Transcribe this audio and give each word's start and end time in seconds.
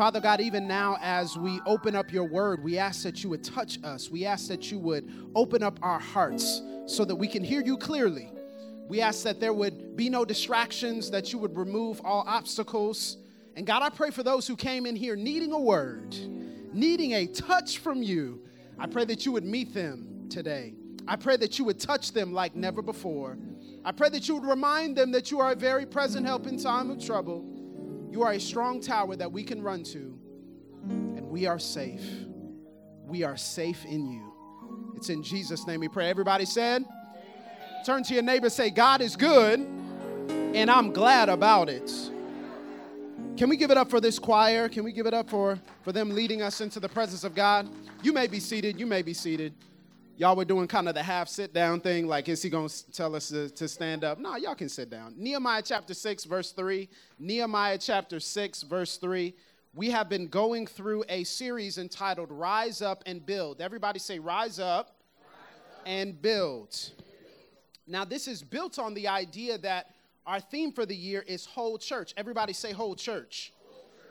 Father 0.00 0.18
God, 0.18 0.40
even 0.40 0.66
now 0.66 0.96
as 1.02 1.36
we 1.36 1.60
open 1.66 1.94
up 1.94 2.10
your 2.10 2.24
word, 2.24 2.64
we 2.64 2.78
ask 2.78 3.02
that 3.02 3.22
you 3.22 3.28
would 3.28 3.44
touch 3.44 3.78
us. 3.84 4.10
We 4.10 4.24
ask 4.24 4.48
that 4.48 4.72
you 4.72 4.78
would 4.78 5.12
open 5.34 5.62
up 5.62 5.78
our 5.82 5.98
hearts 5.98 6.62
so 6.86 7.04
that 7.04 7.14
we 7.14 7.28
can 7.28 7.44
hear 7.44 7.60
you 7.62 7.76
clearly. 7.76 8.32
We 8.88 9.02
ask 9.02 9.22
that 9.24 9.40
there 9.40 9.52
would 9.52 9.98
be 9.98 10.08
no 10.08 10.24
distractions, 10.24 11.10
that 11.10 11.34
you 11.34 11.38
would 11.40 11.54
remove 11.54 12.00
all 12.02 12.24
obstacles. 12.26 13.18
And 13.56 13.66
God, 13.66 13.82
I 13.82 13.90
pray 13.90 14.10
for 14.10 14.22
those 14.22 14.46
who 14.46 14.56
came 14.56 14.86
in 14.86 14.96
here 14.96 15.16
needing 15.16 15.52
a 15.52 15.60
word, 15.60 16.16
needing 16.72 17.12
a 17.12 17.26
touch 17.26 17.76
from 17.76 18.02
you. 18.02 18.40
I 18.78 18.86
pray 18.86 19.04
that 19.04 19.26
you 19.26 19.32
would 19.32 19.44
meet 19.44 19.74
them 19.74 20.28
today. 20.30 20.72
I 21.06 21.16
pray 21.16 21.36
that 21.36 21.58
you 21.58 21.66
would 21.66 21.78
touch 21.78 22.12
them 22.12 22.32
like 22.32 22.56
never 22.56 22.80
before. 22.80 23.36
I 23.84 23.92
pray 23.92 24.08
that 24.08 24.28
you 24.28 24.36
would 24.36 24.48
remind 24.48 24.96
them 24.96 25.12
that 25.12 25.30
you 25.30 25.40
are 25.40 25.52
a 25.52 25.56
very 25.56 25.84
present 25.84 26.24
help 26.24 26.46
in 26.46 26.58
time 26.58 26.88
of 26.88 27.04
trouble. 27.04 27.44
You 28.10 28.22
are 28.22 28.32
a 28.32 28.40
strong 28.40 28.80
tower 28.80 29.14
that 29.16 29.30
we 29.30 29.44
can 29.44 29.62
run 29.62 29.84
to, 29.84 30.18
and 30.88 31.28
we 31.28 31.46
are 31.46 31.58
safe. 31.58 32.04
We 33.04 33.22
are 33.22 33.36
safe 33.36 33.84
in 33.84 34.06
you. 34.06 34.32
It's 34.96 35.10
in 35.10 35.22
Jesus' 35.22 35.66
name 35.66 35.80
we 35.80 35.88
pray. 35.88 36.10
Everybody 36.10 36.44
said, 36.44 36.82
Amen. 36.82 37.84
Turn 37.86 38.02
to 38.02 38.14
your 38.14 38.22
neighbor, 38.22 38.50
say, 38.50 38.70
God 38.70 39.00
is 39.00 39.16
good, 39.16 39.60
and 39.60 40.70
I'm 40.70 40.92
glad 40.92 41.28
about 41.28 41.68
it. 41.68 41.90
Can 43.36 43.48
we 43.48 43.56
give 43.56 43.70
it 43.70 43.76
up 43.76 43.88
for 43.88 44.00
this 44.00 44.18
choir? 44.18 44.68
Can 44.68 44.84
we 44.84 44.92
give 44.92 45.06
it 45.06 45.14
up 45.14 45.30
for, 45.30 45.58
for 45.82 45.92
them 45.92 46.10
leading 46.10 46.42
us 46.42 46.60
into 46.60 46.80
the 46.80 46.88
presence 46.88 47.24
of 47.24 47.34
God? 47.34 47.68
You 48.02 48.12
may 48.12 48.26
be 48.26 48.40
seated. 48.40 48.78
You 48.78 48.86
may 48.86 49.02
be 49.02 49.14
seated 49.14 49.54
y'all 50.20 50.36
were 50.36 50.44
doing 50.44 50.68
kind 50.68 50.86
of 50.86 50.94
the 50.94 51.02
half 51.02 51.28
sit 51.28 51.54
down 51.54 51.80
thing, 51.80 52.06
like, 52.06 52.28
is 52.28 52.42
he 52.42 52.50
going 52.50 52.68
to 52.68 52.92
tell 52.92 53.16
us 53.16 53.30
to, 53.30 53.48
to 53.48 53.66
stand 53.66 54.04
up? 54.04 54.18
No, 54.18 54.36
y'all 54.36 54.54
can 54.54 54.68
sit 54.68 54.90
down. 54.90 55.14
Nehemiah 55.16 55.62
chapter 55.64 55.94
6, 55.94 56.24
verse 56.24 56.52
3. 56.52 56.90
Nehemiah 57.18 57.78
chapter 57.78 58.20
6, 58.20 58.62
verse 58.64 58.98
3. 58.98 59.34
We 59.72 59.88
have 59.88 60.10
been 60.10 60.28
going 60.28 60.66
through 60.66 61.04
a 61.08 61.24
series 61.24 61.78
entitled 61.78 62.30
Rise 62.30 62.82
Up 62.82 63.02
and 63.06 63.24
Build. 63.24 63.62
Everybody 63.62 63.98
say, 63.98 64.18
Rise 64.18 64.58
Up, 64.58 64.94
Rise 65.22 65.78
up. 65.78 65.82
and 65.86 66.20
build. 66.20 66.76
Now, 67.86 68.04
this 68.04 68.28
is 68.28 68.42
built 68.42 68.78
on 68.78 68.92
the 68.92 69.08
idea 69.08 69.56
that 69.56 69.94
our 70.26 70.38
theme 70.40 70.70
for 70.70 70.84
the 70.84 70.94
year 70.94 71.24
is 71.26 71.46
whole 71.46 71.78
church. 71.78 72.12
Everybody 72.18 72.52
say, 72.52 72.72
whole 72.72 72.94
church. 72.94 73.54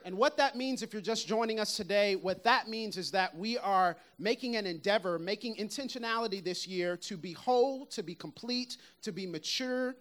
And 0.04 0.16
what 0.16 0.36
that 0.36 0.56
means, 0.56 0.82
if 0.82 0.92
you're 0.92 1.02
just 1.02 1.28
joining 1.28 1.60
us 1.60 1.76
today, 1.76 2.16
what 2.16 2.44
that 2.44 2.68
means 2.68 2.96
is 2.96 3.10
that 3.10 3.36
we 3.36 3.58
are 3.58 3.96
making 4.18 4.56
an 4.56 4.66
endeavor, 4.66 5.18
making 5.18 5.56
intentionality 5.56 6.42
this 6.42 6.66
year 6.66 6.96
to 6.98 7.16
be 7.16 7.32
whole, 7.32 7.86
to 7.86 8.02
be 8.02 8.14
complete, 8.14 8.76
to 9.02 9.12
be 9.12 9.26
mature, 9.26 9.94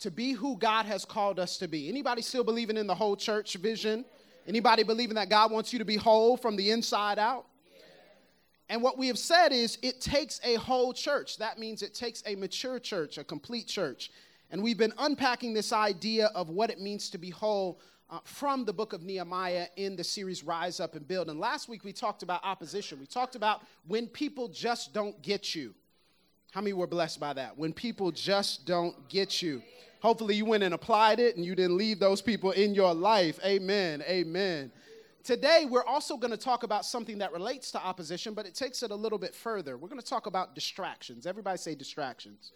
to 0.00 0.10
be 0.10 0.32
who 0.32 0.56
God 0.56 0.86
has 0.86 1.04
called 1.04 1.38
us 1.38 1.58
to 1.58 1.68
be. 1.68 1.88
Anybody 1.88 2.22
still 2.22 2.44
believing 2.44 2.76
in 2.76 2.86
the 2.86 2.94
whole 2.94 3.16
church 3.16 3.54
vision? 3.54 4.04
Anybody 4.46 4.82
believing 4.82 5.14
that 5.14 5.28
God 5.28 5.50
wants 5.52 5.72
you 5.72 5.78
to 5.78 5.84
be 5.84 5.96
whole 5.96 6.36
from 6.36 6.56
the 6.56 6.70
inside 6.70 7.18
out? 7.18 7.46
And 8.68 8.82
what 8.82 8.96
we 8.96 9.08
have 9.08 9.18
said 9.18 9.52
is 9.52 9.78
it 9.82 10.00
takes 10.00 10.40
a 10.42 10.54
whole 10.54 10.92
church. 10.92 11.36
That 11.38 11.58
means 11.58 11.82
it 11.82 11.94
takes 11.94 12.22
a 12.26 12.34
mature 12.36 12.78
church, 12.78 13.18
a 13.18 13.24
complete 13.24 13.66
church. 13.66 14.10
And 14.50 14.62
we've 14.62 14.78
been 14.78 14.94
unpacking 14.98 15.54
this 15.54 15.72
idea 15.72 16.26
of 16.34 16.48
what 16.48 16.70
it 16.70 16.80
means 16.80 17.10
to 17.10 17.18
be 17.18 17.30
whole 17.30 17.80
uh, 18.12 18.18
from 18.24 18.66
the 18.66 18.72
book 18.74 18.92
of 18.92 19.02
Nehemiah 19.02 19.68
in 19.76 19.96
the 19.96 20.04
series 20.04 20.44
Rise 20.44 20.80
Up 20.80 20.94
and 20.94 21.08
Build. 21.08 21.30
And 21.30 21.40
last 21.40 21.66
week 21.66 21.82
we 21.82 21.94
talked 21.94 22.22
about 22.22 22.44
opposition. 22.44 23.00
We 23.00 23.06
talked 23.06 23.36
about 23.36 23.62
when 23.86 24.06
people 24.06 24.48
just 24.48 24.92
don't 24.92 25.20
get 25.22 25.54
you. 25.54 25.74
How 26.52 26.60
many 26.60 26.74
were 26.74 26.86
blessed 26.86 27.18
by 27.18 27.32
that? 27.32 27.56
When 27.56 27.72
people 27.72 28.12
just 28.12 28.66
don't 28.66 29.08
get 29.08 29.40
you. 29.40 29.62
Hopefully 30.02 30.34
you 30.34 30.44
went 30.44 30.62
and 30.62 30.74
applied 30.74 31.20
it 31.20 31.36
and 31.36 31.44
you 31.44 31.54
didn't 31.54 31.78
leave 31.78 31.98
those 31.98 32.20
people 32.20 32.50
in 32.50 32.74
your 32.74 32.92
life. 32.92 33.40
Amen. 33.46 34.02
Amen. 34.06 34.70
Today, 35.24 35.66
we're 35.70 35.84
also 35.84 36.18
going 36.18 36.32
to 36.32 36.36
talk 36.36 36.64
about 36.64 36.84
something 36.84 37.16
that 37.18 37.32
relates 37.32 37.70
to 37.70 37.82
opposition, 37.82 38.34
but 38.34 38.44
it 38.44 38.54
takes 38.54 38.82
it 38.82 38.90
a 38.90 38.94
little 38.94 39.18
bit 39.18 39.34
further. 39.34 39.78
We're 39.78 39.88
going 39.88 40.00
to 40.00 40.06
talk 40.06 40.26
about 40.26 40.54
distractions. 40.54 41.26
Everybody 41.26 41.56
say 41.56 41.74
distractions. 41.74 42.52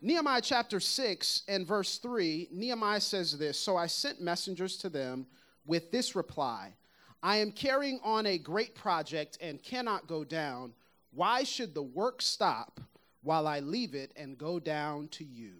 Nehemiah 0.00 0.40
chapter 0.40 0.78
6 0.78 1.42
and 1.48 1.66
verse 1.66 1.98
3, 1.98 2.48
Nehemiah 2.52 3.00
says 3.00 3.36
this 3.36 3.58
So 3.58 3.76
I 3.76 3.86
sent 3.86 4.20
messengers 4.20 4.76
to 4.78 4.88
them 4.88 5.26
with 5.66 5.90
this 5.90 6.14
reply 6.14 6.74
I 7.22 7.38
am 7.38 7.50
carrying 7.50 7.98
on 8.04 8.26
a 8.26 8.38
great 8.38 8.76
project 8.76 9.38
and 9.40 9.62
cannot 9.62 10.06
go 10.06 10.22
down. 10.22 10.72
Why 11.12 11.42
should 11.42 11.74
the 11.74 11.82
work 11.82 12.22
stop 12.22 12.80
while 13.22 13.48
I 13.48 13.58
leave 13.58 13.94
it 13.96 14.12
and 14.14 14.38
go 14.38 14.60
down 14.60 15.08
to 15.08 15.24
you? 15.24 15.54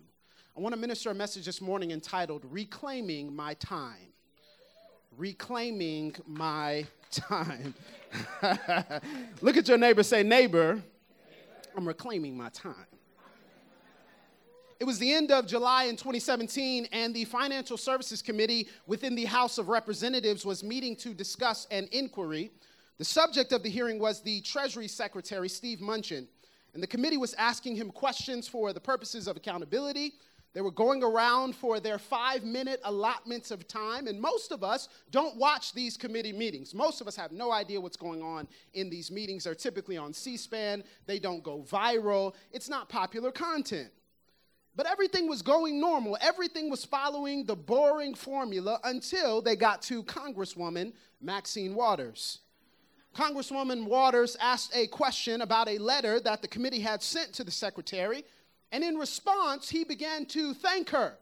I 0.56 0.60
want 0.60 0.72
to 0.74 0.80
minister 0.80 1.10
a 1.10 1.14
message 1.14 1.46
this 1.46 1.60
morning 1.60 1.90
entitled 1.90 2.44
Reclaiming 2.48 3.34
My 3.34 3.54
Time. 3.54 4.12
Reclaiming 5.16 6.14
My 6.26 6.86
Time. 7.10 7.74
Look 9.40 9.56
at 9.56 9.66
your 9.66 9.78
neighbor, 9.78 10.04
say, 10.04 10.22
Neighbor, 10.22 10.80
I'm 11.76 11.86
reclaiming 11.86 12.36
my 12.36 12.48
time. 12.48 12.74
It 14.80 14.84
was 14.84 15.00
the 15.00 15.12
end 15.12 15.32
of 15.32 15.48
July 15.48 15.84
in 15.84 15.96
2017, 15.96 16.86
and 16.92 17.12
the 17.12 17.24
Financial 17.24 17.76
Services 17.76 18.22
Committee 18.22 18.68
within 18.86 19.16
the 19.16 19.24
House 19.24 19.58
of 19.58 19.68
Representatives 19.68 20.46
was 20.46 20.62
meeting 20.62 20.94
to 20.96 21.12
discuss 21.12 21.66
an 21.72 21.88
inquiry. 21.90 22.52
The 22.98 23.04
subject 23.04 23.50
of 23.50 23.64
the 23.64 23.70
hearing 23.70 23.98
was 23.98 24.20
the 24.20 24.40
Treasury 24.42 24.86
Secretary, 24.86 25.48
Steve 25.48 25.80
Mnuchin, 25.80 26.28
and 26.74 26.82
the 26.82 26.86
committee 26.86 27.16
was 27.16 27.34
asking 27.34 27.74
him 27.74 27.90
questions 27.90 28.46
for 28.46 28.72
the 28.72 28.78
purposes 28.78 29.26
of 29.26 29.36
accountability. 29.36 30.12
They 30.54 30.60
were 30.60 30.70
going 30.70 31.02
around 31.02 31.56
for 31.56 31.80
their 31.80 31.98
five 31.98 32.44
minute 32.44 32.80
allotments 32.84 33.50
of 33.50 33.66
time, 33.66 34.06
and 34.06 34.20
most 34.20 34.52
of 34.52 34.62
us 34.62 34.88
don't 35.10 35.36
watch 35.36 35.72
these 35.72 35.96
committee 35.96 36.32
meetings. 36.32 36.72
Most 36.72 37.00
of 37.00 37.08
us 37.08 37.16
have 37.16 37.32
no 37.32 37.50
idea 37.50 37.80
what's 37.80 37.96
going 37.96 38.22
on 38.22 38.46
in 38.74 38.90
these 38.90 39.10
meetings. 39.10 39.42
They're 39.42 39.56
typically 39.56 39.96
on 39.96 40.12
C 40.12 40.36
SPAN, 40.36 40.84
they 41.06 41.18
don't 41.18 41.42
go 41.42 41.64
viral, 41.68 42.34
it's 42.52 42.68
not 42.68 42.88
popular 42.88 43.32
content. 43.32 43.90
But 44.78 44.86
everything 44.86 45.28
was 45.28 45.42
going 45.42 45.80
normal. 45.80 46.16
Everything 46.20 46.70
was 46.70 46.84
following 46.84 47.44
the 47.44 47.56
boring 47.56 48.14
formula 48.14 48.78
until 48.84 49.42
they 49.42 49.56
got 49.56 49.82
to 49.82 50.04
Congresswoman 50.04 50.92
Maxine 51.20 51.74
Waters. 51.74 52.38
Congresswoman 53.12 53.86
Waters 53.86 54.36
asked 54.40 54.70
a 54.76 54.86
question 54.86 55.42
about 55.42 55.68
a 55.68 55.78
letter 55.78 56.20
that 56.20 56.42
the 56.42 56.46
committee 56.46 56.78
had 56.78 57.02
sent 57.02 57.32
to 57.32 57.42
the 57.42 57.50
secretary, 57.50 58.22
and 58.70 58.84
in 58.84 58.94
response, 58.94 59.68
he 59.68 59.82
began 59.82 60.24
to 60.26 60.54
thank 60.54 60.90
her 60.90 61.18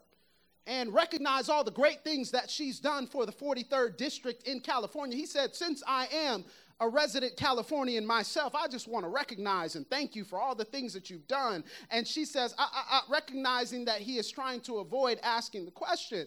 and 0.67 0.93
recognize 0.93 1.49
all 1.49 1.65
the 1.65 1.71
great 1.71 2.05
things 2.05 2.31
that 2.33 2.51
she's 2.51 2.79
done 2.79 3.07
for 3.07 3.25
the 3.25 3.33
43rd 3.33 3.97
district 3.97 4.47
in 4.47 4.61
California. 4.61 5.17
He 5.17 5.25
said, 5.25 5.55
Since 5.55 5.83
I 5.87 6.09
am 6.13 6.45
a 6.81 6.89
resident 6.89 7.37
Californian 7.37 8.07
myself, 8.07 8.55
I 8.55 8.69
just 8.69 8.87
want 8.87 9.05
to 9.05 9.09
recognize 9.09 9.77
and 9.77 9.89
thank 9.89 10.15
you 10.15 10.25
for 10.25 10.41
all 10.41 10.55
the 10.55 10.65
things 10.65 10.93
that 10.93 11.09
you've 11.09 11.27
done. 11.27 11.65
And 11.91 12.07
she 12.07 12.25
says, 12.25 12.55
I, 12.59 12.69
I, 12.73 12.97
I, 12.97 13.01
recognizing 13.09 13.87
that 13.87 14.01
he 14.01 14.19
is 14.19 14.31
trying 14.31 14.61
to 14.63 14.79
avoid 14.79 15.19
asking 15.23 15.65
the 15.65 15.71
question 15.71 16.27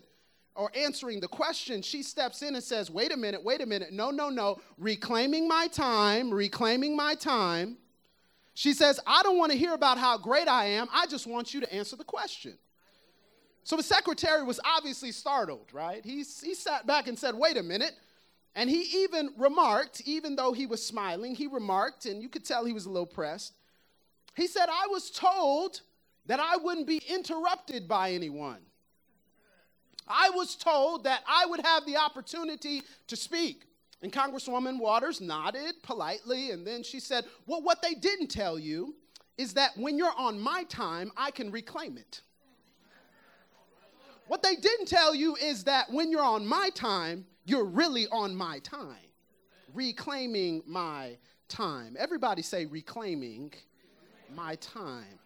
or 0.55 0.71
answering 0.75 1.19
the 1.19 1.27
question, 1.27 1.81
she 1.81 2.01
steps 2.01 2.41
in 2.41 2.55
and 2.55 2.63
says, 2.63 2.89
Wait 2.89 3.13
a 3.13 3.17
minute, 3.17 3.43
wait 3.43 3.61
a 3.61 3.65
minute. 3.65 3.93
No, 3.93 4.09
no, 4.09 4.29
no. 4.29 4.59
Reclaiming 4.77 5.47
my 5.47 5.67
time, 5.67 6.31
reclaiming 6.31 6.95
my 6.95 7.13
time. 7.13 7.77
She 8.55 8.73
says, 8.73 8.99
I 9.05 9.21
don't 9.23 9.37
want 9.37 9.51
to 9.51 9.57
hear 9.57 9.73
about 9.73 9.97
how 9.97 10.17
great 10.17 10.47
I 10.47 10.65
am. 10.65 10.87
I 10.91 11.05
just 11.05 11.27
want 11.27 11.53
you 11.53 11.61
to 11.61 11.73
answer 11.73 11.95
the 11.95 12.03
question. 12.03 12.57
So 13.63 13.77
the 13.77 13.83
secretary 13.83 14.43
was 14.43 14.59
obviously 14.65 15.11
startled, 15.11 15.67
right? 15.71 16.03
He, 16.03 16.17
he 16.17 16.55
sat 16.55 16.87
back 16.87 17.07
and 17.07 17.17
said, 17.17 17.35
Wait 17.35 17.55
a 17.55 17.63
minute. 17.63 17.93
And 18.59 18.69
he 18.69 19.03
even 19.03 19.29
remarked, 19.37 20.01
even 20.03 20.35
though 20.35 20.51
he 20.51 20.65
was 20.65 20.85
smiling, 20.85 21.33
he 21.33 21.47
remarked, 21.47 22.05
and 22.05 22.21
you 22.21 22.27
could 22.27 22.43
tell 22.43 22.65
he 22.65 22.73
was 22.73 22.87
a 22.87 22.89
little 22.89 23.05
pressed. 23.05 23.53
He 24.35 24.47
said, 24.47 24.67
I 24.67 24.85
was 24.87 25.09
told 25.09 25.79
that 26.25 26.41
I 26.41 26.57
wouldn't 26.57 26.85
be 26.85 27.01
interrupted 27.07 27.87
by 27.87 28.11
anyone. 28.11 28.59
I 30.09 30.31
was 30.31 30.57
told 30.57 31.05
that 31.05 31.23
I 31.25 31.45
would 31.45 31.61
have 31.61 31.85
the 31.85 31.95
opportunity 31.95 32.81
to 33.07 33.15
speak. 33.15 33.63
And 34.01 34.11
Congresswoman 34.11 34.77
Waters 34.77 35.21
nodded 35.21 35.75
politely, 35.81 36.51
and 36.51 36.67
then 36.67 36.83
she 36.83 36.99
said, 36.99 37.23
Well, 37.47 37.61
what 37.61 37.81
they 37.81 37.93
didn't 37.93 38.27
tell 38.27 38.59
you 38.59 38.93
is 39.37 39.53
that 39.53 39.71
when 39.77 39.97
you're 39.97 40.11
on 40.17 40.37
my 40.37 40.65
time, 40.65 41.13
I 41.15 41.31
can 41.31 41.49
reclaim 41.49 41.97
it. 41.97 42.19
What 44.27 44.43
they 44.43 44.57
didn't 44.57 44.87
tell 44.87 45.15
you 45.15 45.37
is 45.37 45.63
that 45.63 45.89
when 45.89 46.11
you're 46.11 46.21
on 46.21 46.45
my 46.45 46.69
time, 46.75 47.25
you're 47.45 47.65
really 47.65 48.07
on 48.07 48.35
my 48.35 48.59
time. 48.59 48.95
Reclaiming 49.73 50.63
my 50.65 51.17
time. 51.47 51.95
Everybody 51.97 52.41
say, 52.41 52.65
reclaiming 52.65 53.53
my 54.35 54.55
time. 54.55 55.19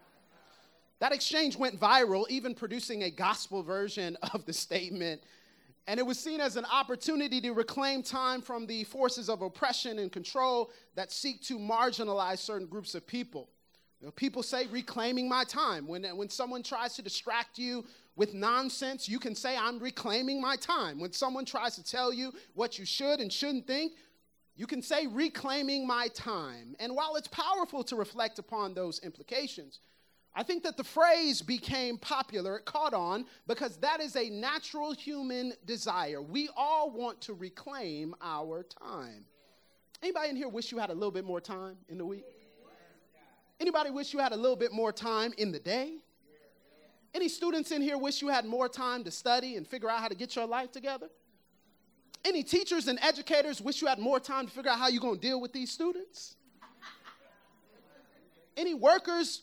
That 1.00 1.12
exchange 1.12 1.56
went 1.56 1.78
viral, 1.78 2.24
even 2.30 2.54
producing 2.54 3.02
a 3.04 3.10
gospel 3.10 3.62
version 3.62 4.16
of 4.34 4.44
the 4.46 4.52
statement. 4.52 5.22
And 5.86 6.00
it 6.00 6.02
was 6.06 6.18
seen 6.18 6.40
as 6.40 6.56
an 6.56 6.64
opportunity 6.64 7.40
to 7.42 7.52
reclaim 7.52 8.02
time 8.02 8.40
from 8.40 8.66
the 8.66 8.84
forces 8.84 9.28
of 9.28 9.42
oppression 9.42 9.98
and 9.98 10.10
control 10.10 10.70
that 10.94 11.12
seek 11.12 11.42
to 11.42 11.58
marginalize 11.58 12.38
certain 12.38 12.66
groups 12.66 12.94
of 12.94 13.06
people. 13.06 13.50
You 14.00 14.06
know, 14.06 14.12
people 14.12 14.42
say 14.42 14.66
reclaiming 14.66 15.28
my 15.28 15.44
time. 15.44 15.86
When, 15.86 16.04
when 16.16 16.30
someone 16.30 16.62
tries 16.62 16.94
to 16.94 17.02
distract 17.02 17.58
you 17.58 17.84
with 18.16 18.34
nonsense, 18.34 19.08
you 19.08 19.18
can 19.18 19.34
say, 19.34 19.56
I'm 19.56 19.78
reclaiming 19.78 20.40
my 20.40 20.56
time. 20.56 21.00
When 21.00 21.12
someone 21.12 21.44
tries 21.44 21.74
to 21.76 21.84
tell 21.84 22.12
you 22.12 22.32
what 22.54 22.78
you 22.78 22.84
should 22.84 23.20
and 23.20 23.32
shouldn't 23.32 23.66
think, 23.66 23.92
you 24.56 24.66
can 24.66 24.82
say, 24.82 25.06
reclaiming 25.08 25.86
my 25.86 26.08
time. 26.14 26.76
And 26.78 26.94
while 26.94 27.16
it's 27.16 27.28
powerful 27.28 27.82
to 27.84 27.96
reflect 27.96 28.38
upon 28.38 28.74
those 28.74 29.00
implications, 29.00 29.80
I 30.36 30.42
think 30.42 30.62
that 30.64 30.76
the 30.76 30.84
phrase 30.84 31.42
became 31.42 31.98
popular, 31.98 32.58
it 32.58 32.64
caught 32.64 32.94
on, 32.94 33.26
because 33.46 33.76
that 33.78 34.00
is 34.00 34.16
a 34.16 34.30
natural 34.30 34.92
human 34.92 35.52
desire. 35.64 36.20
We 36.20 36.48
all 36.56 36.90
want 36.90 37.20
to 37.22 37.34
reclaim 37.34 38.14
our 38.20 38.64
time. 38.64 39.24
Anybody 40.02 40.30
in 40.30 40.36
here 40.36 40.48
wish 40.48 40.70
you 40.70 40.78
had 40.78 40.90
a 40.90 40.94
little 40.94 41.12
bit 41.12 41.24
more 41.24 41.40
time 41.40 41.76
in 41.88 41.98
the 41.98 42.06
week? 42.06 42.24
Anybody 43.60 43.90
wish 43.90 44.12
you 44.12 44.18
had 44.18 44.32
a 44.32 44.36
little 44.36 44.56
bit 44.56 44.72
more 44.72 44.92
time 44.92 45.32
in 45.38 45.52
the 45.52 45.60
day? 45.60 45.98
Any 47.14 47.28
students 47.28 47.70
in 47.70 47.80
here 47.80 47.96
wish 47.96 48.20
you 48.20 48.28
had 48.28 48.44
more 48.44 48.68
time 48.68 49.04
to 49.04 49.10
study 49.10 49.56
and 49.56 49.66
figure 49.66 49.88
out 49.88 50.00
how 50.00 50.08
to 50.08 50.16
get 50.16 50.34
your 50.34 50.46
life 50.46 50.72
together? 50.72 51.08
Any 52.24 52.42
teachers 52.42 52.88
and 52.88 52.98
educators 53.02 53.60
wish 53.60 53.80
you 53.80 53.86
had 53.86 54.00
more 54.00 54.18
time 54.18 54.46
to 54.46 54.52
figure 54.52 54.70
out 54.70 54.78
how 54.78 54.88
you're 54.88 55.00
going 55.00 55.16
to 55.16 55.20
deal 55.20 55.40
with 55.40 55.52
these 55.52 55.70
students? 55.70 56.34
Any 58.56 58.74
workers, 58.74 59.42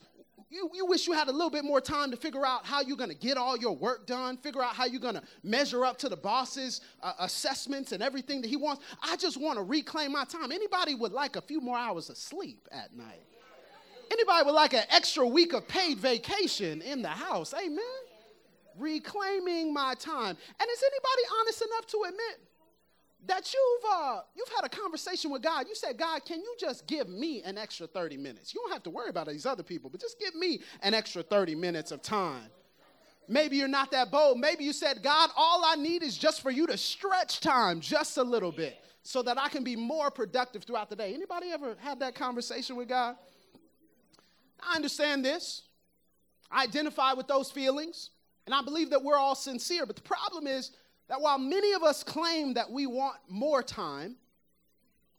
you, 0.50 0.70
you 0.74 0.86
wish 0.86 1.08
you 1.08 1.14
had 1.14 1.30
a 1.30 1.32
little 1.32 1.50
bit 1.50 1.64
more 1.64 1.80
time 1.80 2.12
to 2.12 2.18
figure 2.18 2.46
out 2.46 2.66
how 2.66 2.82
you're 2.82 2.98
going 2.98 3.10
to 3.10 3.16
get 3.16 3.38
all 3.38 3.58
your 3.58 3.76
work 3.76 4.06
done, 4.06 4.36
figure 4.36 4.62
out 4.62 4.74
how 4.74 4.86
you're 4.86 5.00
going 5.00 5.16
to 5.16 5.24
measure 5.44 5.86
up 5.86 5.98
to 6.00 6.10
the 6.10 6.18
boss's 6.18 6.82
uh, 7.02 7.14
assessments 7.20 7.94
and 7.94 8.04
everything 8.04 8.42
that 8.42 8.48
he 8.50 8.58
wants. 8.58 8.84
I 9.02 9.16
just 9.16 9.40
want 9.40 9.58
to 9.58 9.64
reclaim 9.64 10.12
my 10.12 10.26
time. 10.26 10.52
Anybody 10.52 10.96
would 10.96 11.14
like 11.14 11.38
a 11.38 11.42
few 11.42 11.62
more 11.62 11.78
hours 11.78 12.10
of 12.10 12.18
sleep 12.18 12.68
at 12.72 12.96
night? 12.96 13.24
Anybody 14.12 14.46
would 14.46 14.56
like 14.56 14.74
an 14.74 14.84
extra 14.90 15.26
week 15.26 15.54
of 15.54 15.68
paid 15.68 15.98
vacation 15.98 16.82
in 16.82 17.02
the 17.02 17.10
house? 17.10 17.54
Amen. 17.54 17.80
Reclaiming 18.78 19.74
my 19.74 19.94
time. 19.94 20.36
And 20.60 20.70
is 20.70 20.84
anybody 20.84 21.40
honest 21.40 21.62
enough 21.62 21.88
to 21.88 22.04
admit 22.10 22.40
that 23.28 23.54
you've 23.54 23.92
uh, 23.92 24.22
you've 24.36 24.50
had 24.50 24.66
a 24.66 24.70
conversation 24.70 25.32
with 25.32 25.42
God? 25.42 25.66
You 25.68 25.76
said, 25.76 25.98
God, 25.98 26.26
can 26.26 26.42
you 26.42 26.56
just 26.60 26.88
give 26.88 27.08
me 27.08 27.42
an 27.44 27.58
extra 27.58 27.88
30 27.88 28.18
minutes? 28.18 28.54
You 28.54 28.62
don't 28.62 28.74
have 28.74 28.84
to 28.84 28.90
worry 28.90 29.10
about 29.10 29.28
these 29.28 29.46
other 29.46 29.64
people, 29.64 29.90
but 29.90 30.02
just 30.02 30.20
give 30.20 30.36
me 30.36 30.60
an 30.82 30.94
extra 30.94 31.24
30 31.24 31.56
minutes 31.56 31.92
of 31.92 32.02
time. 32.02 32.50
Maybe 33.30 33.56
you're 33.56 33.70
not 33.70 33.92
that 33.92 34.12
bold. 34.12 34.40
Maybe 34.40 34.66
you 34.66 34.74
said, 34.74 35.02
God, 35.02 35.30
all 35.38 35.64
I 35.64 35.76
need 35.76 36.04
is 36.04 36.18
just 36.18 36.42
for 36.42 36.52
you 36.52 36.68
to 36.68 36.78
stretch 36.78 37.40
time 37.40 37.80
just 37.80 38.18
a 38.18 38.24
little 38.24 38.52
bit 38.52 38.78
so 39.04 39.22
that 39.22 39.38
I 39.40 39.48
can 39.48 39.64
be 39.64 39.78
more 39.78 40.12
productive 40.12 40.64
throughout 40.64 40.90
the 40.90 40.98
day. 40.98 41.14
Anybody 41.14 41.52
ever 41.52 41.78
had 41.80 42.00
that 42.02 42.14
conversation 42.14 42.76
with 42.76 42.90
God? 42.90 43.16
I 44.62 44.76
understand 44.76 45.26
this. 45.26 45.64
I 46.52 46.64
identify 46.64 47.14
with 47.14 47.28
those 47.28 47.50
feelings, 47.50 48.12
and 48.46 48.54
I 48.54 48.62
believe 48.62 48.90
that 48.90 49.04
we're 49.04 49.18
all 49.18 49.36
sincere. 49.36 49.86
But 49.86 49.96
the 49.96 50.02
problem 50.02 50.48
is 50.48 50.72
that 51.08 51.22
while 51.22 51.40
many 51.40 51.74
of 51.74 51.84
us 51.84 52.04
claim 52.04 52.54
that 52.54 52.70
we 52.70 52.88
want 52.88 53.18
more 53.30 53.64
time, 53.64 54.16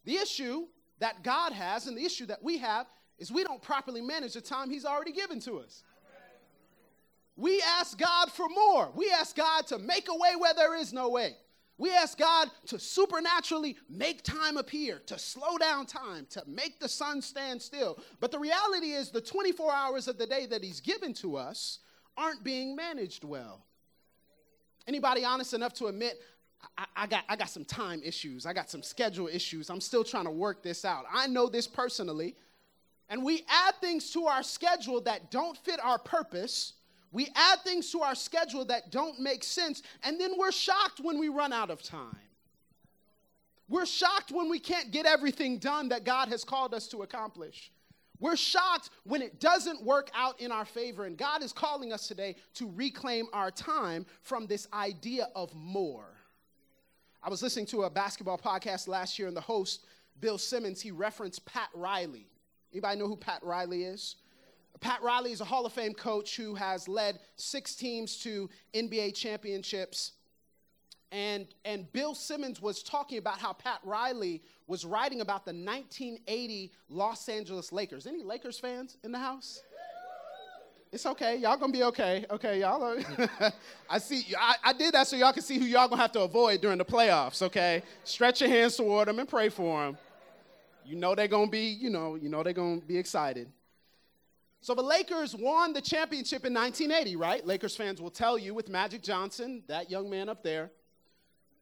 the 0.05 0.15
issue 0.15 0.67
that 0.99 1.23
God 1.23 1.53
has 1.53 1.87
and 1.87 1.97
the 1.97 2.05
issue 2.05 2.25
that 2.27 2.43
we 2.43 2.57
have 2.59 2.87
is 3.17 3.31
we 3.31 3.43
don't 3.43 3.61
properly 3.61 4.01
manage 4.01 4.33
the 4.33 4.41
time 4.41 4.69
He's 4.69 4.85
already 4.85 5.11
given 5.11 5.39
to 5.41 5.59
us. 5.59 5.83
We 7.35 7.63
ask 7.79 7.97
God 7.97 8.31
for 8.31 8.47
more. 8.47 8.91
We 8.95 9.11
ask 9.11 9.35
God 9.35 9.65
to 9.67 9.79
make 9.79 10.07
a 10.07 10.15
way 10.15 10.35
where 10.37 10.53
there 10.53 10.75
is 10.75 10.93
no 10.93 11.09
way. 11.09 11.35
We 11.83 11.93
ask 11.93 12.17
God 12.17 12.49
to 12.67 12.79
supernaturally 12.79 13.75
make 13.89 14.23
time 14.23 14.55
appear, 14.55 15.01
to 15.05 15.19
slow 15.19 15.57
down 15.57 15.85
time, 15.85 16.25
to 16.29 16.41
make 16.47 16.79
the 16.79 16.87
sun 16.87 17.21
stand 17.21 17.61
still. 17.61 17.99
But 18.21 18.31
the 18.31 18.39
reality 18.39 18.91
is, 18.91 19.11
the 19.11 19.19
24 19.19 19.69
hours 19.69 20.07
of 20.07 20.17
the 20.17 20.25
day 20.25 20.45
that 20.45 20.63
He's 20.63 20.79
given 20.79 21.13
to 21.15 21.35
us 21.35 21.79
aren't 22.15 22.41
being 22.41 22.73
managed 22.73 23.25
well. 23.25 23.65
Anybody 24.87 25.25
honest 25.25 25.53
enough 25.53 25.73
to 25.73 25.87
admit, 25.87 26.21
I, 26.77 26.85
I, 26.95 27.05
got, 27.05 27.25
I 27.27 27.35
got 27.35 27.49
some 27.49 27.65
time 27.65 28.01
issues, 28.01 28.45
I 28.45 28.53
got 28.53 28.69
some 28.69 28.81
schedule 28.81 29.27
issues, 29.27 29.69
I'm 29.69 29.81
still 29.81 30.05
trying 30.05 30.23
to 30.23 30.31
work 30.31 30.63
this 30.63 30.85
out. 30.85 31.03
I 31.13 31.27
know 31.27 31.49
this 31.49 31.67
personally. 31.67 32.37
And 33.09 33.25
we 33.25 33.43
add 33.49 33.75
things 33.81 34.09
to 34.11 34.27
our 34.27 34.41
schedule 34.41 35.01
that 35.01 35.31
don't 35.31 35.57
fit 35.57 35.81
our 35.83 35.99
purpose 35.99 36.75
we 37.13 37.29
add 37.35 37.61
things 37.61 37.91
to 37.91 38.01
our 38.01 38.15
schedule 38.15 38.65
that 38.65 38.91
don't 38.91 39.19
make 39.19 39.43
sense, 39.43 39.83
and 40.03 40.19
then 40.19 40.31
we're 40.37 40.51
shocked 40.51 40.99
when 41.01 41.19
we 41.19 41.29
run 41.29 41.53
out 41.53 41.69
of 41.69 41.81
time. 41.81 42.17
We're 43.69 43.85
shocked 43.85 44.31
when 44.31 44.49
we 44.49 44.59
can't 44.59 44.91
get 44.91 45.05
everything 45.05 45.59
done 45.59 45.89
that 45.89 46.03
God 46.03 46.27
has 46.29 46.43
called 46.43 46.73
us 46.73 46.87
to 46.89 47.03
accomplish. 47.03 47.71
We're 48.19 48.35
shocked 48.35 48.89
when 49.03 49.21
it 49.21 49.39
doesn't 49.39 49.83
work 49.83 50.09
out 50.15 50.39
in 50.39 50.51
our 50.51 50.65
favor. 50.65 51.05
And 51.05 51.17
God 51.17 51.43
is 51.43 51.51
calling 51.51 51.91
us 51.91 52.07
today 52.07 52.35
to 52.55 52.71
reclaim 52.73 53.27
our 53.33 53.51
time 53.51 54.05
from 54.21 54.47
this 54.47 54.67
idea 54.73 55.27
of 55.35 55.53
more. 55.53 56.05
I 57.21 57.29
was 57.29 57.41
listening 57.41 57.65
to 57.67 57.83
a 57.83 57.89
basketball 57.89 58.37
podcast 58.37 58.87
last 58.87 59.17
year, 59.17 59.27
and 59.27 59.37
the 59.37 59.41
host, 59.41 59.85
Bill 60.19 60.37
Simmons, 60.37 60.81
he 60.81 60.91
referenced 60.91 61.45
Pat 61.45 61.69
Riley. 61.73 62.27
Anybody 62.71 62.99
know 62.99 63.07
who 63.07 63.15
Pat 63.15 63.43
Riley 63.43 63.83
is? 63.83 64.15
Pat 64.79 65.01
Riley 65.01 65.31
is 65.31 65.41
a 65.41 65.45
Hall 65.45 65.65
of 65.65 65.73
Fame 65.73 65.93
coach 65.93 66.35
who 66.35 66.55
has 66.55 66.87
led 66.87 67.19
six 67.35 67.75
teams 67.75 68.17
to 68.19 68.49
NBA 68.73 69.15
championships. 69.15 70.13
And, 71.11 71.47
and 71.63 71.91
Bill 71.93 72.15
Simmons 72.15 72.61
was 72.61 72.81
talking 72.81 73.19
about 73.19 73.37
how 73.37 73.53
Pat 73.53 73.79
Riley 73.83 74.41
was 74.65 74.83
writing 74.83 75.21
about 75.21 75.45
the 75.45 75.53
1980 75.53 76.71
Los 76.89 77.29
Angeles 77.29 77.71
Lakers. 77.71 78.07
Any 78.07 78.23
Lakers 78.23 78.59
fans 78.59 78.97
in 79.03 79.11
the 79.11 79.19
house? 79.19 79.61
It's 80.91 81.07
okay. 81.07 81.37
Y'all 81.37 81.57
gonna 81.57 81.73
be 81.73 81.83
okay. 81.85 82.23
Okay, 82.29 82.59
y'all 82.59 82.83
are. 82.83 83.51
I 83.89 83.97
see. 83.97 84.27
I, 84.39 84.55
I, 84.63 84.73
did 84.73 84.93
that 84.93 85.07
so 85.07 85.15
y'all 85.15 85.33
can 85.33 85.41
see 85.41 85.57
who 85.57 85.65
y'all 85.65 85.87
gonna 85.87 85.99
have 85.99 86.11
to 86.11 86.21
avoid 86.21 86.61
during 86.61 86.77
the 86.77 86.85
playoffs. 86.85 87.41
Okay, 87.41 87.81
stretch 88.03 88.41
your 88.41 88.49
hands 88.51 88.75
toward 88.75 89.07
them 89.07 89.17
and 89.17 89.27
pray 89.27 89.49
for 89.49 89.85
them. 89.85 89.97
You 90.85 90.95
know 90.95 91.15
they're 91.15 91.27
gonna 91.27 91.49
be. 91.49 91.65
You 91.69 91.89
know. 91.89 92.13
You 92.13 92.29
know 92.29 92.43
they're 92.43 92.53
gonna 92.53 92.79
be 92.79 92.95
excited. 92.95 93.49
So 94.63 94.73
the 94.73 94.81
Lakers 94.81 95.35
won 95.35 95.73
the 95.73 95.81
championship 95.81 96.45
in 96.45 96.53
1980, 96.53 97.17
right? 97.17 97.45
Lakers 97.45 97.75
fans 97.75 98.01
will 98.01 98.09
tell 98.09 98.37
you 98.37 98.53
with 98.53 98.69
Magic 98.69 99.03
Johnson, 99.03 99.61
that 99.67 99.91
young 99.91 100.09
man 100.09 100.29
up 100.29 100.41
there. 100.41 100.71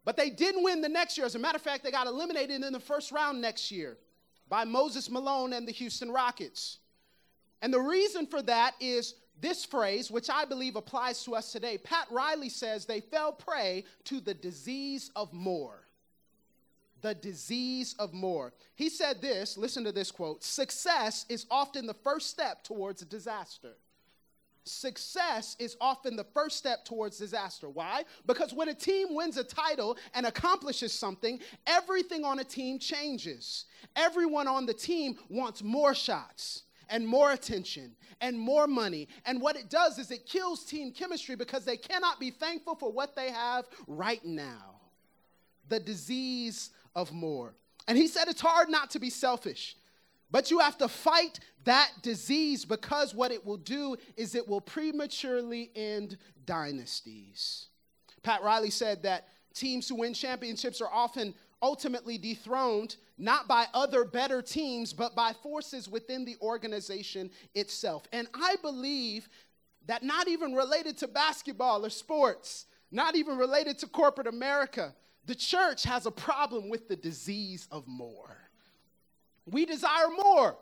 But 0.05 0.17
they 0.17 0.29
didn't 0.29 0.61
win 0.61 0.81
the 0.81 0.87
next 0.87 1.17
year. 1.17 1.25
As 1.25 1.33
a 1.33 1.39
matter 1.39 1.55
of 1.55 1.63
fact, 1.63 1.83
they 1.83 1.89
got 1.89 2.05
eliminated 2.05 2.63
in 2.63 2.71
the 2.71 2.79
first 2.79 3.11
round 3.11 3.41
next 3.41 3.71
year 3.71 3.97
by 4.47 4.65
Moses 4.65 5.09
Malone 5.09 5.53
and 5.53 5.67
the 5.67 5.71
Houston 5.71 6.11
Rockets. 6.11 6.77
And 7.63 7.73
the 7.73 7.79
reason 7.79 8.27
for 8.27 8.43
that 8.43 8.75
is 8.79 9.15
this 9.39 9.65
phrase, 9.65 10.11
which 10.11 10.29
I 10.29 10.45
believe 10.45 10.75
applies 10.75 11.23
to 11.23 11.33
us 11.33 11.51
today. 11.51 11.79
Pat 11.79 12.05
Riley 12.11 12.49
says 12.49 12.85
they 12.85 12.99
fell 12.99 13.31
prey 13.31 13.83
to 14.03 14.19
the 14.19 14.35
disease 14.35 15.09
of 15.15 15.33
more 15.33 15.87
the 17.01 17.15
disease 17.15 17.95
of 17.99 18.13
more. 18.13 18.53
He 18.75 18.89
said 18.89 19.21
this 19.21 19.57
listen 19.57 19.83
to 19.83 19.91
this 19.91 20.11
quote 20.11 20.43
success 20.43 21.25
is 21.29 21.45
often 21.49 21.85
the 21.85 21.93
first 21.93 22.29
step 22.29 22.63
towards 22.63 23.01
disaster. 23.01 23.75
Success 24.63 25.55
is 25.57 25.75
often 25.81 26.15
the 26.15 26.23
first 26.23 26.57
step 26.57 26.85
towards 26.85 27.17
disaster. 27.17 27.67
Why? 27.67 28.03
Because 28.27 28.53
when 28.53 28.69
a 28.69 28.75
team 28.75 29.15
wins 29.15 29.37
a 29.37 29.43
title 29.43 29.97
and 30.13 30.25
accomplishes 30.27 30.93
something, 30.93 31.39
everything 31.65 32.23
on 32.23 32.37
a 32.37 32.43
team 32.43 32.77
changes. 32.77 33.65
Everyone 33.95 34.47
on 34.47 34.67
the 34.67 34.73
team 34.73 35.17
wants 35.29 35.63
more 35.63 35.95
shots 35.95 36.63
and 36.89 37.07
more 37.07 37.31
attention 37.31 37.95
and 38.19 38.39
more 38.39 38.67
money. 38.67 39.07
And 39.25 39.41
what 39.41 39.55
it 39.55 39.69
does 39.69 39.97
is 39.97 40.11
it 40.11 40.27
kills 40.27 40.63
team 40.63 40.91
chemistry 40.91 41.35
because 41.35 41.65
they 41.65 41.77
cannot 41.77 42.19
be 42.19 42.29
thankful 42.29 42.75
for 42.75 42.91
what 42.91 43.15
they 43.15 43.31
have 43.31 43.65
right 43.87 44.23
now. 44.23 44.75
The 45.69 45.79
disease 45.79 46.69
of 46.95 47.11
more. 47.11 47.53
And 47.87 47.97
he 47.97 48.07
said 48.07 48.27
it's 48.27 48.41
hard 48.41 48.69
not 48.69 48.91
to 48.91 48.99
be 48.99 49.09
selfish, 49.09 49.75
but 50.29 50.51
you 50.51 50.59
have 50.59 50.77
to 50.77 50.87
fight 50.87 51.39
that 51.65 51.91
disease 52.01 52.65
because 52.65 53.13
what 53.13 53.31
it 53.31 53.45
will 53.45 53.57
do 53.57 53.97
is 54.17 54.35
it 54.35 54.47
will 54.47 54.61
prematurely 54.61 55.71
end 55.75 56.17
dynasties. 56.45 57.67
Pat 58.23 58.43
Riley 58.43 58.69
said 58.69 59.03
that 59.03 59.27
teams 59.53 59.89
who 59.89 59.95
win 59.95 60.13
championships 60.13 60.81
are 60.81 60.91
often 60.91 61.33
ultimately 61.61 62.17
dethroned 62.17 62.95
not 63.17 63.47
by 63.47 63.67
other 63.73 64.03
better 64.03 64.41
teams, 64.41 64.93
but 64.93 65.15
by 65.15 65.33
forces 65.43 65.87
within 65.87 66.25
the 66.25 66.35
organization 66.41 67.29
itself. 67.53 68.07
And 68.11 68.27
I 68.33 68.55
believe 68.61 69.29
that 69.87 70.03
not 70.03 70.27
even 70.27 70.53
related 70.53 70.97
to 70.99 71.07
basketball 71.07 71.85
or 71.85 71.89
sports, 71.89 72.65
not 72.91 73.15
even 73.15 73.37
related 73.37 73.77
to 73.79 73.87
corporate 73.87 74.27
America, 74.27 74.93
the 75.25 75.35
church 75.35 75.83
has 75.83 76.05
a 76.05 76.11
problem 76.11 76.69
with 76.69 76.87
the 76.87 76.95
disease 76.95 77.67
of 77.71 77.87
more. 77.87 78.37
We 79.45 79.65
desire 79.65 80.09
more, 80.23 80.57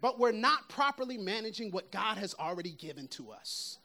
but 0.00 0.18
we're 0.18 0.32
not 0.32 0.68
properly 0.68 1.18
managing 1.18 1.70
what 1.70 1.90
God 1.90 2.18
has 2.18 2.34
already 2.34 2.72
given 2.72 3.08
to 3.08 3.30
us. 3.30 3.78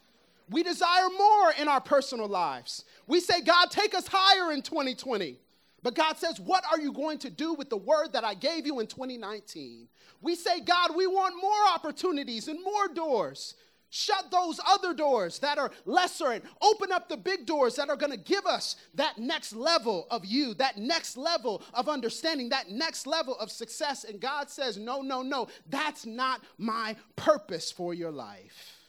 We 0.49 0.63
desire 0.63 1.09
more 1.17 1.53
in 1.59 1.67
our 1.67 1.81
personal 1.81 2.27
lives. 2.27 2.85
We 3.07 3.19
say, 3.19 3.41
God, 3.41 3.71
take 3.71 3.95
us 3.95 4.07
higher 4.07 4.51
in 4.51 4.61
2020. 4.61 5.39
But 5.81 5.95
God 5.95 6.17
says, 6.17 6.39
What 6.39 6.63
are 6.71 6.79
you 6.79 6.93
going 6.93 7.19
to 7.19 7.29
do 7.29 7.53
with 7.53 7.69
the 7.69 7.77
word 7.77 8.13
that 8.13 8.23
I 8.23 8.33
gave 8.33 8.65
you 8.65 8.79
in 8.79 8.87
2019? 8.87 9.87
We 10.21 10.35
say, 10.35 10.61
God, 10.61 10.95
we 10.95 11.07
want 11.07 11.41
more 11.41 11.51
opportunities 11.75 12.47
and 12.47 12.63
more 12.63 12.87
doors. 12.87 13.55
Shut 13.95 14.31
those 14.31 14.59
other 14.67 14.95
doors 14.95 15.37
that 15.37 15.59
are 15.59 15.69
lesser 15.85 16.31
and 16.31 16.41
open 16.63 16.91
up 16.91 17.07
the 17.07 17.15
big 17.15 17.45
doors 17.45 17.75
that 17.75 17.89
are 17.89 17.95
going 17.95 18.11
to 18.11 18.17
give 18.17 18.43
us 18.47 18.75
that 18.95 19.19
next 19.19 19.53
level 19.55 20.07
of 20.09 20.25
you, 20.25 20.55
that 20.55 20.77
next 20.77 21.15
level 21.15 21.61
of 21.75 21.87
understanding, 21.87 22.49
that 22.49 22.71
next 22.71 23.05
level 23.05 23.37
of 23.37 23.51
success. 23.51 24.03
And 24.03 24.19
God 24.19 24.49
says, 24.49 24.77
No, 24.79 25.03
no, 25.03 25.21
no, 25.21 25.47
that's 25.69 26.07
not 26.07 26.41
my 26.57 26.95
purpose 27.15 27.71
for 27.71 27.93
your 27.93 28.09
life. 28.09 28.79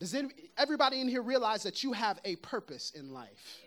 Does 0.00 0.16
everybody 0.58 1.00
in 1.00 1.06
here 1.06 1.22
realize 1.22 1.62
that 1.62 1.84
you 1.84 1.92
have 1.92 2.18
a 2.24 2.34
purpose 2.34 2.90
in 2.96 3.12
life? 3.12 3.60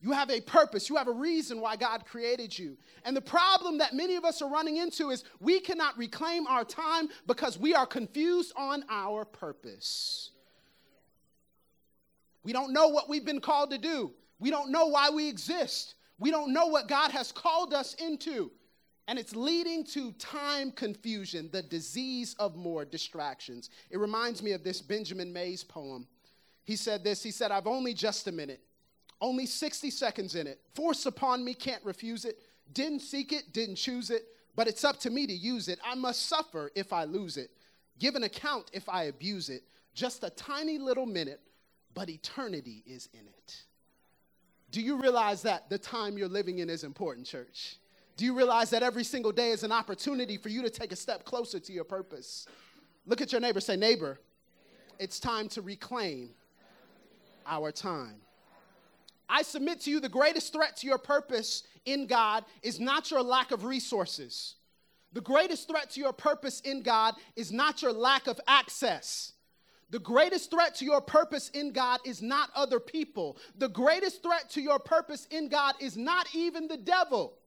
You 0.00 0.12
have 0.12 0.30
a 0.30 0.40
purpose. 0.40 0.88
You 0.88 0.96
have 0.96 1.08
a 1.08 1.12
reason 1.12 1.60
why 1.60 1.74
God 1.76 2.04
created 2.06 2.56
you. 2.56 2.76
And 3.04 3.16
the 3.16 3.20
problem 3.20 3.78
that 3.78 3.94
many 3.94 4.14
of 4.14 4.24
us 4.24 4.40
are 4.40 4.48
running 4.50 4.76
into 4.76 5.10
is 5.10 5.24
we 5.40 5.58
cannot 5.58 5.98
reclaim 5.98 6.46
our 6.46 6.64
time 6.64 7.08
because 7.26 7.58
we 7.58 7.74
are 7.74 7.86
confused 7.86 8.52
on 8.56 8.84
our 8.88 9.24
purpose. 9.24 10.30
We 12.44 12.52
don't 12.52 12.72
know 12.72 12.88
what 12.88 13.08
we've 13.08 13.24
been 13.24 13.40
called 13.40 13.70
to 13.70 13.78
do. 13.78 14.12
We 14.38 14.50
don't 14.50 14.70
know 14.70 14.86
why 14.86 15.10
we 15.10 15.28
exist. 15.28 15.96
We 16.20 16.30
don't 16.30 16.52
know 16.52 16.66
what 16.66 16.86
God 16.86 17.10
has 17.10 17.32
called 17.32 17.74
us 17.74 17.94
into. 17.94 18.52
And 19.08 19.18
it's 19.18 19.34
leading 19.34 19.84
to 19.86 20.12
time 20.12 20.70
confusion, 20.70 21.48
the 21.50 21.62
disease 21.62 22.36
of 22.38 22.56
more 22.56 22.84
distractions. 22.84 23.70
It 23.90 23.98
reminds 23.98 24.42
me 24.42 24.52
of 24.52 24.62
this 24.62 24.80
Benjamin 24.80 25.32
Mays 25.32 25.64
poem. 25.64 26.06
He 26.62 26.76
said 26.76 27.02
this 27.02 27.22
He 27.22 27.30
said, 27.32 27.50
I've 27.50 27.66
only 27.66 27.94
just 27.94 28.28
a 28.28 28.32
minute. 28.32 28.60
Only 29.20 29.46
60 29.46 29.90
seconds 29.90 30.34
in 30.34 30.46
it. 30.46 30.60
Force 30.74 31.06
upon 31.06 31.44
me, 31.44 31.54
can't 31.54 31.84
refuse 31.84 32.24
it. 32.24 32.38
Didn't 32.72 33.00
seek 33.00 33.32
it, 33.32 33.52
didn't 33.52 33.76
choose 33.76 34.10
it, 34.10 34.26
but 34.54 34.68
it's 34.68 34.84
up 34.84 34.98
to 35.00 35.10
me 35.10 35.26
to 35.26 35.32
use 35.32 35.68
it. 35.68 35.78
I 35.84 35.94
must 35.94 36.26
suffer 36.26 36.70
if 36.74 36.92
I 36.92 37.04
lose 37.04 37.36
it. 37.36 37.50
Give 37.98 38.14
an 38.14 38.22
account 38.22 38.70
if 38.72 38.88
I 38.88 39.04
abuse 39.04 39.48
it. 39.48 39.62
Just 39.94 40.22
a 40.22 40.30
tiny 40.30 40.78
little 40.78 41.06
minute, 41.06 41.40
but 41.94 42.08
eternity 42.08 42.84
is 42.86 43.08
in 43.12 43.26
it. 43.26 43.56
Do 44.70 44.80
you 44.80 45.00
realize 45.00 45.42
that 45.42 45.68
the 45.70 45.78
time 45.78 46.18
you're 46.18 46.28
living 46.28 46.58
in 46.58 46.70
is 46.70 46.84
important, 46.84 47.26
church? 47.26 47.76
Do 48.16 48.24
you 48.24 48.34
realize 48.34 48.70
that 48.70 48.82
every 48.82 49.04
single 49.04 49.32
day 49.32 49.50
is 49.50 49.62
an 49.62 49.72
opportunity 49.72 50.36
for 50.36 50.48
you 50.48 50.62
to 50.62 50.70
take 50.70 50.92
a 50.92 50.96
step 50.96 51.24
closer 51.24 51.58
to 51.58 51.72
your 51.72 51.84
purpose? 51.84 52.46
Look 53.06 53.20
at 53.20 53.32
your 53.32 53.40
neighbor, 53.40 53.60
say, 53.60 53.76
Neighbor, 53.76 54.18
it's 54.98 55.18
time 55.18 55.48
to 55.50 55.62
reclaim 55.62 56.30
our 57.46 57.72
time. 57.72 58.16
I 59.28 59.42
submit 59.42 59.80
to 59.82 59.90
you 59.90 60.00
the 60.00 60.08
greatest 60.08 60.52
threat 60.52 60.76
to 60.78 60.86
your 60.86 60.98
purpose 60.98 61.62
in 61.84 62.06
God 62.06 62.44
is 62.62 62.80
not 62.80 63.10
your 63.10 63.22
lack 63.22 63.50
of 63.50 63.64
resources. 63.64 64.56
The 65.12 65.20
greatest 65.20 65.68
threat 65.68 65.90
to 65.90 66.00
your 66.00 66.12
purpose 66.12 66.60
in 66.60 66.82
God 66.82 67.14
is 67.36 67.52
not 67.52 67.82
your 67.82 67.92
lack 67.92 68.26
of 68.26 68.40
access. 68.46 69.32
The 69.90 69.98
greatest 69.98 70.50
threat 70.50 70.74
to 70.76 70.84
your 70.84 71.00
purpose 71.00 71.48
in 71.50 71.72
God 71.72 72.00
is 72.04 72.20
not 72.20 72.50
other 72.54 72.78
people. 72.78 73.38
The 73.56 73.70
greatest 73.70 74.22
threat 74.22 74.50
to 74.50 74.60
your 74.60 74.78
purpose 74.78 75.26
in 75.30 75.48
God 75.48 75.76
is 75.80 75.96
not 75.96 76.26
even 76.34 76.68
the 76.68 76.76
devil. 76.76 77.38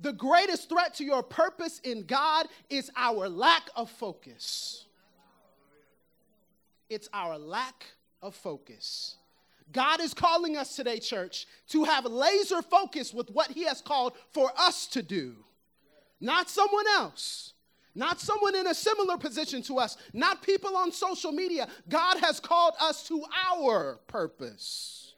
The 0.00 0.12
greatest 0.12 0.68
threat 0.68 0.94
to 0.94 1.04
your 1.04 1.22
purpose 1.22 1.80
in 1.84 2.04
God 2.06 2.46
is 2.68 2.90
our 2.96 3.28
lack 3.28 3.70
of 3.76 3.88
focus. 3.88 4.86
It's 6.90 7.08
our 7.12 7.38
lack 7.38 7.84
of 8.20 8.34
focus. 8.34 9.16
God 9.72 10.00
is 10.00 10.14
calling 10.14 10.56
us 10.56 10.76
today, 10.76 10.98
church, 10.98 11.46
to 11.68 11.84
have 11.84 12.04
laser 12.04 12.62
focus 12.62 13.12
with 13.12 13.30
what 13.30 13.50
He 13.50 13.64
has 13.64 13.80
called 13.80 14.14
for 14.32 14.50
us 14.56 14.86
to 14.88 15.02
do, 15.02 15.36
not 16.20 16.48
someone 16.48 16.86
else. 16.96 17.50
Not 17.96 18.20
someone 18.20 18.56
in 18.56 18.66
a 18.66 18.74
similar 18.74 19.16
position 19.16 19.62
to 19.62 19.78
us, 19.78 19.96
not 20.12 20.42
people 20.42 20.76
on 20.76 20.90
social 20.90 21.30
media. 21.30 21.68
God 21.88 22.18
has 22.18 22.40
called 22.40 22.74
us 22.80 23.06
to 23.06 23.22
our 23.52 24.00
purpose. 24.08 25.14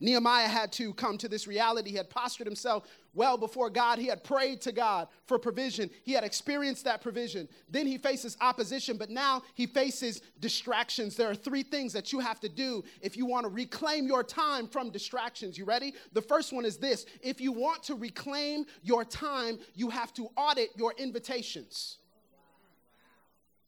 Nehemiah 0.00 0.48
had 0.48 0.72
to 0.72 0.94
come 0.94 1.18
to 1.18 1.28
this 1.28 1.46
reality. 1.46 1.90
He 1.90 1.96
had 1.96 2.10
postured 2.10 2.46
himself 2.46 2.88
well 3.18 3.36
before 3.36 3.68
God. 3.68 3.98
He 3.98 4.06
had 4.06 4.22
prayed 4.22 4.62
to 4.62 4.72
God 4.72 5.08
for 5.26 5.38
provision. 5.38 5.90
He 6.04 6.12
had 6.12 6.24
experienced 6.24 6.84
that 6.84 7.02
provision. 7.02 7.48
Then 7.68 7.86
he 7.86 7.98
faces 7.98 8.36
opposition, 8.40 8.96
but 8.96 9.10
now 9.10 9.42
he 9.54 9.66
faces 9.66 10.22
distractions. 10.40 11.16
There 11.16 11.28
are 11.28 11.34
three 11.34 11.64
things 11.64 11.92
that 11.92 12.12
you 12.12 12.20
have 12.20 12.38
to 12.40 12.48
do 12.48 12.84
if 13.02 13.16
you 13.16 13.26
want 13.26 13.44
to 13.44 13.50
reclaim 13.50 14.06
your 14.06 14.22
time 14.22 14.68
from 14.68 14.90
distractions. 14.90 15.58
You 15.58 15.64
ready? 15.64 15.92
The 16.12 16.22
first 16.22 16.52
one 16.52 16.64
is 16.64 16.78
this 16.78 17.04
if 17.20 17.40
you 17.40 17.52
want 17.52 17.82
to 17.84 17.96
reclaim 17.96 18.64
your 18.82 19.04
time, 19.04 19.58
you 19.74 19.90
have 19.90 20.14
to 20.14 20.28
audit 20.36 20.70
your 20.76 20.94
invitations. 20.96 21.98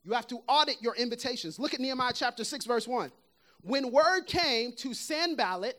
You 0.04 0.12
have 0.12 0.28
to 0.28 0.40
audit 0.48 0.76
your 0.80 0.94
invitations. 0.94 1.58
Look 1.58 1.74
at 1.74 1.80
Nehemiah 1.80 2.12
chapter 2.14 2.44
6, 2.44 2.64
verse 2.64 2.88
1. 2.88 3.10
When 3.62 3.90
word 3.90 4.22
came 4.26 4.72
to 4.76 4.94
Sanballat, 4.94 5.76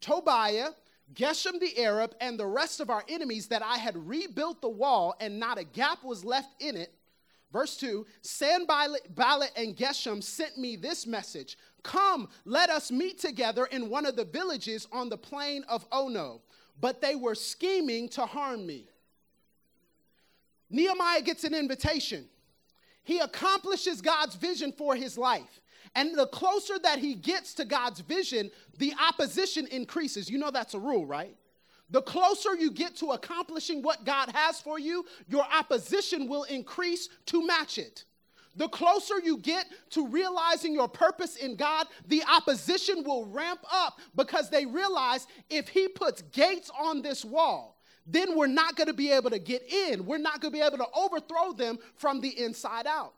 Tobiah, 0.00 0.68
Geshem 1.14 1.58
the 1.58 1.78
Arab, 1.78 2.14
and 2.20 2.38
the 2.38 2.46
rest 2.46 2.80
of 2.80 2.90
our 2.90 3.04
enemies 3.08 3.48
that 3.48 3.62
I 3.62 3.78
had 3.78 3.96
rebuilt 4.08 4.60
the 4.60 4.68
wall 4.68 5.14
and 5.20 5.40
not 5.40 5.58
a 5.58 5.64
gap 5.64 6.04
was 6.04 6.24
left 6.24 6.62
in 6.62 6.76
it. 6.76 6.92
Verse 7.52 7.76
2 7.76 8.06
Sanballat 8.22 9.02
and 9.56 9.76
Geshem 9.76 10.22
sent 10.22 10.56
me 10.56 10.76
this 10.76 11.06
message 11.06 11.58
Come, 11.82 12.28
let 12.44 12.70
us 12.70 12.90
meet 12.90 13.18
together 13.18 13.66
in 13.66 13.88
one 13.88 14.06
of 14.06 14.16
the 14.16 14.24
villages 14.24 14.86
on 14.92 15.08
the 15.08 15.18
plain 15.18 15.64
of 15.68 15.86
Ono. 15.92 16.42
But 16.80 17.00
they 17.00 17.14
were 17.14 17.34
scheming 17.34 18.08
to 18.10 18.24
harm 18.24 18.66
me. 18.66 18.88
Nehemiah 20.70 21.22
gets 21.22 21.44
an 21.44 21.54
invitation. 21.54 22.26
He 23.02 23.18
accomplishes 23.18 24.00
God's 24.00 24.36
vision 24.36 24.72
for 24.72 24.94
his 24.94 25.18
life. 25.18 25.60
And 25.94 26.16
the 26.16 26.26
closer 26.26 26.78
that 26.82 26.98
he 26.98 27.14
gets 27.14 27.54
to 27.54 27.64
God's 27.64 28.00
vision, 28.00 28.50
the 28.78 28.94
opposition 29.08 29.66
increases. 29.66 30.30
You 30.30 30.38
know 30.38 30.50
that's 30.50 30.74
a 30.74 30.78
rule, 30.78 31.04
right? 31.04 31.34
The 31.90 32.02
closer 32.02 32.54
you 32.54 32.70
get 32.70 32.94
to 32.96 33.10
accomplishing 33.10 33.82
what 33.82 34.04
God 34.04 34.30
has 34.32 34.60
for 34.60 34.78
you, 34.78 35.04
your 35.28 35.44
opposition 35.44 36.28
will 36.28 36.44
increase 36.44 37.08
to 37.26 37.44
match 37.44 37.78
it. 37.78 38.04
The 38.56 38.68
closer 38.68 39.20
you 39.20 39.38
get 39.38 39.66
to 39.90 40.06
realizing 40.06 40.72
your 40.74 40.88
purpose 40.88 41.36
in 41.36 41.56
God, 41.56 41.86
the 42.06 42.22
opposition 42.30 43.04
will 43.04 43.26
ramp 43.26 43.60
up 43.72 43.98
because 44.14 44.50
they 44.50 44.66
realize 44.66 45.26
if 45.48 45.68
He 45.68 45.88
puts 45.88 46.22
gates 46.22 46.70
on 46.78 47.02
this 47.02 47.24
wall, 47.24 47.78
then 48.06 48.36
we're 48.36 48.46
not 48.46 48.76
going 48.76 48.88
to 48.88 48.94
be 48.94 49.10
able 49.12 49.30
to 49.30 49.38
get 49.38 49.62
in. 49.72 50.04
We're 50.04 50.18
not 50.18 50.40
going 50.40 50.52
to 50.52 50.58
be 50.58 50.64
able 50.64 50.78
to 50.78 50.88
overthrow 50.94 51.52
them 51.52 51.78
from 51.94 52.20
the 52.20 52.28
inside 52.42 52.86
out. 52.86 53.14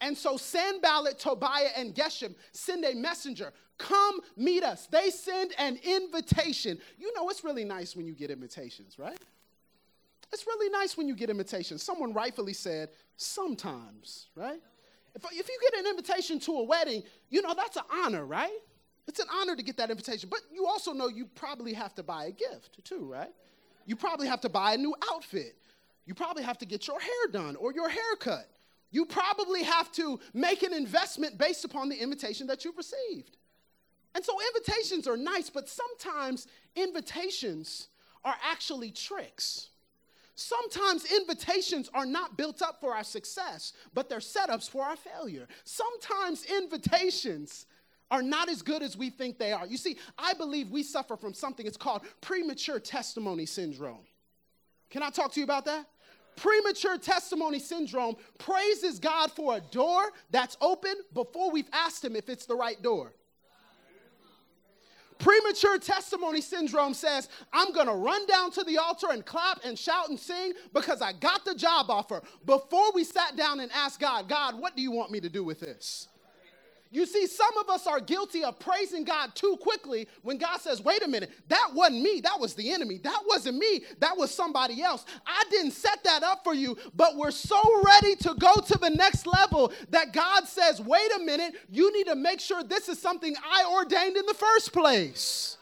And 0.00 0.16
so 0.16 0.36
Sanballat, 0.36 1.18
Tobiah, 1.18 1.70
and 1.76 1.94
Geshem 1.94 2.34
send 2.52 2.84
a 2.84 2.94
messenger. 2.94 3.52
Come 3.78 4.20
meet 4.36 4.62
us. 4.62 4.86
They 4.86 5.10
send 5.10 5.52
an 5.58 5.78
invitation. 5.82 6.78
You 6.98 7.12
know, 7.14 7.28
it's 7.28 7.44
really 7.44 7.64
nice 7.64 7.94
when 7.94 8.06
you 8.06 8.14
get 8.14 8.30
invitations, 8.30 8.98
right? 8.98 9.18
It's 10.32 10.46
really 10.46 10.70
nice 10.70 10.96
when 10.96 11.08
you 11.08 11.14
get 11.14 11.28
invitations. 11.28 11.82
Someone 11.82 12.12
rightfully 12.12 12.52
said, 12.52 12.90
sometimes, 13.16 14.28
right? 14.34 14.60
If, 15.14 15.24
if 15.32 15.48
you 15.48 15.58
get 15.70 15.80
an 15.80 15.90
invitation 15.90 16.38
to 16.40 16.52
a 16.52 16.64
wedding, 16.64 17.02
you 17.28 17.42
know, 17.42 17.54
that's 17.54 17.76
an 17.76 17.82
honor, 17.92 18.24
right? 18.24 18.58
It's 19.08 19.18
an 19.18 19.26
honor 19.34 19.56
to 19.56 19.62
get 19.62 19.76
that 19.78 19.90
invitation. 19.90 20.28
But 20.30 20.40
you 20.52 20.66
also 20.66 20.92
know 20.92 21.08
you 21.08 21.26
probably 21.26 21.72
have 21.74 21.94
to 21.96 22.02
buy 22.02 22.26
a 22.26 22.30
gift, 22.30 22.84
too, 22.84 23.10
right? 23.10 23.32
You 23.86 23.96
probably 23.96 24.28
have 24.28 24.40
to 24.42 24.48
buy 24.48 24.74
a 24.74 24.76
new 24.76 24.94
outfit. 25.12 25.56
You 26.06 26.14
probably 26.14 26.42
have 26.44 26.58
to 26.58 26.66
get 26.66 26.86
your 26.86 27.00
hair 27.00 27.32
done 27.32 27.56
or 27.56 27.72
your 27.72 27.88
hair 27.88 28.16
cut 28.18 28.48
you 28.90 29.04
probably 29.04 29.62
have 29.62 29.90
to 29.92 30.18
make 30.34 30.62
an 30.62 30.72
investment 30.72 31.38
based 31.38 31.64
upon 31.64 31.88
the 31.88 31.96
invitation 31.96 32.46
that 32.48 32.64
you've 32.64 32.76
received. 32.76 33.36
And 34.14 34.24
so 34.24 34.36
invitations 34.54 35.06
are 35.06 35.16
nice, 35.16 35.50
but 35.50 35.68
sometimes 35.68 36.48
invitations 36.74 37.88
are 38.24 38.34
actually 38.50 38.90
tricks. 38.90 39.68
Sometimes 40.34 41.04
invitations 41.12 41.90
are 41.94 42.06
not 42.06 42.36
built 42.36 42.62
up 42.62 42.80
for 42.80 42.94
our 42.94 43.04
success, 43.04 43.74
but 43.94 44.08
they're 44.08 44.18
setups 44.18 44.68
for 44.68 44.84
our 44.84 44.96
failure. 44.96 45.46
Sometimes 45.64 46.44
invitations 46.44 47.66
are 48.10 48.22
not 48.22 48.48
as 48.48 48.62
good 48.62 48.82
as 48.82 48.96
we 48.96 49.10
think 49.10 49.38
they 49.38 49.52
are. 49.52 49.66
You 49.66 49.76
see, 49.76 49.96
I 50.18 50.32
believe 50.34 50.70
we 50.70 50.82
suffer 50.82 51.16
from 51.16 51.34
something, 51.34 51.66
it's 51.66 51.76
called 51.76 52.02
premature 52.20 52.80
testimony 52.80 53.46
syndrome. 53.46 54.06
Can 54.88 55.02
I 55.02 55.10
talk 55.10 55.32
to 55.32 55.40
you 55.40 55.44
about 55.44 55.66
that? 55.66 55.86
Premature 56.36 56.98
testimony 56.98 57.58
syndrome 57.58 58.16
praises 58.38 58.98
God 58.98 59.30
for 59.32 59.56
a 59.56 59.60
door 59.60 60.10
that's 60.30 60.56
open 60.60 60.94
before 61.12 61.50
we've 61.50 61.68
asked 61.72 62.04
Him 62.04 62.16
if 62.16 62.28
it's 62.28 62.46
the 62.46 62.56
right 62.56 62.80
door. 62.82 63.12
Premature 65.20 65.78
testimony 65.78 66.40
syndrome 66.40 66.94
says, 66.94 67.28
I'm 67.52 67.72
gonna 67.72 67.94
run 67.94 68.24
down 68.26 68.50
to 68.52 68.64
the 68.64 68.78
altar 68.78 69.08
and 69.10 69.24
clap 69.24 69.60
and 69.64 69.78
shout 69.78 70.08
and 70.08 70.18
sing 70.18 70.54
because 70.72 71.02
I 71.02 71.12
got 71.12 71.44
the 71.44 71.54
job 71.54 71.90
offer 71.90 72.22
before 72.46 72.90
we 72.94 73.04
sat 73.04 73.36
down 73.36 73.60
and 73.60 73.70
asked 73.72 74.00
God, 74.00 74.28
God, 74.28 74.58
what 74.58 74.76
do 74.76 74.82
you 74.82 74.90
want 74.90 75.10
me 75.10 75.20
to 75.20 75.28
do 75.28 75.44
with 75.44 75.60
this? 75.60 76.08
You 76.92 77.06
see, 77.06 77.28
some 77.28 77.56
of 77.58 77.70
us 77.70 77.86
are 77.86 78.00
guilty 78.00 78.42
of 78.42 78.58
praising 78.58 79.04
God 79.04 79.36
too 79.36 79.56
quickly 79.60 80.08
when 80.22 80.38
God 80.38 80.60
says, 80.60 80.82
wait 80.82 81.04
a 81.04 81.08
minute, 81.08 81.30
that 81.48 81.70
wasn't 81.72 82.02
me. 82.02 82.20
That 82.20 82.40
was 82.40 82.54
the 82.54 82.72
enemy. 82.72 82.98
That 82.98 83.22
wasn't 83.28 83.58
me. 83.58 83.84
That 84.00 84.16
was 84.16 84.34
somebody 84.34 84.82
else. 84.82 85.04
I 85.24 85.44
didn't 85.50 85.70
set 85.70 86.02
that 86.02 86.24
up 86.24 86.42
for 86.42 86.52
you, 86.52 86.76
but 86.96 87.16
we're 87.16 87.30
so 87.30 87.60
ready 87.84 88.16
to 88.16 88.34
go 88.34 88.56
to 88.56 88.76
the 88.76 88.90
next 88.90 89.28
level 89.28 89.72
that 89.90 90.12
God 90.12 90.48
says, 90.48 90.80
wait 90.80 91.12
a 91.16 91.20
minute, 91.20 91.54
you 91.70 91.96
need 91.96 92.08
to 92.08 92.16
make 92.16 92.40
sure 92.40 92.64
this 92.64 92.88
is 92.88 93.00
something 93.00 93.36
I 93.36 93.72
ordained 93.72 94.16
in 94.16 94.26
the 94.26 94.34
first 94.34 94.72
place. 94.72 95.58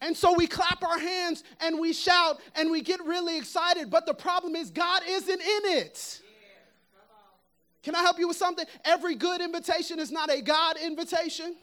And 0.00 0.16
so 0.16 0.34
we 0.34 0.46
clap 0.46 0.84
our 0.84 0.98
hands 0.98 1.42
and 1.60 1.78
we 1.80 1.92
shout 1.92 2.40
and 2.54 2.70
we 2.70 2.82
get 2.82 3.04
really 3.04 3.36
excited, 3.36 3.90
but 3.90 4.06
the 4.06 4.14
problem 4.14 4.54
is 4.54 4.70
God 4.70 5.02
isn't 5.08 5.40
in 5.40 5.76
it. 5.76 6.21
Can 7.82 7.94
I 7.94 8.00
help 8.00 8.18
you 8.18 8.28
with 8.28 8.36
something? 8.36 8.64
Every 8.84 9.14
good 9.14 9.40
invitation 9.40 9.98
is 9.98 10.12
not 10.12 10.30
a 10.30 10.40
God 10.40 10.76
invitation. 10.76 11.56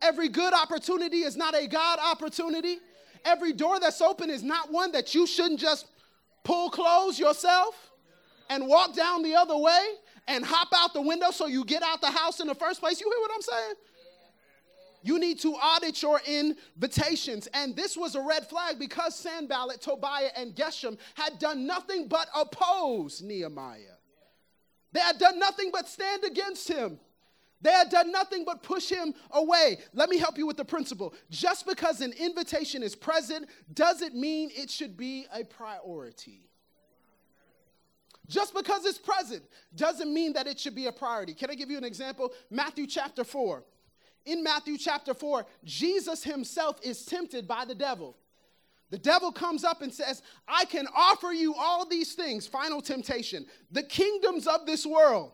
Every 0.00 0.28
good 0.28 0.54
opportunity 0.54 1.18
is 1.18 1.36
not 1.36 1.56
a 1.56 1.66
God 1.66 1.98
opportunity. 1.98 2.78
Every 3.24 3.52
door 3.52 3.80
that's 3.80 4.00
open 4.00 4.30
is 4.30 4.42
not 4.42 4.70
one 4.70 4.92
that 4.92 5.14
you 5.14 5.26
shouldn't 5.26 5.58
just 5.58 5.86
pull 6.44 6.70
close 6.70 7.18
yourself 7.18 7.90
and 8.48 8.66
walk 8.66 8.94
down 8.94 9.22
the 9.22 9.34
other 9.34 9.56
way 9.56 9.80
and 10.28 10.44
hop 10.44 10.68
out 10.74 10.94
the 10.94 11.02
window 11.02 11.30
so 11.30 11.46
you 11.46 11.64
get 11.64 11.82
out 11.82 12.00
the 12.00 12.10
house 12.10 12.38
in 12.40 12.46
the 12.46 12.54
first 12.54 12.80
place. 12.80 13.00
You 13.00 13.10
hear 13.10 13.20
what 13.20 13.30
I'm 13.34 13.42
saying? 13.42 13.74
You 15.02 15.18
need 15.18 15.38
to 15.40 15.54
audit 15.54 16.02
your 16.02 16.20
invitations. 16.26 17.48
And 17.54 17.74
this 17.74 17.96
was 17.96 18.14
a 18.14 18.20
red 18.20 18.46
flag 18.48 18.78
because 18.78 19.14
Sanballat, 19.16 19.80
Tobiah, 19.80 20.30
and 20.36 20.54
Geshem 20.54 20.98
had 21.14 21.38
done 21.38 21.66
nothing 21.66 22.08
but 22.08 22.28
oppose 22.34 23.22
Nehemiah. 23.22 23.97
They 24.92 25.00
had 25.00 25.18
done 25.18 25.38
nothing 25.38 25.70
but 25.72 25.88
stand 25.88 26.24
against 26.24 26.68
him. 26.68 26.98
They 27.60 27.72
had 27.72 27.90
done 27.90 28.12
nothing 28.12 28.44
but 28.44 28.62
push 28.62 28.88
him 28.88 29.14
away. 29.32 29.78
Let 29.92 30.08
me 30.08 30.18
help 30.18 30.38
you 30.38 30.46
with 30.46 30.56
the 30.56 30.64
principle. 30.64 31.14
Just 31.28 31.66
because 31.66 32.00
an 32.00 32.12
invitation 32.12 32.82
is 32.82 32.94
present 32.94 33.48
doesn't 33.74 34.14
mean 34.14 34.50
it 34.54 34.70
should 34.70 34.96
be 34.96 35.26
a 35.32 35.44
priority. 35.44 36.48
Just 38.28 38.54
because 38.54 38.84
it's 38.84 38.98
present 38.98 39.42
doesn't 39.74 40.12
mean 40.12 40.34
that 40.34 40.46
it 40.46 40.60
should 40.60 40.74
be 40.74 40.86
a 40.86 40.92
priority. 40.92 41.34
Can 41.34 41.50
I 41.50 41.54
give 41.54 41.70
you 41.70 41.78
an 41.78 41.84
example? 41.84 42.32
Matthew 42.50 42.86
chapter 42.86 43.24
4. 43.24 43.64
In 44.26 44.44
Matthew 44.44 44.76
chapter 44.76 45.14
4, 45.14 45.46
Jesus 45.64 46.22
himself 46.22 46.78
is 46.82 47.04
tempted 47.06 47.48
by 47.48 47.64
the 47.64 47.74
devil. 47.74 48.16
The 48.90 48.98
devil 48.98 49.30
comes 49.30 49.64
up 49.64 49.82
and 49.82 49.92
says, 49.92 50.22
I 50.46 50.64
can 50.64 50.86
offer 50.94 51.32
you 51.32 51.54
all 51.54 51.86
these 51.86 52.14
things. 52.14 52.46
Final 52.46 52.80
temptation. 52.80 53.46
The 53.70 53.82
kingdoms 53.82 54.46
of 54.46 54.64
this 54.64 54.86
world. 54.86 55.32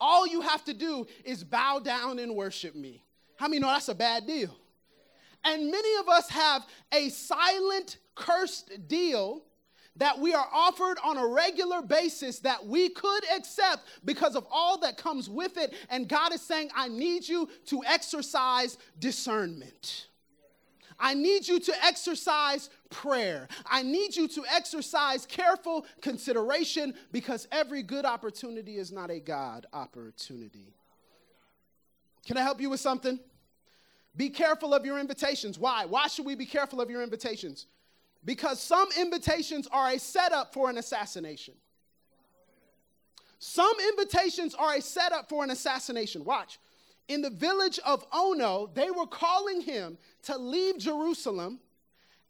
All 0.00 0.26
you 0.26 0.40
have 0.42 0.64
to 0.64 0.74
do 0.74 1.06
is 1.24 1.42
bow 1.42 1.80
down 1.80 2.20
and 2.20 2.36
worship 2.36 2.76
me. 2.76 3.02
How 3.36 3.48
many 3.48 3.60
know 3.60 3.68
that's 3.68 3.88
a 3.88 3.94
bad 3.94 4.26
deal? 4.26 4.56
And 5.44 5.70
many 5.70 5.96
of 6.00 6.08
us 6.08 6.28
have 6.30 6.66
a 6.92 7.08
silent, 7.08 7.98
cursed 8.14 8.88
deal 8.88 9.42
that 9.96 10.18
we 10.18 10.32
are 10.32 10.46
offered 10.52 10.98
on 11.04 11.16
a 11.16 11.26
regular 11.26 11.82
basis 11.82 12.38
that 12.40 12.64
we 12.64 12.88
could 12.88 13.24
accept 13.36 13.82
because 14.04 14.36
of 14.36 14.46
all 14.50 14.78
that 14.78 14.96
comes 14.96 15.28
with 15.28 15.56
it. 15.56 15.74
And 15.90 16.08
God 16.08 16.32
is 16.32 16.40
saying, 16.40 16.70
I 16.74 16.88
need 16.88 17.28
you 17.28 17.48
to 17.66 17.82
exercise 17.84 18.78
discernment. 18.98 20.07
I 21.00 21.14
need 21.14 21.46
you 21.46 21.60
to 21.60 21.84
exercise 21.84 22.70
prayer. 22.90 23.48
I 23.70 23.82
need 23.82 24.16
you 24.16 24.26
to 24.28 24.44
exercise 24.52 25.26
careful 25.26 25.86
consideration 26.00 26.94
because 27.12 27.46
every 27.52 27.82
good 27.82 28.04
opportunity 28.04 28.76
is 28.76 28.90
not 28.90 29.10
a 29.10 29.20
God 29.20 29.66
opportunity. 29.72 30.74
Can 32.26 32.36
I 32.36 32.42
help 32.42 32.60
you 32.60 32.70
with 32.70 32.80
something? 32.80 33.18
Be 34.16 34.28
careful 34.28 34.74
of 34.74 34.84
your 34.84 34.98
invitations. 34.98 35.58
Why? 35.58 35.84
Why 35.84 36.08
should 36.08 36.26
we 36.26 36.34
be 36.34 36.46
careful 36.46 36.80
of 36.80 36.90
your 36.90 37.02
invitations? 37.02 37.66
Because 38.24 38.60
some 38.60 38.88
invitations 38.98 39.68
are 39.70 39.90
a 39.90 39.98
setup 39.98 40.52
for 40.52 40.68
an 40.68 40.78
assassination. 40.78 41.54
Some 43.38 43.72
invitations 43.90 44.54
are 44.56 44.74
a 44.74 44.82
setup 44.82 45.28
for 45.28 45.44
an 45.44 45.50
assassination. 45.50 46.24
Watch 46.24 46.58
in 47.08 47.22
the 47.22 47.30
village 47.30 47.80
of 47.84 48.04
Ono, 48.12 48.70
they 48.74 48.90
were 48.90 49.06
calling 49.06 49.62
him 49.62 49.98
to 50.24 50.36
leave 50.36 50.78
Jerusalem 50.78 51.58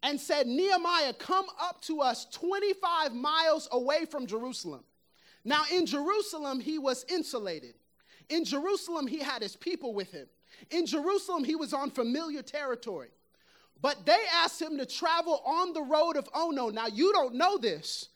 and 0.03 0.21
said, 0.21 0.47
Nehemiah, 0.47 1.13
come 1.15 1.47
up 1.61 1.83
to 1.83 2.01
us 2.01 2.27
25 2.27 3.13
miles 3.13 3.69
away 3.73 4.05
from 4.05 4.27
Jerusalem. 4.27 4.85
Now, 5.45 5.63
in 5.73 5.87
Jerusalem, 5.87 6.61
he 6.61 6.79
was 6.79 7.05
insulated. 7.09 7.75
In 8.29 8.45
Jerusalem, 8.45 9.07
he 9.07 9.19
had 9.19 9.43
his 9.43 9.57
people 9.57 9.95
with 9.95 10.13
him. 10.13 10.27
In 10.71 10.87
Jerusalem, 10.87 11.45
he 11.45 11.57
was 11.57 11.73
on 11.73 11.91
familiar 11.91 12.43
territory. 12.43 13.09
But 13.81 14.07
they 14.07 14.19
asked 14.35 14.61
him 14.61 14.77
to 14.79 14.87
travel 14.87 15.43
on 15.45 15.73
the 15.73 15.83
road 15.83 16.17
of 16.17 16.29
Ono. 16.35 16.69
Now, 16.69 16.87
you 16.87 17.13
don't 17.13 17.35
know 17.35 17.59
this, 17.59 18.09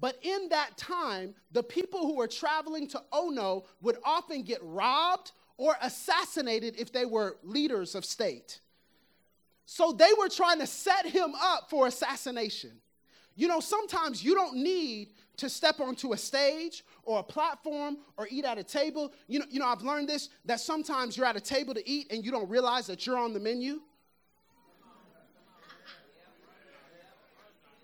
but 0.00 0.18
in 0.22 0.48
that 0.48 0.76
time, 0.76 1.34
the 1.52 1.62
people 1.62 2.00
who 2.00 2.16
were 2.16 2.26
traveling 2.26 2.88
to 2.88 3.02
Ono 3.12 3.64
would 3.82 3.98
often 4.04 4.42
get 4.42 4.60
robbed 4.62 5.32
or 5.60 5.76
assassinated 5.82 6.74
if 6.78 6.90
they 6.90 7.04
were 7.04 7.36
leaders 7.42 7.94
of 7.94 8.02
state. 8.02 8.60
So 9.66 9.92
they 9.92 10.08
were 10.18 10.30
trying 10.30 10.58
to 10.60 10.66
set 10.66 11.04
him 11.04 11.34
up 11.38 11.68
for 11.68 11.86
assassination. 11.86 12.70
You 13.36 13.46
know, 13.46 13.60
sometimes 13.60 14.24
you 14.24 14.34
don't 14.34 14.56
need 14.56 15.08
to 15.36 15.50
step 15.50 15.78
onto 15.78 16.14
a 16.14 16.16
stage 16.16 16.82
or 17.02 17.20
a 17.20 17.22
platform 17.22 17.98
or 18.16 18.26
eat 18.30 18.46
at 18.46 18.56
a 18.56 18.64
table. 18.64 19.12
You 19.28 19.40
know, 19.40 19.44
you 19.50 19.60
know, 19.60 19.66
I've 19.66 19.82
learned 19.82 20.08
this 20.08 20.30
that 20.46 20.60
sometimes 20.60 21.14
you're 21.18 21.26
at 21.26 21.36
a 21.36 21.40
table 21.40 21.74
to 21.74 21.86
eat 21.86 22.10
and 22.10 22.24
you 22.24 22.30
don't 22.30 22.48
realize 22.48 22.86
that 22.86 23.06
you're 23.06 23.18
on 23.18 23.34
the 23.34 23.40
menu. 23.40 23.80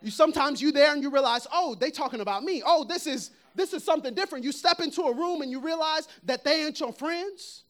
You 0.00 0.10
sometimes 0.10 0.62
you 0.62 0.72
there 0.72 0.94
and 0.94 1.02
you 1.02 1.10
realize, 1.10 1.46
oh, 1.52 1.74
they 1.74 1.90
talking 1.90 2.20
about 2.22 2.42
me. 2.42 2.62
Oh, 2.64 2.84
this 2.84 3.06
is 3.06 3.32
this 3.54 3.74
is 3.74 3.84
something 3.84 4.14
different. 4.14 4.46
You 4.46 4.52
step 4.52 4.80
into 4.80 5.02
a 5.02 5.14
room 5.14 5.42
and 5.42 5.50
you 5.50 5.60
realize 5.60 6.08
that 6.24 6.42
they 6.42 6.64
ain't 6.64 6.80
your 6.80 6.92
friends. 6.92 7.64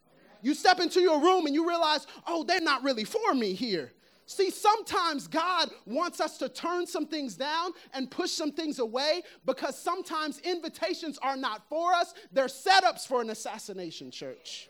You 0.47 0.55
step 0.55 0.79
into 0.79 1.01
your 1.01 1.21
room 1.21 1.47
and 1.47 1.57
you 1.57 1.69
realize, 1.69 2.07
oh, 2.25 2.45
they're 2.45 2.61
not 2.61 2.85
really 2.85 3.03
for 3.03 3.35
me 3.35 3.53
here. 3.53 3.91
See, 4.27 4.51
sometimes 4.51 5.27
God 5.27 5.71
wants 5.87 6.21
us 6.21 6.39
to 6.39 6.49
turn 6.49 6.87
some 6.87 7.05
things 7.05 7.35
down 7.35 7.73
and 7.93 8.09
push 8.09 8.31
some 8.31 8.53
things 8.53 8.79
away 8.79 9.23
because 9.45 9.77
sometimes 9.77 10.39
invitations 10.45 11.19
are 11.19 11.37
not 11.37 11.69
for 11.69 11.93
us, 11.93 12.15
they're 12.31 12.47
setups 12.47 13.09
for 13.09 13.21
an 13.21 13.31
assassination, 13.31 14.13
church. 14.13 14.69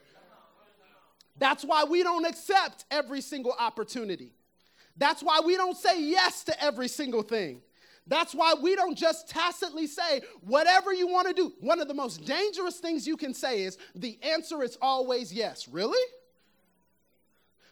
That's 1.36 1.62
why 1.62 1.84
we 1.84 2.02
don't 2.02 2.24
accept 2.24 2.86
every 2.90 3.20
single 3.20 3.54
opportunity. 3.58 4.32
That's 4.96 5.22
why 5.22 5.42
we 5.44 5.58
don't 5.58 5.76
say 5.76 6.02
yes 6.02 6.42
to 6.44 6.64
every 6.64 6.88
single 6.88 7.22
thing. 7.22 7.60
That's 8.06 8.34
why 8.34 8.54
we 8.60 8.76
don't 8.76 8.96
just 8.96 9.28
tacitly 9.28 9.86
say 9.86 10.22
whatever 10.42 10.92
you 10.92 11.08
want 11.08 11.26
to 11.28 11.34
do. 11.34 11.52
One 11.60 11.80
of 11.80 11.88
the 11.88 11.94
most 11.94 12.24
dangerous 12.24 12.78
things 12.78 13.06
you 13.06 13.16
can 13.16 13.34
say 13.34 13.62
is 13.62 13.78
the 13.94 14.18
answer 14.22 14.62
is 14.62 14.78
always 14.80 15.32
yes. 15.32 15.68
Really? 15.68 16.02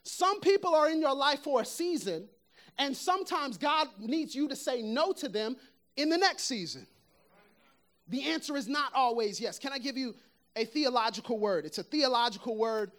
Some 0.02 0.40
people 0.40 0.74
are 0.74 0.90
in 0.90 1.00
your 1.00 1.14
life 1.14 1.40
for 1.40 1.62
a 1.62 1.64
season, 1.64 2.28
and 2.78 2.96
sometimes 2.96 3.56
God 3.56 3.88
needs 3.98 4.34
you 4.34 4.48
to 4.48 4.56
say 4.56 4.82
no 4.82 5.12
to 5.12 5.28
them 5.28 5.56
in 5.96 6.08
the 6.08 6.18
next 6.18 6.44
season. 6.44 6.86
The 8.08 8.24
answer 8.24 8.56
is 8.56 8.68
not 8.68 8.92
always 8.94 9.40
yes. 9.40 9.58
Can 9.58 9.72
I 9.72 9.78
give 9.78 9.96
you 9.96 10.14
a 10.56 10.64
theological 10.64 11.38
word? 11.38 11.64
It's 11.64 11.78
a 11.78 11.82
theological 11.82 12.56
word 12.56 12.90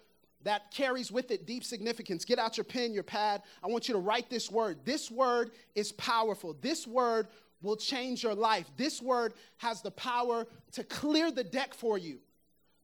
that 0.45 0.71
carries 0.71 1.12
with 1.12 1.31
it 1.31 1.45
deep 1.45 1.63
significance. 1.63 2.23
Get 2.23 2.39
out 2.39 2.55
your 2.55 2.63
pen, 2.63 2.93
your 2.93 3.03
pad. 3.03 3.41
I 3.63 3.67
want 3.67 3.89
you 3.89 3.93
to 3.95 3.99
write 3.99 4.29
this 4.29 4.49
word. 4.49 4.77
This 4.86 5.12
word 5.12 5.51
is 5.73 5.91
powerful. 5.91 6.55
This 6.62 6.88
word 6.88 7.27
will 7.62 7.75
change 7.75 8.23
your 8.23 8.36
life. 8.36 8.69
This 8.77 9.01
word 9.01 9.34
has 9.58 9.81
the 9.81 9.91
power 9.91 10.45
to 10.73 10.84
clear 10.84 11.31
the 11.31 11.43
deck 11.43 11.73
for 11.73 11.97
you, 11.97 12.19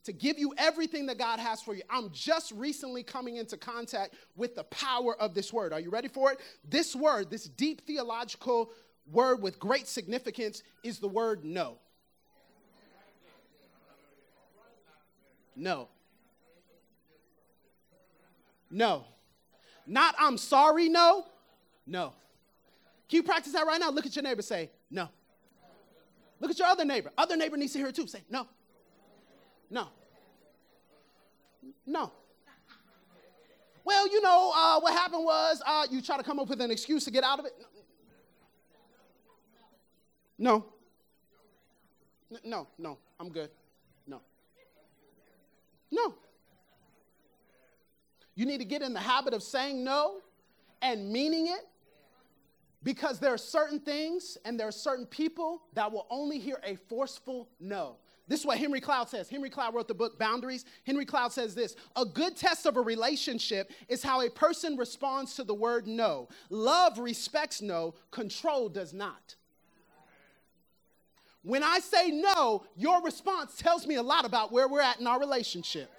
to 0.05 0.11
give 0.11 0.39
you 0.39 0.55
everything 0.57 1.05
that 1.05 1.19
God 1.19 1.39
has 1.39 1.61
for 1.61 1.75
you. 1.75 1.83
I'm 1.87 2.09
just 2.11 2.51
recently 2.53 3.03
coming 3.03 3.37
into 3.37 3.57
contact 3.57 4.15
with 4.35 4.55
the 4.55 4.63
power 4.65 5.15
of 5.21 5.35
this 5.35 5.53
word. 5.53 5.71
Are 5.71 5.79
you 5.79 5.91
ready 5.91 6.07
for 6.07 6.31
it? 6.31 6.39
This 6.67 6.95
word, 6.95 7.29
this 7.29 7.45
deep 7.45 7.85
theological 7.85 8.71
word 9.11 9.39
with 9.39 9.59
great 9.59 9.87
significance, 9.87 10.63
is 10.83 10.97
the 10.97 11.07
word 11.07 11.45
no. 11.45 11.77
No. 15.55 15.89
No. 18.71 19.05
Not 19.85 20.15
I'm 20.17 20.37
sorry, 20.37 20.89
no. 20.89 21.25
No. 21.85 22.13
Can 23.09 23.17
you 23.17 23.23
practice 23.23 23.53
that 23.53 23.67
right 23.67 23.79
now? 23.79 23.91
Look 23.91 24.05
at 24.05 24.15
your 24.15 24.23
neighbor, 24.23 24.41
say, 24.41 24.69
no. 24.89 25.09
Look 26.39 26.49
at 26.49 26.57
your 26.57 26.67
other 26.67 26.85
neighbor. 26.85 27.11
Other 27.17 27.35
neighbor 27.35 27.57
needs 27.57 27.73
to 27.73 27.79
hear 27.79 27.87
it 27.87 27.95
too. 27.95 28.07
Say, 28.07 28.23
no. 28.29 28.47
No. 29.69 29.87
No. 31.85 32.11
Well, 33.83 34.07
you 34.07 34.21
know, 34.21 34.51
uh, 34.55 34.79
what 34.79 34.93
happened 34.93 35.25
was 35.25 35.61
uh, 35.65 35.87
you 35.91 36.01
try 36.01 36.17
to 36.17 36.23
come 36.23 36.39
up 36.39 36.47
with 36.47 36.61
an 36.61 36.71
excuse 36.71 37.03
to 37.05 37.11
get 37.11 37.23
out 37.23 37.39
of 37.39 37.45
it. 37.45 37.53
No. 40.37 40.65
No, 42.45 42.67
no, 42.77 42.97
I'm 43.19 43.29
good. 43.29 43.49
No. 44.07 44.21
No. 45.91 46.15
You 48.35 48.45
need 48.45 48.59
to 48.59 48.65
get 48.65 48.81
in 48.81 48.93
the 48.93 48.99
habit 48.99 49.33
of 49.33 49.43
saying 49.43 49.83
no 49.83 50.21
and 50.81 51.11
meaning 51.11 51.47
it 51.47 51.67
because 52.83 53.19
there 53.19 53.33
are 53.33 53.37
certain 53.37 53.79
things 53.79 54.37
and 54.45 54.59
there 54.59 54.67
are 54.67 54.71
certain 54.71 55.05
people 55.05 55.63
that 55.73 55.91
will 55.91 56.07
only 56.09 56.39
hear 56.39 56.59
a 56.63 56.75
forceful 56.75 57.49
no. 57.59 57.97
This 58.27 58.39
is 58.39 58.45
what 58.45 58.57
Henry 58.57 58.79
Cloud 58.79 59.09
says. 59.09 59.29
Henry 59.29 59.49
Cloud 59.49 59.75
wrote 59.75 59.87
the 59.87 59.93
book 59.93 60.17
Boundaries. 60.17 60.63
Henry 60.85 61.05
Cloud 61.05 61.33
says 61.33 61.53
this 61.53 61.75
A 61.95 62.05
good 62.05 62.37
test 62.37 62.65
of 62.65 62.77
a 62.77 62.81
relationship 62.81 63.71
is 63.89 64.01
how 64.01 64.21
a 64.21 64.29
person 64.29 64.77
responds 64.77 65.35
to 65.35 65.43
the 65.43 65.53
word 65.53 65.85
no. 65.85 66.29
Love 66.49 66.97
respects 66.97 67.61
no, 67.61 67.93
control 68.09 68.69
does 68.69 68.93
not. 68.93 69.35
When 71.43 71.63
I 71.63 71.79
say 71.79 72.11
no, 72.11 72.63
your 72.77 73.01
response 73.01 73.57
tells 73.57 73.87
me 73.87 73.95
a 73.95 74.03
lot 74.03 74.25
about 74.25 74.51
where 74.51 74.67
we're 74.67 74.81
at 74.81 74.99
in 74.99 75.07
our 75.07 75.19
relationship. 75.19 75.89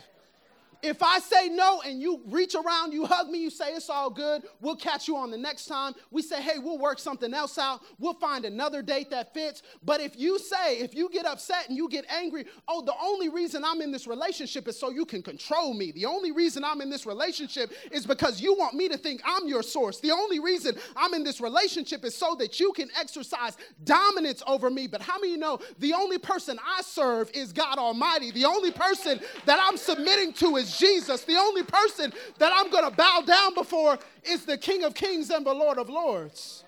If 0.83 1.01
I 1.01 1.21
say 1.21 1.49
no 1.49 1.81
and 1.87 2.03
you 2.03 2.21
reach 2.27 2.57
around, 2.57 2.93
you 2.93 3.07
hug 3.07 3.29
me, 3.29 3.39
you 3.39 3.51
say 3.51 3.73
it's 3.73 3.89
all 3.89 4.11
good, 4.11 4.43
we'll 4.61 4.75
catch 4.75 5.07
you 5.07 5.17
on 5.17 5.31
the 5.31 5.39
next 5.39 5.67
time. 5.67 5.95
We 6.11 6.23
say, 6.23 6.43
hey, 6.43 6.59
we'll 6.59 6.79
work 6.79 6.99
something 6.99 7.33
else 7.33 7.57
out. 7.57 7.83
We'll 8.01 8.15
find 8.15 8.45
another 8.45 8.83
date 8.83 9.09
that 9.11 9.33
fits. 9.33 9.63
But 9.85 10.01
if 10.01 10.19
you 10.19 10.41
say, 10.41 10.79
if 10.79 10.93
you 10.93 11.09
get 11.09 11.25
upset 11.25 11.69
and 11.69 11.77
you 11.77 11.89
get 11.89 12.05
angry, 12.11 12.47
oh, 12.67 12.83
the 12.83 12.95
only 13.01 13.29
reason 13.29 13.65
I'm 13.65 13.81
in 13.81 13.93
this 13.93 14.09
relationship 14.09 14.67
is 14.67 14.77
so 14.77 14.91
you 14.91 15.05
can 15.05 15.23
control 15.23 15.73
me. 15.73 15.93
The 15.93 16.07
only 16.07 16.33
reason 16.33 16.65
I'm 16.65 16.81
in 16.81 16.91
this 16.91 17.07
relationship 17.07 17.73
is 17.93 18.05
because 18.05 18.41
you 18.41 18.55
want 18.55 18.75
me 18.75 18.89
to 18.89 18.97
think 18.97 19.23
I'm 19.25 19.47
your 19.47 19.63
source. 19.63 20.01
The 20.01 20.11
only 20.11 20.41
reason 20.41 20.77
I'm 20.97 21.15
in 21.15 21.23
this 21.23 21.41
relationship 21.41 22.05
is 22.05 22.17
so 22.17 22.35
that 22.41 22.59
you 22.59 22.73
can 22.73 22.89
exercise 22.99 23.57
dominance 23.85 24.43
over 24.49 24.69
me. 24.69 24.89
But 24.89 25.01
how 25.01 25.21
many 25.21 25.37
know 25.37 25.61
the 25.79 25.95
only 25.95 26.19
person 26.19 26.59
I 26.59 26.83
serve 26.83 27.31
is 27.35 27.53
God 27.53 27.79
Almighty? 27.79 28.33
The 28.33 28.47
only 28.47 28.73
person 28.73 29.21
that 29.47 29.61
I'm 29.63 29.77
submitting 29.77 30.33
to 30.35 30.57
is 30.57 30.72
Jesus. 30.79 31.23
The 31.25 31.37
only 31.37 31.63
person 31.63 32.13
that 32.39 32.53
I'm 32.55 32.71
going 32.71 32.89
to 32.89 32.97
bow 32.97 33.23
down 33.27 33.55
before 33.55 33.99
is 34.25 34.45
the 34.45 34.59
King 34.59 34.85
of 34.85 34.95
Kings 34.95 35.31
and 35.31 35.45
the 35.45 35.55
Lord 35.55 35.79
of 35.79 35.89
Lords. 35.89 36.65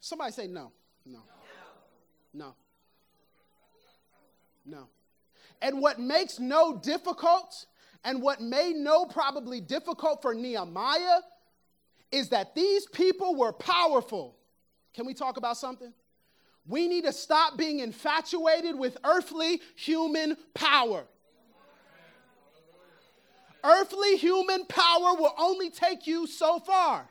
Somebody 0.00 0.32
say 0.32 0.46
no, 0.46 0.72
no, 1.04 1.20
no, 2.32 2.54
no. 4.64 4.88
And 5.62 5.80
what 5.80 5.98
makes 5.98 6.38
no 6.38 6.76
difficult 6.76 7.66
and 8.04 8.22
what 8.22 8.40
made 8.40 8.76
no 8.76 9.04
probably 9.04 9.60
difficult 9.60 10.22
for 10.22 10.34
Nehemiah 10.34 11.20
is 12.10 12.30
that 12.30 12.54
these 12.54 12.86
people 12.86 13.36
were 13.36 13.52
powerful. 13.52 14.36
Can 14.94 15.06
we 15.06 15.14
talk 15.14 15.36
about 15.36 15.56
something? 15.56 15.92
We 16.66 16.88
need 16.88 17.04
to 17.04 17.12
stop 17.12 17.56
being 17.56 17.80
infatuated 17.80 18.76
with 18.78 18.96
earthly 19.04 19.60
human 19.76 20.36
power. 20.54 21.04
Earthly 23.62 24.16
human 24.16 24.64
power 24.66 25.14
will 25.14 25.34
only 25.38 25.70
take 25.70 26.06
you 26.06 26.26
so 26.26 26.58
far. 26.58 27.08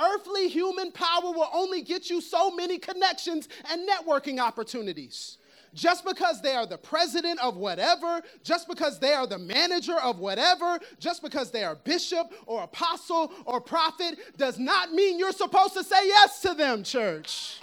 Earthly 0.00 0.48
human 0.48 0.92
power 0.92 1.30
will 1.32 1.50
only 1.52 1.82
get 1.82 2.08
you 2.08 2.20
so 2.20 2.50
many 2.50 2.78
connections 2.78 3.48
and 3.70 3.86
networking 3.88 4.40
opportunities. 4.40 5.36
Just 5.72 6.04
because 6.04 6.40
they 6.42 6.54
are 6.54 6.66
the 6.66 6.78
president 6.78 7.38
of 7.40 7.56
whatever, 7.56 8.22
just 8.42 8.66
because 8.66 8.98
they 8.98 9.12
are 9.12 9.26
the 9.26 9.38
manager 9.38 9.96
of 10.00 10.18
whatever, 10.18 10.80
just 10.98 11.22
because 11.22 11.50
they 11.50 11.62
are 11.62 11.76
bishop 11.76 12.32
or 12.46 12.64
apostle 12.64 13.30
or 13.44 13.60
prophet, 13.60 14.18
does 14.36 14.58
not 14.58 14.92
mean 14.92 15.18
you're 15.18 15.32
supposed 15.32 15.74
to 15.74 15.84
say 15.84 16.06
yes 16.06 16.40
to 16.40 16.54
them, 16.54 16.82
church. 16.82 17.60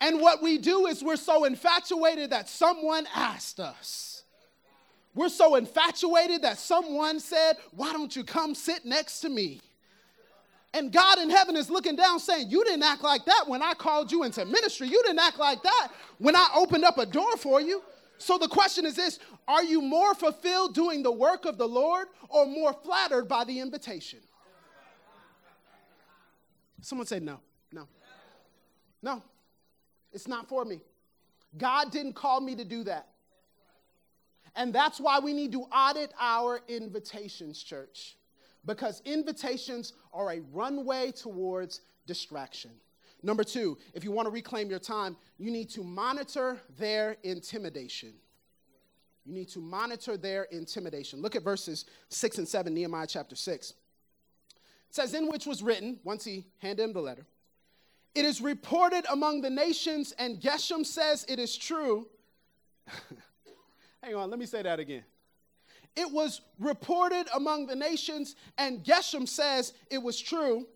And 0.00 0.20
what 0.20 0.42
we 0.42 0.58
do 0.58 0.86
is 0.86 1.02
we're 1.02 1.16
so 1.16 1.44
infatuated 1.44 2.30
that 2.30 2.48
someone 2.48 3.08
asked 3.12 3.58
us. 3.58 4.07
We're 5.14 5.28
so 5.28 5.56
infatuated 5.56 6.42
that 6.42 6.58
someone 6.58 7.20
said, 7.20 7.54
Why 7.72 7.92
don't 7.92 8.14
you 8.14 8.24
come 8.24 8.54
sit 8.54 8.84
next 8.84 9.20
to 9.20 9.28
me? 9.28 9.60
And 10.74 10.92
God 10.92 11.18
in 11.18 11.30
heaven 11.30 11.56
is 11.56 11.70
looking 11.70 11.96
down 11.96 12.20
saying, 12.20 12.50
You 12.50 12.62
didn't 12.64 12.82
act 12.82 13.02
like 13.02 13.24
that 13.24 13.44
when 13.46 13.62
I 13.62 13.74
called 13.74 14.12
you 14.12 14.24
into 14.24 14.44
ministry. 14.44 14.88
You 14.88 15.02
didn't 15.04 15.18
act 15.18 15.38
like 15.38 15.62
that 15.62 15.88
when 16.18 16.36
I 16.36 16.48
opened 16.54 16.84
up 16.84 16.98
a 16.98 17.06
door 17.06 17.36
for 17.36 17.60
you. 17.60 17.82
So 18.18 18.36
the 18.36 18.48
question 18.48 18.84
is 18.84 18.96
this 18.96 19.18
Are 19.46 19.64
you 19.64 19.80
more 19.80 20.14
fulfilled 20.14 20.74
doing 20.74 21.02
the 21.02 21.12
work 21.12 21.46
of 21.46 21.56
the 21.56 21.66
Lord 21.66 22.08
or 22.28 22.46
more 22.46 22.72
flattered 22.72 23.28
by 23.28 23.44
the 23.44 23.60
invitation? 23.60 24.20
Someone 26.80 27.06
say, 27.06 27.18
No, 27.18 27.40
no, 27.72 27.88
no. 29.02 29.22
It's 30.12 30.28
not 30.28 30.48
for 30.48 30.64
me. 30.64 30.80
God 31.56 31.90
didn't 31.90 32.14
call 32.14 32.40
me 32.40 32.54
to 32.56 32.64
do 32.64 32.84
that. 32.84 33.08
And 34.58 34.74
that's 34.74 34.98
why 34.98 35.20
we 35.20 35.32
need 35.32 35.52
to 35.52 35.60
audit 35.72 36.12
our 36.18 36.60
invitations, 36.66 37.62
church, 37.62 38.16
because 38.66 39.00
invitations 39.04 39.92
are 40.12 40.32
a 40.32 40.40
runway 40.52 41.12
towards 41.12 41.80
distraction. 42.06 42.72
Number 43.22 43.44
two, 43.44 43.78
if 43.94 44.02
you 44.02 44.10
want 44.10 44.26
to 44.26 44.30
reclaim 44.30 44.68
your 44.68 44.80
time, 44.80 45.16
you 45.38 45.52
need 45.52 45.70
to 45.70 45.84
monitor 45.84 46.58
their 46.76 47.16
intimidation. 47.22 48.14
You 49.24 49.32
need 49.32 49.48
to 49.50 49.60
monitor 49.60 50.16
their 50.16 50.44
intimidation. 50.44 51.22
Look 51.22 51.36
at 51.36 51.44
verses 51.44 51.84
6 52.08 52.38
and 52.38 52.48
7, 52.48 52.74
Nehemiah 52.74 53.06
chapter 53.06 53.36
6. 53.36 53.70
It 53.70 53.76
says, 54.90 55.14
In 55.14 55.30
which 55.30 55.46
was 55.46 55.62
written, 55.62 56.00
once 56.02 56.24
he 56.24 56.46
handed 56.58 56.82
him 56.82 56.92
the 56.94 57.00
letter, 57.00 57.26
it 58.12 58.24
is 58.24 58.40
reported 58.40 59.04
among 59.08 59.40
the 59.40 59.50
nations, 59.50 60.12
and 60.18 60.40
Geshem 60.40 60.84
says 60.84 61.24
it 61.28 61.38
is 61.38 61.56
true. 61.56 62.08
Hang 64.08 64.16
on, 64.16 64.30
let 64.30 64.38
me 64.38 64.46
say 64.46 64.62
that 64.62 64.80
again. 64.80 65.04
It 65.94 66.10
was 66.10 66.40
reported 66.58 67.26
among 67.34 67.66
the 67.66 67.76
nations, 67.76 68.36
and 68.56 68.82
Geshem 68.82 69.28
says 69.28 69.74
it 69.90 70.02
was 70.02 70.18
true. 70.18 70.66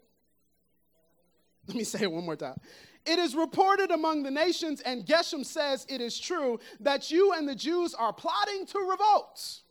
Let 1.67 1.79
me 1.79 1.85
say 1.93 2.03
it 2.03 2.13
one 2.13 2.27
more 2.27 2.37
time. 2.37 2.61
It 3.07 3.19
is 3.19 3.35
reported 3.35 3.91
among 3.91 4.23
the 4.23 4.31
nations, 4.31 4.83
and 4.83 5.07
Geshem 5.07 5.47
says 5.47 5.87
it 5.89 6.03
is 6.03 6.21
true 6.21 6.61
that 6.81 7.11
you 7.11 7.33
and 7.33 7.49
the 7.49 7.55
Jews 7.55 7.95
are 7.95 8.13
plotting 8.13 8.67
to 8.67 8.79
revolt. 8.81 9.63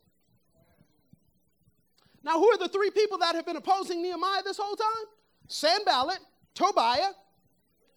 Now, 2.24 2.32
who 2.32 2.48
are 2.48 2.58
the 2.58 2.68
three 2.68 2.90
people 2.90 3.18
that 3.18 3.36
have 3.36 3.46
been 3.46 3.54
opposing 3.54 4.02
Nehemiah 4.02 4.42
this 4.42 4.58
whole 4.58 4.74
time? 4.74 5.04
Sanballat, 5.46 6.18
Tobiah, 6.56 7.12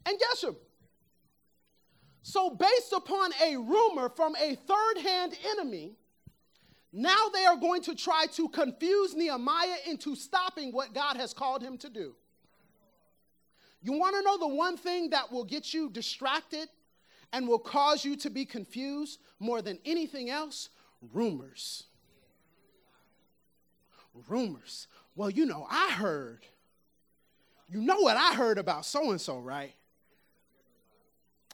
and 0.05 0.15
Geshem. 0.19 0.57
So, 2.27 2.49
based 2.49 2.91
upon 2.91 3.33
a 3.39 3.55
rumor 3.55 4.09
from 4.09 4.35
a 4.37 4.55
third 4.55 4.97
hand 5.03 5.37
enemy, 5.51 5.93
now 6.91 7.29
they 7.31 7.45
are 7.45 7.55
going 7.55 7.83
to 7.83 7.93
try 7.93 8.25
to 8.33 8.49
confuse 8.49 9.13
Nehemiah 9.13 9.77
into 9.87 10.15
stopping 10.15 10.71
what 10.71 10.91
God 10.91 11.17
has 11.17 11.35
called 11.35 11.61
him 11.61 11.77
to 11.77 11.87
do. 11.87 12.15
You 13.83 13.93
want 13.93 14.15
to 14.15 14.23
know 14.23 14.39
the 14.39 14.47
one 14.47 14.75
thing 14.75 15.11
that 15.11 15.31
will 15.31 15.43
get 15.43 15.71
you 15.71 15.87
distracted 15.87 16.67
and 17.31 17.47
will 17.47 17.59
cause 17.59 18.03
you 18.03 18.15
to 18.15 18.31
be 18.31 18.43
confused 18.43 19.19
more 19.39 19.61
than 19.61 19.77
anything 19.85 20.31
else? 20.31 20.69
Rumors. 21.13 21.83
Rumors. 24.27 24.87
Well, 25.15 25.29
you 25.29 25.45
know, 25.45 25.67
I 25.69 25.91
heard. 25.91 26.47
You 27.67 27.81
know 27.81 27.99
what 27.99 28.17
I 28.17 28.33
heard 28.33 28.57
about 28.57 28.83
so 28.83 29.11
and 29.11 29.21
so, 29.21 29.37
right? 29.37 29.75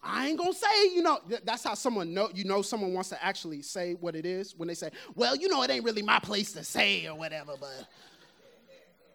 I 0.04 0.28
ain't 0.28 0.38
gonna 0.38 0.54
say, 0.54 0.94
you 0.96 1.04
know, 1.04 1.20
that's 1.44 1.64
how 1.64 1.76
someone 1.76 2.14
know 2.14 2.30
you 2.34 2.44
know 2.44 2.62
someone 2.62 2.94
wants 2.94 3.10
to 3.10 3.24
actually 3.24 3.62
say 3.62 3.94
what 3.94 4.16
it 4.16 4.26
is 4.26 4.56
when 4.58 4.68
they 4.68 4.74
say, 4.74 4.90
well, 5.16 5.36
you 5.36 5.48
know, 5.48 5.62
it 5.62 5.70
ain't 5.70 5.86
really 5.86 6.02
my 6.02 6.20
place 6.20 6.52
to 6.54 6.64
say 6.64 7.08
or 7.08 7.16
whatever, 7.16 7.54
but 7.60 7.88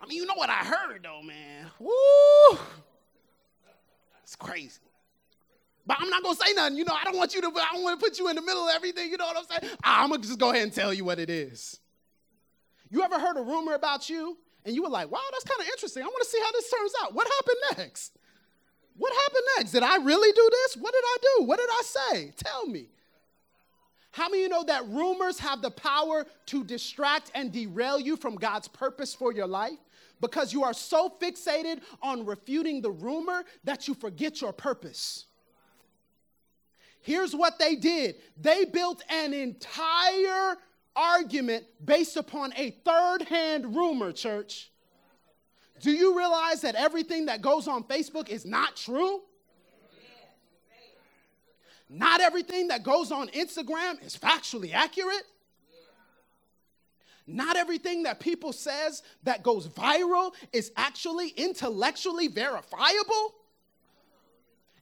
I 0.00 0.06
mean, 0.06 0.18
you 0.18 0.26
know 0.26 0.34
what 0.34 0.50
I 0.50 0.64
heard 0.64 1.02
though, 1.02 1.22
man. 1.22 1.66
Woo! 1.80 2.58
It's 4.22 4.36
crazy. 4.36 4.80
But 5.86 5.98
I'm 6.00 6.10
not 6.10 6.22
gonna 6.22 6.36
say 6.36 6.52
nothing. 6.52 6.76
You 6.76 6.84
know, 6.84 6.94
I 6.94 7.04
don't 7.04 7.16
want 7.16 7.34
you 7.34 7.40
to, 7.42 7.48
I 7.48 7.72
don't 7.72 7.82
want 7.82 7.98
to 7.98 8.04
put 8.04 8.18
you 8.18 8.28
in 8.28 8.36
the 8.36 8.42
middle 8.42 8.68
of 8.68 8.74
everything. 8.74 9.10
You 9.10 9.16
know 9.16 9.26
what 9.26 9.36
I'm 9.38 9.60
saying? 9.60 9.72
I'm 9.82 10.10
gonna 10.10 10.22
just 10.22 10.38
go 10.38 10.50
ahead 10.50 10.62
and 10.64 10.72
tell 10.72 10.92
you 10.92 11.04
what 11.04 11.18
it 11.18 11.30
is. 11.30 11.80
You 12.90 13.02
ever 13.02 13.18
heard 13.18 13.36
a 13.36 13.42
rumor 13.42 13.74
about 13.74 14.08
you 14.08 14.36
and 14.64 14.74
you 14.74 14.82
were 14.82 14.88
like, 14.88 15.10
wow, 15.10 15.20
that's 15.32 15.44
kind 15.44 15.60
of 15.60 15.68
interesting. 15.68 16.02
I 16.02 16.06
want 16.06 16.22
to 16.22 16.28
see 16.28 16.40
how 16.44 16.52
this 16.52 16.70
turns 16.70 16.92
out. 17.02 17.14
What 17.14 17.28
happened 17.28 17.78
next? 17.78 18.15
What 18.98 19.12
happened 19.12 19.44
next? 19.58 19.72
Did 19.72 19.82
I 19.82 19.96
really 19.96 20.32
do 20.32 20.48
this? 20.50 20.76
What 20.76 20.92
did 20.92 21.04
I 21.04 21.16
do? 21.22 21.44
What 21.44 21.58
did 21.58 21.68
I 21.70 21.82
say? 21.84 22.32
Tell 22.36 22.66
me. 22.66 22.88
How 24.10 24.30
many 24.30 24.44
of 24.44 24.48
you 24.48 24.48
know 24.48 24.64
that 24.64 24.88
rumors 24.88 25.38
have 25.40 25.60
the 25.60 25.70
power 25.70 26.26
to 26.46 26.64
distract 26.64 27.30
and 27.34 27.52
derail 27.52 28.00
you 28.00 28.16
from 28.16 28.36
God's 28.36 28.66
purpose 28.66 29.14
for 29.14 29.30
your 29.30 29.46
life? 29.46 29.78
Because 30.22 30.54
you 30.54 30.64
are 30.64 30.72
so 30.72 31.12
fixated 31.20 31.82
on 32.02 32.24
refuting 32.24 32.80
the 32.80 32.90
rumor 32.90 33.44
that 33.64 33.86
you 33.86 33.92
forget 33.92 34.40
your 34.40 34.54
purpose. 34.54 35.26
Here's 37.02 37.36
what 37.36 37.58
they 37.58 37.76
did 37.76 38.16
they 38.40 38.64
built 38.64 39.02
an 39.10 39.34
entire 39.34 40.56
argument 40.96 41.64
based 41.84 42.16
upon 42.16 42.54
a 42.56 42.70
third 42.86 43.22
hand 43.22 43.76
rumor, 43.76 44.12
church. 44.12 44.70
Do 45.80 45.90
you 45.90 46.16
realize 46.16 46.62
that 46.62 46.74
everything 46.74 47.26
that 47.26 47.42
goes 47.42 47.68
on 47.68 47.84
Facebook 47.84 48.28
is 48.28 48.44
not 48.44 48.76
true? 48.76 49.22
Not 51.88 52.20
everything 52.20 52.68
that 52.68 52.82
goes 52.82 53.12
on 53.12 53.28
Instagram 53.28 54.04
is 54.04 54.16
factually 54.16 54.72
accurate. 54.72 55.22
not 57.28 57.56
everything 57.56 58.04
that 58.04 58.20
people 58.20 58.52
says 58.52 59.02
that 59.24 59.42
goes 59.42 59.68
viral 59.68 60.32
is 60.52 60.70
actually 60.76 61.28
intellectually 61.30 62.28
verifiable. 62.28 63.34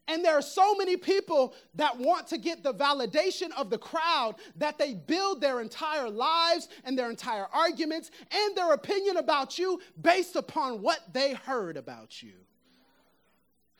And 0.07 0.23
there 0.23 0.37
are 0.37 0.41
so 0.41 0.75
many 0.75 0.97
people 0.97 1.55
that 1.73 1.97
want 1.97 2.27
to 2.27 2.37
get 2.37 2.61
the 2.61 2.73
validation 2.73 3.49
of 3.57 3.71
the 3.71 3.77
crowd 3.77 4.35
that 4.57 4.77
they 4.77 4.93
build 4.93 5.41
their 5.41 5.61
entire 5.61 6.09
lives 6.09 6.69
and 6.83 6.97
their 6.97 7.09
entire 7.09 7.47
arguments 7.51 8.11
and 8.31 8.55
their 8.55 8.73
opinion 8.73 9.17
about 9.17 9.57
you 9.57 9.79
based 9.99 10.35
upon 10.35 10.81
what 10.81 10.99
they 11.11 11.33
heard 11.33 11.75
about 11.75 12.21
you. 12.21 12.33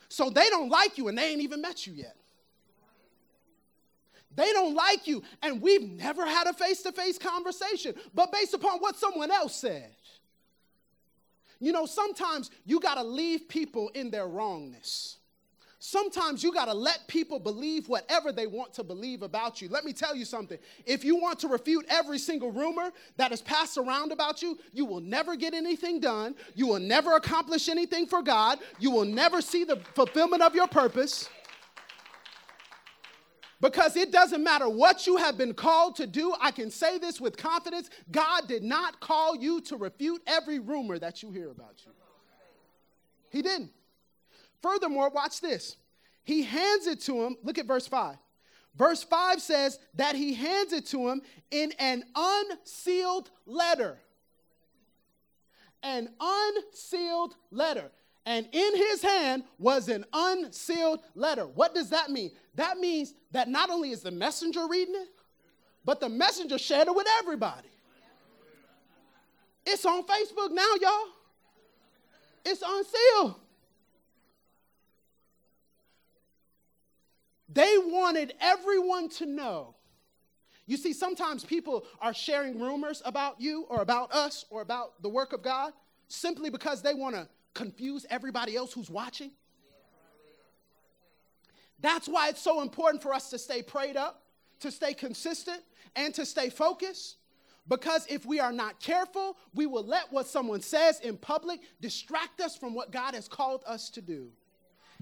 So 0.09 0.29
they 0.31 0.49
don't 0.49 0.69
like 0.69 0.97
you 0.97 1.09
and 1.09 1.17
they 1.17 1.31
ain't 1.31 1.41
even 1.41 1.61
met 1.61 1.85
you 1.85 1.93
yet. 1.93 2.15
They 4.35 4.51
don't 4.51 4.75
like 4.75 5.07
you, 5.07 5.23
and 5.41 5.61
we've 5.61 5.81
never 5.81 6.25
had 6.25 6.47
a 6.47 6.53
face 6.53 6.81
to 6.81 6.91
face 6.91 7.17
conversation, 7.17 7.95
but 8.13 8.33
based 8.33 8.53
upon 8.53 8.79
what 8.79 8.97
someone 8.97 9.31
else 9.31 9.55
said. 9.55 9.95
You 11.61 11.71
know, 11.71 11.85
sometimes 11.85 12.51
you 12.65 12.81
got 12.81 12.95
to 12.95 13.03
leave 13.03 13.47
people 13.47 13.89
in 13.89 14.11
their 14.11 14.27
wrongness. 14.27 15.19
Sometimes 15.87 16.41
you 16.41 16.51
got 16.51 16.65
to 16.65 16.73
let 16.73 17.07
people 17.07 17.37
believe 17.37 17.87
whatever 17.87 18.31
they 18.31 18.47
want 18.47 18.73
to 18.73 18.83
believe 18.83 19.21
about 19.21 19.61
you. 19.61 19.69
Let 19.69 19.85
me 19.85 19.93
tell 19.93 20.15
you 20.15 20.25
something. 20.25 20.57
If 20.83 21.05
you 21.05 21.15
want 21.15 21.37
to 21.41 21.47
refute 21.47 21.85
every 21.89 22.17
single 22.17 22.51
rumor 22.51 22.91
that 23.17 23.31
is 23.31 23.39
passed 23.39 23.77
around 23.77 24.11
about 24.11 24.41
you, 24.41 24.57
you 24.73 24.83
will 24.83 24.99
never 24.99 25.35
get 25.35 25.53
anything 25.53 25.99
done. 25.99 26.33
You 26.55 26.65
will 26.65 26.79
never 26.79 27.15
accomplish 27.15 27.69
anything 27.69 28.07
for 28.07 28.23
God. 28.23 28.57
You 28.79 28.89
will 28.89 29.05
never 29.05 29.41
see 29.41 29.63
the 29.63 29.75
fulfillment 29.93 30.41
of 30.41 30.55
your 30.55 30.65
purpose. 30.65 31.29
Because 33.61 33.95
it 33.95 34.11
doesn't 34.11 34.43
matter 34.43 34.67
what 34.67 35.05
you 35.05 35.17
have 35.17 35.37
been 35.37 35.53
called 35.53 35.97
to 35.97 36.07
do, 36.07 36.33
I 36.41 36.49
can 36.49 36.71
say 36.71 36.97
this 36.97 37.21
with 37.21 37.37
confidence 37.37 37.91
God 38.11 38.47
did 38.47 38.63
not 38.63 38.99
call 39.01 39.35
you 39.35 39.61
to 39.61 39.77
refute 39.77 40.23
every 40.25 40.57
rumor 40.57 40.97
that 40.97 41.21
you 41.21 41.29
hear 41.29 41.51
about 41.51 41.75
you. 41.85 41.91
He 43.29 43.43
didn't. 43.43 43.74
Furthermore, 44.61 45.09
watch 45.09 45.41
this. 45.41 45.75
He 46.23 46.43
hands 46.43 46.87
it 46.87 47.01
to 47.01 47.23
him. 47.23 47.37
Look 47.43 47.57
at 47.57 47.65
verse 47.65 47.87
5. 47.87 48.17
Verse 48.75 49.03
5 49.03 49.41
says 49.41 49.79
that 49.93 50.15
he 50.15 50.33
hands 50.33 50.73
it 50.73 50.85
to 50.87 51.09
him 51.09 51.21
in 51.51 51.71
an 51.79 52.03
unsealed 52.15 53.29
letter. 53.45 53.99
An 55.83 56.09
unsealed 56.19 57.35
letter 57.51 57.91
and 58.25 58.47
in 58.51 58.75
his 58.75 59.01
hand 59.03 59.43
was 59.59 59.87
an 59.87 60.03
unsealed 60.11 60.99
letter. 61.13 61.45
What 61.45 61.75
does 61.75 61.91
that 61.91 62.09
mean? 62.09 62.31
That 62.55 62.79
means 62.79 63.13
that 63.31 63.47
not 63.47 63.69
only 63.69 63.91
is 63.91 64.01
the 64.01 64.11
messenger 64.11 64.67
reading 64.67 64.95
it, 64.95 65.09
but 65.83 65.99
the 65.99 66.09
messenger 66.09 66.57
shared 66.57 66.87
it 66.87 66.95
with 66.95 67.05
everybody. 67.19 67.69
It's 69.65 69.85
on 69.85 70.03
Facebook 70.03 70.51
now, 70.51 70.67
y'all. 70.81 71.07
It's 72.43 72.63
unsealed. 72.65 73.35
They 77.47 77.75
wanted 77.77 78.33
everyone 78.41 79.09
to 79.09 79.25
know. 79.25 79.75
You 80.67 80.77
see, 80.77 80.93
sometimes 80.93 81.43
people 81.43 81.85
are 82.01 82.13
sharing 82.13 82.59
rumors 82.59 83.01
about 83.05 83.39
you 83.39 83.65
or 83.69 83.81
about 83.81 84.13
us 84.13 84.45
or 84.49 84.61
about 84.61 85.01
the 85.03 85.09
work 85.09 85.31
of 85.31 85.43
God 85.43 85.73
simply 86.07 86.49
because 86.49 86.81
they 86.81 86.93
want 86.93 87.15
to 87.15 87.27
confuse 87.55 88.05
everybody 88.09 88.55
else 88.55 88.73
who's 88.73 88.89
watching? 88.89 89.31
That's 91.79 92.07
why 92.07 92.29
it's 92.29 92.41
so 92.41 92.61
important 92.61 93.01
for 93.01 93.13
us 93.13 93.29
to 93.31 93.39
stay 93.39 93.61
prayed 93.61 93.97
up, 93.97 94.23
to 94.59 94.71
stay 94.71 94.93
consistent, 94.93 95.61
and 95.95 96.13
to 96.13 96.25
stay 96.25 96.49
focused. 96.49 97.17
Because 97.67 98.05
if 98.07 98.25
we 98.25 98.39
are 98.39 98.51
not 98.51 98.79
careful, 98.79 99.37
we 99.55 99.65
will 99.65 99.83
let 99.83 100.11
what 100.11 100.27
someone 100.27 100.61
says 100.61 100.99
in 100.99 101.17
public 101.17 101.61
distract 101.81 102.39
us 102.39 102.55
from 102.55 102.75
what 102.75 102.91
God 102.91 103.15
has 103.15 103.27
called 103.27 103.63
us 103.65 103.89
to 103.91 104.01
do. 104.01 104.29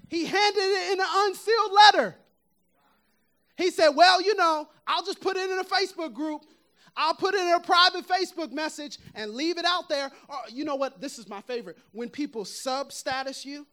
He 0.08 0.24
handed 0.24 0.60
it 0.60 0.92
in 0.92 1.00
an 1.00 1.06
unsealed 1.10 1.72
letter. 1.72 2.16
He 3.56 3.70
said, 3.70 3.90
Well, 3.90 4.20
you 4.20 4.34
know, 4.34 4.68
I'll 4.86 5.04
just 5.04 5.20
put 5.20 5.36
it 5.36 5.50
in 5.50 5.58
a 5.58 5.64
Facebook 5.64 6.12
group 6.12 6.44
I'll 6.96 7.14
put 7.14 7.34
it 7.34 7.40
in 7.40 7.54
a 7.54 7.60
private 7.60 8.06
Facebook 8.06 8.52
message 8.52 8.98
and 9.14 9.32
leave 9.32 9.58
it 9.58 9.64
out 9.64 9.88
there. 9.88 10.10
Or, 10.28 10.36
you 10.50 10.64
know 10.64 10.76
what? 10.76 11.00
This 11.00 11.18
is 11.18 11.28
my 11.28 11.40
favorite. 11.40 11.76
When 11.92 12.08
people 12.08 12.44
sub 12.44 12.92
status 12.92 13.44
you, 13.44 13.66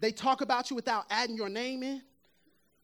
they 0.00 0.10
talk 0.10 0.40
about 0.40 0.70
you 0.70 0.76
without 0.76 1.04
adding 1.10 1.36
your 1.36 1.48
name 1.48 1.82
in. 1.82 2.02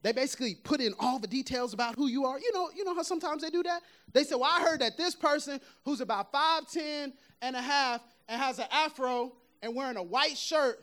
They 0.02 0.12
basically 0.12 0.54
put 0.54 0.80
in 0.80 0.94
all 0.98 1.18
the 1.18 1.26
details 1.26 1.74
about 1.74 1.96
who 1.96 2.06
you 2.06 2.24
are. 2.24 2.38
You 2.38 2.52
know, 2.54 2.70
you 2.74 2.84
know 2.84 2.94
how 2.94 3.02
sometimes 3.02 3.42
they 3.42 3.50
do 3.50 3.62
that? 3.64 3.82
They 4.12 4.24
say, 4.24 4.34
Well, 4.34 4.50
I 4.50 4.62
heard 4.62 4.80
that 4.80 4.96
this 4.96 5.14
person 5.14 5.60
who's 5.84 6.00
about 6.00 6.32
5'10 6.32 7.12
and 7.42 7.56
a 7.56 7.60
half 7.60 8.00
and 8.28 8.40
has 8.40 8.58
an 8.58 8.66
afro 8.70 9.32
and 9.62 9.74
wearing 9.74 9.96
a 9.96 10.02
white 10.02 10.38
shirt 10.38 10.78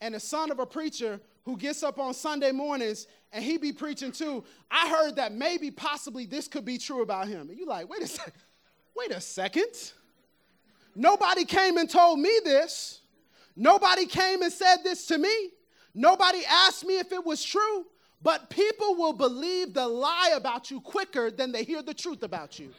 and 0.00 0.14
the 0.14 0.20
son 0.20 0.50
of 0.50 0.58
a 0.58 0.66
preacher 0.66 1.20
who 1.44 1.56
gets 1.56 1.82
up 1.82 1.98
on 1.98 2.12
Sunday 2.12 2.52
mornings 2.52 3.06
and 3.32 3.44
he 3.44 3.58
be 3.58 3.72
preaching 3.72 4.12
too. 4.12 4.44
I 4.70 4.88
heard 4.88 5.16
that 5.16 5.32
maybe 5.32 5.70
possibly 5.70 6.26
this 6.26 6.48
could 6.48 6.64
be 6.64 6.78
true 6.78 7.02
about 7.02 7.28
him. 7.28 7.48
And 7.50 7.58
you 7.58 7.66
like, 7.66 7.88
wait 7.88 8.02
a 8.02 8.06
second, 8.06 8.32
wait 8.96 9.10
a 9.10 9.20
second. 9.20 9.92
Nobody 10.94 11.44
came 11.44 11.76
and 11.76 11.88
told 11.88 12.18
me 12.18 12.40
this. 12.44 13.00
Nobody 13.54 14.06
came 14.06 14.42
and 14.42 14.52
said 14.52 14.78
this 14.82 15.06
to 15.06 15.18
me. 15.18 15.50
Nobody 15.94 16.42
asked 16.48 16.84
me 16.84 16.98
if 16.98 17.12
it 17.12 17.24
was 17.24 17.42
true. 17.42 17.86
But 18.20 18.50
people 18.50 18.96
will 18.96 19.12
believe 19.12 19.74
the 19.74 19.86
lie 19.86 20.32
about 20.34 20.70
you 20.70 20.80
quicker 20.80 21.30
than 21.30 21.52
they 21.52 21.62
hear 21.62 21.82
the 21.82 21.94
truth 21.94 22.24
about 22.24 22.58
you. 22.58 22.72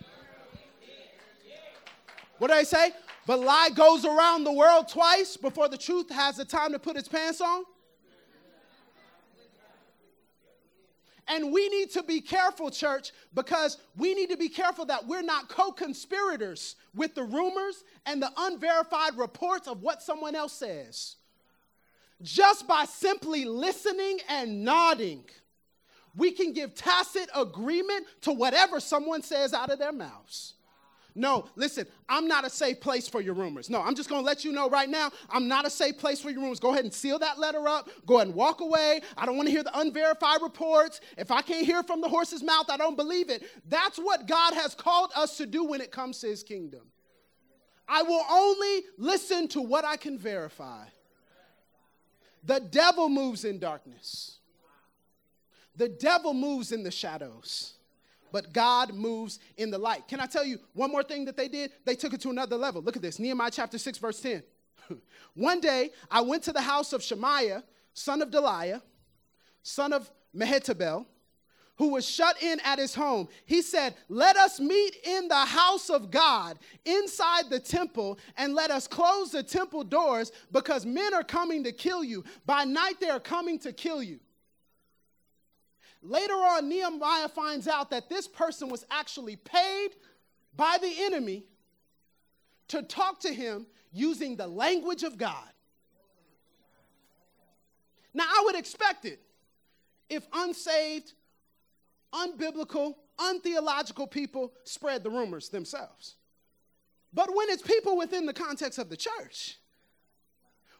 What 2.39 2.49
do 2.49 2.53
I 2.53 2.63
say? 2.63 2.91
But 3.25 3.39
lie 3.39 3.69
goes 3.73 4.05
around 4.05 4.43
the 4.43 4.51
world 4.51 4.89
twice 4.89 5.37
before 5.37 5.69
the 5.69 5.77
truth 5.77 6.09
has 6.09 6.37
the 6.37 6.45
time 6.45 6.71
to 6.71 6.79
put 6.79 6.97
its 6.97 7.07
pants 7.07 7.41
on. 7.41 7.63
And 11.29 11.53
we 11.53 11.69
need 11.69 11.91
to 11.91 12.01
be 12.01 12.21
careful, 12.21 12.71
church, 12.71 13.11
because 13.35 13.77
we 13.95 14.15
need 14.15 14.31
to 14.31 14.37
be 14.37 14.49
careful 14.49 14.85
that 14.85 15.05
we're 15.05 15.21
not 15.21 15.47
co 15.47 15.71
conspirators 15.71 16.75
with 16.95 17.13
the 17.13 17.23
rumors 17.23 17.83
and 18.07 18.21
the 18.21 18.31
unverified 18.35 19.15
reports 19.15 19.67
of 19.67 19.83
what 19.83 20.01
someone 20.01 20.35
else 20.35 20.53
says. 20.53 21.17
Just 22.23 22.67
by 22.67 22.85
simply 22.85 23.45
listening 23.45 24.19
and 24.27 24.65
nodding, 24.65 25.23
we 26.15 26.31
can 26.31 26.51
give 26.51 26.73
tacit 26.73 27.29
agreement 27.35 28.07
to 28.21 28.33
whatever 28.33 28.79
someone 28.79 29.21
says 29.21 29.53
out 29.53 29.69
of 29.69 29.77
their 29.77 29.93
mouths. 29.93 30.55
No, 31.15 31.49
listen, 31.55 31.85
I'm 32.07 32.27
not 32.27 32.45
a 32.45 32.49
safe 32.49 32.79
place 32.79 33.07
for 33.07 33.19
your 33.19 33.33
rumors. 33.33 33.69
No, 33.69 33.81
I'm 33.81 33.95
just 33.95 34.09
going 34.09 34.21
to 34.21 34.25
let 34.25 34.45
you 34.45 34.51
know 34.51 34.69
right 34.69 34.87
now, 34.87 35.11
I'm 35.29 35.47
not 35.47 35.65
a 35.65 35.69
safe 35.69 35.97
place 35.97 36.21
for 36.21 36.29
your 36.29 36.41
rumors. 36.41 36.59
Go 36.59 36.71
ahead 36.71 36.85
and 36.85 36.93
seal 36.93 37.19
that 37.19 37.39
letter 37.39 37.67
up. 37.67 37.89
Go 38.05 38.17
ahead 38.17 38.27
and 38.27 38.35
walk 38.35 38.61
away. 38.61 39.01
I 39.17 39.25
don't 39.25 39.35
want 39.35 39.47
to 39.47 39.51
hear 39.51 39.63
the 39.63 39.77
unverified 39.79 40.41
reports. 40.41 41.01
If 41.17 41.31
I 41.31 41.41
can't 41.41 41.65
hear 41.65 41.83
from 41.83 42.01
the 42.01 42.07
horse's 42.07 42.43
mouth, 42.43 42.69
I 42.69 42.77
don't 42.77 42.95
believe 42.95 43.29
it. 43.29 43.43
That's 43.67 43.97
what 43.97 44.27
God 44.27 44.53
has 44.53 44.75
called 44.75 45.11
us 45.15 45.37
to 45.37 45.45
do 45.45 45.65
when 45.65 45.81
it 45.81 45.91
comes 45.91 46.19
to 46.19 46.27
his 46.27 46.43
kingdom. 46.43 46.81
I 47.87 48.03
will 48.03 48.23
only 48.29 48.83
listen 48.97 49.47
to 49.49 49.61
what 49.61 49.83
I 49.83 49.97
can 49.97 50.17
verify. 50.17 50.85
The 52.43 52.59
devil 52.59 53.09
moves 53.09 53.45
in 53.45 53.57
darkness. 53.57 54.37
The 55.75 55.89
devil 55.89 56.33
moves 56.33 56.71
in 56.71 56.83
the 56.83 56.91
shadows 56.91 57.78
but 58.31 58.53
God 58.53 58.93
moves 58.93 59.39
in 59.57 59.71
the 59.71 59.77
light. 59.77 60.07
Can 60.07 60.19
I 60.19 60.25
tell 60.25 60.45
you 60.45 60.59
one 60.73 60.91
more 60.91 61.03
thing 61.03 61.25
that 61.25 61.37
they 61.37 61.47
did? 61.47 61.71
They 61.85 61.95
took 61.95 62.13
it 62.13 62.21
to 62.21 62.29
another 62.29 62.57
level. 62.57 62.81
Look 62.81 62.95
at 62.95 63.01
this 63.01 63.19
Nehemiah 63.19 63.51
chapter 63.51 63.77
6, 63.77 63.97
verse 63.97 64.21
10. 64.21 64.43
one 65.33 65.59
day 65.59 65.91
I 66.09 66.21
went 66.21 66.43
to 66.43 66.51
the 66.51 66.61
house 66.61 66.93
of 66.93 67.03
Shemaiah, 67.03 67.63
son 67.93 68.21
of 68.21 68.29
Delaiah, 68.29 68.81
son 69.63 69.93
of 69.93 70.09
Mehetabel, 70.35 71.05
who 71.77 71.89
was 71.89 72.07
shut 72.07 72.41
in 72.43 72.59
at 72.65 72.77
his 72.77 72.93
home. 72.93 73.27
He 73.45 73.61
said, 73.61 73.95
Let 74.09 74.35
us 74.35 74.59
meet 74.59 74.97
in 75.03 75.29
the 75.29 75.45
house 75.45 75.89
of 75.89 76.11
God 76.11 76.59
inside 76.85 77.49
the 77.49 77.59
temple, 77.59 78.19
and 78.37 78.53
let 78.53 78.69
us 78.69 78.87
close 78.87 79.31
the 79.31 79.43
temple 79.43 79.85
doors 79.85 80.31
because 80.51 80.85
men 80.85 81.13
are 81.13 81.23
coming 81.23 81.63
to 81.63 81.71
kill 81.71 82.03
you. 82.03 82.25
By 82.45 82.65
night, 82.65 82.99
they 82.99 83.09
are 83.09 83.19
coming 83.19 83.57
to 83.59 83.71
kill 83.71 84.03
you. 84.03 84.19
Later 86.01 86.33
on, 86.33 86.69
Nehemiah 86.69 87.29
finds 87.29 87.67
out 87.67 87.89
that 87.89 88.09
this 88.09 88.27
person 88.27 88.69
was 88.69 88.85
actually 88.89 89.35
paid 89.35 89.89
by 90.55 90.77
the 90.81 90.93
enemy 91.03 91.45
to 92.69 92.81
talk 92.83 93.19
to 93.21 93.33
him 93.33 93.67
using 93.91 94.35
the 94.35 94.47
language 94.47 95.03
of 95.03 95.17
God. 95.17 95.49
Now, 98.13 98.25
I 98.27 98.43
would 98.45 98.55
expect 98.55 99.05
it 99.05 99.19
if 100.09 100.25
unsaved, 100.33 101.13
unbiblical, 102.13 102.95
untheological 103.19 104.07
people 104.07 104.53
spread 104.63 105.03
the 105.03 105.09
rumors 105.09 105.49
themselves. 105.49 106.15
But 107.13 107.35
when 107.35 107.49
it's 107.49 107.61
people 107.61 107.97
within 107.97 108.25
the 108.25 108.33
context 108.33 108.79
of 108.79 108.89
the 108.89 108.97
church, 108.97 109.57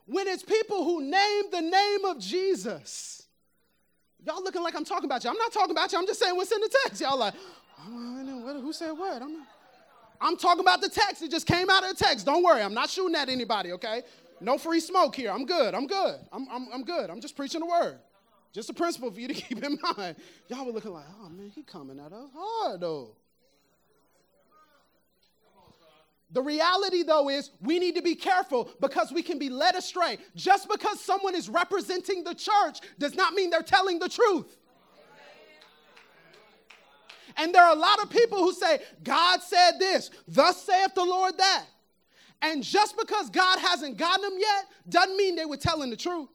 when 0.06 0.26
it's 0.26 0.42
people 0.42 0.84
who 0.84 1.02
name 1.02 1.44
the 1.52 1.60
name 1.60 2.04
of 2.04 2.18
Jesus, 2.18 3.19
Y'all 4.26 4.42
looking 4.42 4.62
like 4.62 4.74
I'm 4.76 4.84
talking 4.84 5.06
about 5.06 5.24
you. 5.24 5.30
I'm 5.30 5.38
not 5.38 5.52
talking 5.52 5.70
about 5.70 5.92
you. 5.92 5.98
I'm 5.98 6.06
just 6.06 6.20
saying 6.20 6.36
what's 6.36 6.52
in 6.52 6.60
the 6.60 6.70
text. 6.84 7.00
Y'all 7.00 7.18
like, 7.18 7.34
oh, 7.78 8.60
who 8.60 8.72
said 8.72 8.92
what? 8.92 9.22
I'm. 9.22 9.46
I'm 10.20 10.36
talking 10.36 10.60
about 10.60 10.82
the 10.82 10.88
text. 10.90 11.22
It 11.22 11.30
just 11.30 11.46
came 11.46 11.70
out 11.70 11.82
of 11.82 11.96
the 11.96 12.04
text. 12.04 12.26
Don't 12.26 12.42
worry. 12.42 12.60
I'm 12.60 12.74
not 12.74 12.90
shooting 12.90 13.14
at 13.14 13.30
anybody, 13.30 13.72
okay? 13.72 14.02
No 14.40 14.58
free 14.58 14.80
smoke 14.80 15.16
here. 15.16 15.30
I'm 15.30 15.46
good. 15.46 15.74
I'm 15.74 15.86
good. 15.86 16.16
I'm, 16.30 16.46
I'm, 16.50 16.68
I'm 16.72 16.84
good. 16.84 17.08
I'm 17.08 17.20
just 17.22 17.36
preaching 17.36 17.60
the 17.60 17.66
word. 17.66 17.98
Just 18.52 18.68
a 18.68 18.74
principle 18.74 19.10
for 19.10 19.20
you 19.20 19.28
to 19.28 19.34
keep 19.42 19.62
in 19.62 19.78
mind. 19.96 20.16
Y'all 20.48 20.66
were 20.66 20.72
looking 20.72 20.92
like, 20.92 21.06
oh 21.22 21.28
man, 21.28 21.50
he 21.54 21.62
coming 21.62 21.98
at 21.98 22.12
us 22.12 22.28
hard 22.34 22.80
though. 22.80 23.16
The 26.32 26.42
reality, 26.42 27.02
though, 27.02 27.28
is 27.28 27.50
we 27.60 27.78
need 27.78 27.96
to 27.96 28.02
be 28.02 28.14
careful 28.14 28.70
because 28.80 29.10
we 29.10 29.22
can 29.22 29.38
be 29.38 29.48
led 29.48 29.74
astray. 29.74 30.18
Just 30.36 30.68
because 30.68 31.00
someone 31.00 31.34
is 31.34 31.48
representing 31.48 32.22
the 32.22 32.34
church 32.34 32.80
does 32.98 33.14
not 33.14 33.34
mean 33.34 33.50
they're 33.50 33.62
telling 33.62 33.98
the 33.98 34.08
truth. 34.08 34.56
And 37.36 37.54
there 37.54 37.64
are 37.64 37.72
a 37.72 37.78
lot 37.78 38.02
of 38.02 38.10
people 38.10 38.38
who 38.38 38.52
say, 38.52 38.80
God 39.02 39.40
said 39.42 39.72
this, 39.78 40.10
thus 40.28 40.62
saith 40.62 40.94
the 40.94 41.04
Lord 41.04 41.38
that. 41.38 41.64
And 42.42 42.62
just 42.62 42.96
because 42.96 43.30
God 43.30 43.58
hasn't 43.58 43.96
gotten 43.96 44.22
them 44.22 44.38
yet 44.38 44.66
doesn't 44.88 45.16
mean 45.16 45.36
they 45.36 45.44
were 45.44 45.56
telling 45.56 45.90
the 45.90 45.96
truth. 45.96 46.28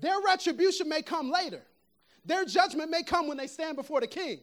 Their 0.00 0.20
retribution 0.24 0.88
may 0.88 1.02
come 1.02 1.30
later, 1.30 1.62
their 2.24 2.44
judgment 2.44 2.90
may 2.90 3.02
come 3.02 3.28
when 3.28 3.36
they 3.36 3.46
stand 3.46 3.76
before 3.76 4.00
the 4.00 4.06
king. 4.06 4.40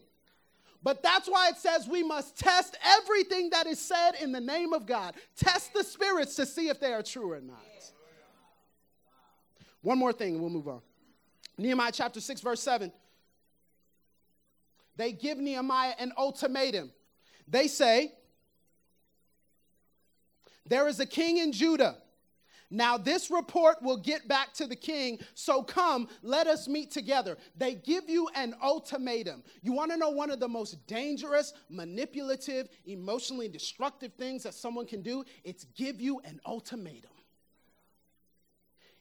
But 0.82 1.02
that's 1.02 1.28
why 1.28 1.48
it 1.48 1.56
says 1.56 1.86
we 1.86 2.02
must 2.02 2.38
test 2.38 2.76
everything 2.82 3.50
that 3.50 3.66
is 3.66 3.78
said 3.78 4.12
in 4.20 4.32
the 4.32 4.40
name 4.40 4.72
of 4.72 4.86
God. 4.86 5.14
Test 5.36 5.74
the 5.74 5.84
spirits 5.84 6.36
to 6.36 6.46
see 6.46 6.68
if 6.68 6.80
they 6.80 6.94
are 6.94 7.02
true 7.02 7.32
or 7.32 7.40
not. 7.40 7.62
One 9.82 9.98
more 9.98 10.12
thing, 10.12 10.34
and 10.34 10.40
we'll 10.40 10.50
move 10.50 10.68
on. 10.68 10.80
Nehemiah 11.58 11.92
chapter 11.92 12.20
6, 12.20 12.40
verse 12.40 12.62
7. 12.62 12.92
They 14.96 15.12
give 15.12 15.38
Nehemiah 15.38 15.94
an 15.98 16.12
ultimatum. 16.16 16.92
They 17.48 17.68
say, 17.68 18.12
There 20.66 20.88
is 20.88 21.00
a 21.00 21.06
king 21.06 21.38
in 21.38 21.52
Judah 21.52 21.96
now, 22.72 22.96
this 22.96 23.32
report 23.32 23.82
will 23.82 23.96
get 23.96 24.28
back 24.28 24.54
to 24.54 24.66
the 24.66 24.76
king, 24.76 25.18
so 25.34 25.60
come, 25.60 26.08
let 26.22 26.46
us 26.46 26.68
meet 26.68 26.92
together. 26.92 27.36
They 27.56 27.74
give 27.74 28.08
you 28.08 28.28
an 28.36 28.54
ultimatum. 28.62 29.42
You 29.60 29.72
want 29.72 29.90
to 29.90 29.96
know 29.96 30.10
one 30.10 30.30
of 30.30 30.38
the 30.38 30.46
most 30.46 30.86
dangerous, 30.86 31.52
manipulative, 31.68 32.68
emotionally 32.86 33.48
destructive 33.48 34.12
things 34.14 34.44
that 34.44 34.54
someone 34.54 34.86
can 34.86 35.02
do? 35.02 35.24
It's 35.42 35.64
give 35.74 36.00
you 36.00 36.20
an 36.20 36.40
ultimatum. 36.46 37.10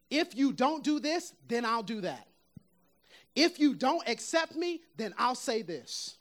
If 0.09 0.35
you 0.35 0.51
don't 0.51 0.83
do 0.83 0.99
this, 0.99 1.33
then 1.47 1.63
I'll 1.63 1.83
do 1.83 2.01
that. 2.01 2.27
If 3.35 3.59
you 3.59 3.75
don't 3.75 4.07
accept 4.09 4.55
me, 4.55 4.81
then 4.97 5.13
I'll 5.15 5.35
say 5.35 5.61
this. 5.61 6.17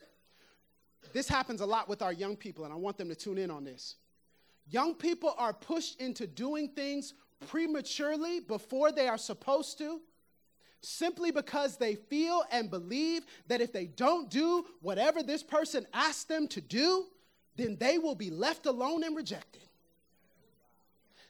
This 1.15 1.27
happens 1.27 1.63
a 1.63 1.67
lot 1.67 1.89
with 1.89 2.03
our 2.03 2.13
young 2.13 2.37
people, 2.37 2.65
and 2.65 2.75
I 2.75 2.77
want 2.77 2.99
them 2.99 3.09
to 3.09 3.15
tune 3.15 3.39
in 3.39 3.51
on 3.51 3.65
this. 3.65 3.97
Young 4.69 4.95
people 4.95 5.35
are 5.39 5.55
pushed 5.55 5.99
into 5.99 6.27
doing 6.27 6.69
things 6.69 7.15
prematurely 7.47 8.41
before 8.41 8.93
they 8.93 9.09
are 9.09 9.19
supposed 9.19 9.79
to 9.79 10.01
simply 10.81 11.31
because 11.31 11.77
they 11.77 11.95
feel 11.95 12.45
and 12.51 12.71
believe 12.71 13.25
that 13.49 13.61
if 13.61 13.73
they 13.73 13.87
don't 13.87 14.31
do 14.31 14.65
whatever 14.81 15.23
this 15.23 15.43
person 15.43 15.87
asked 15.93 16.29
them 16.29 16.47
to 16.49 16.61
do, 16.61 17.07
then 17.57 17.77
they 17.81 17.99
will 17.99 18.15
be 18.15 18.31
left 18.31 18.67
alone 18.67 19.03
and 19.03 19.17
rejected. 19.17 19.63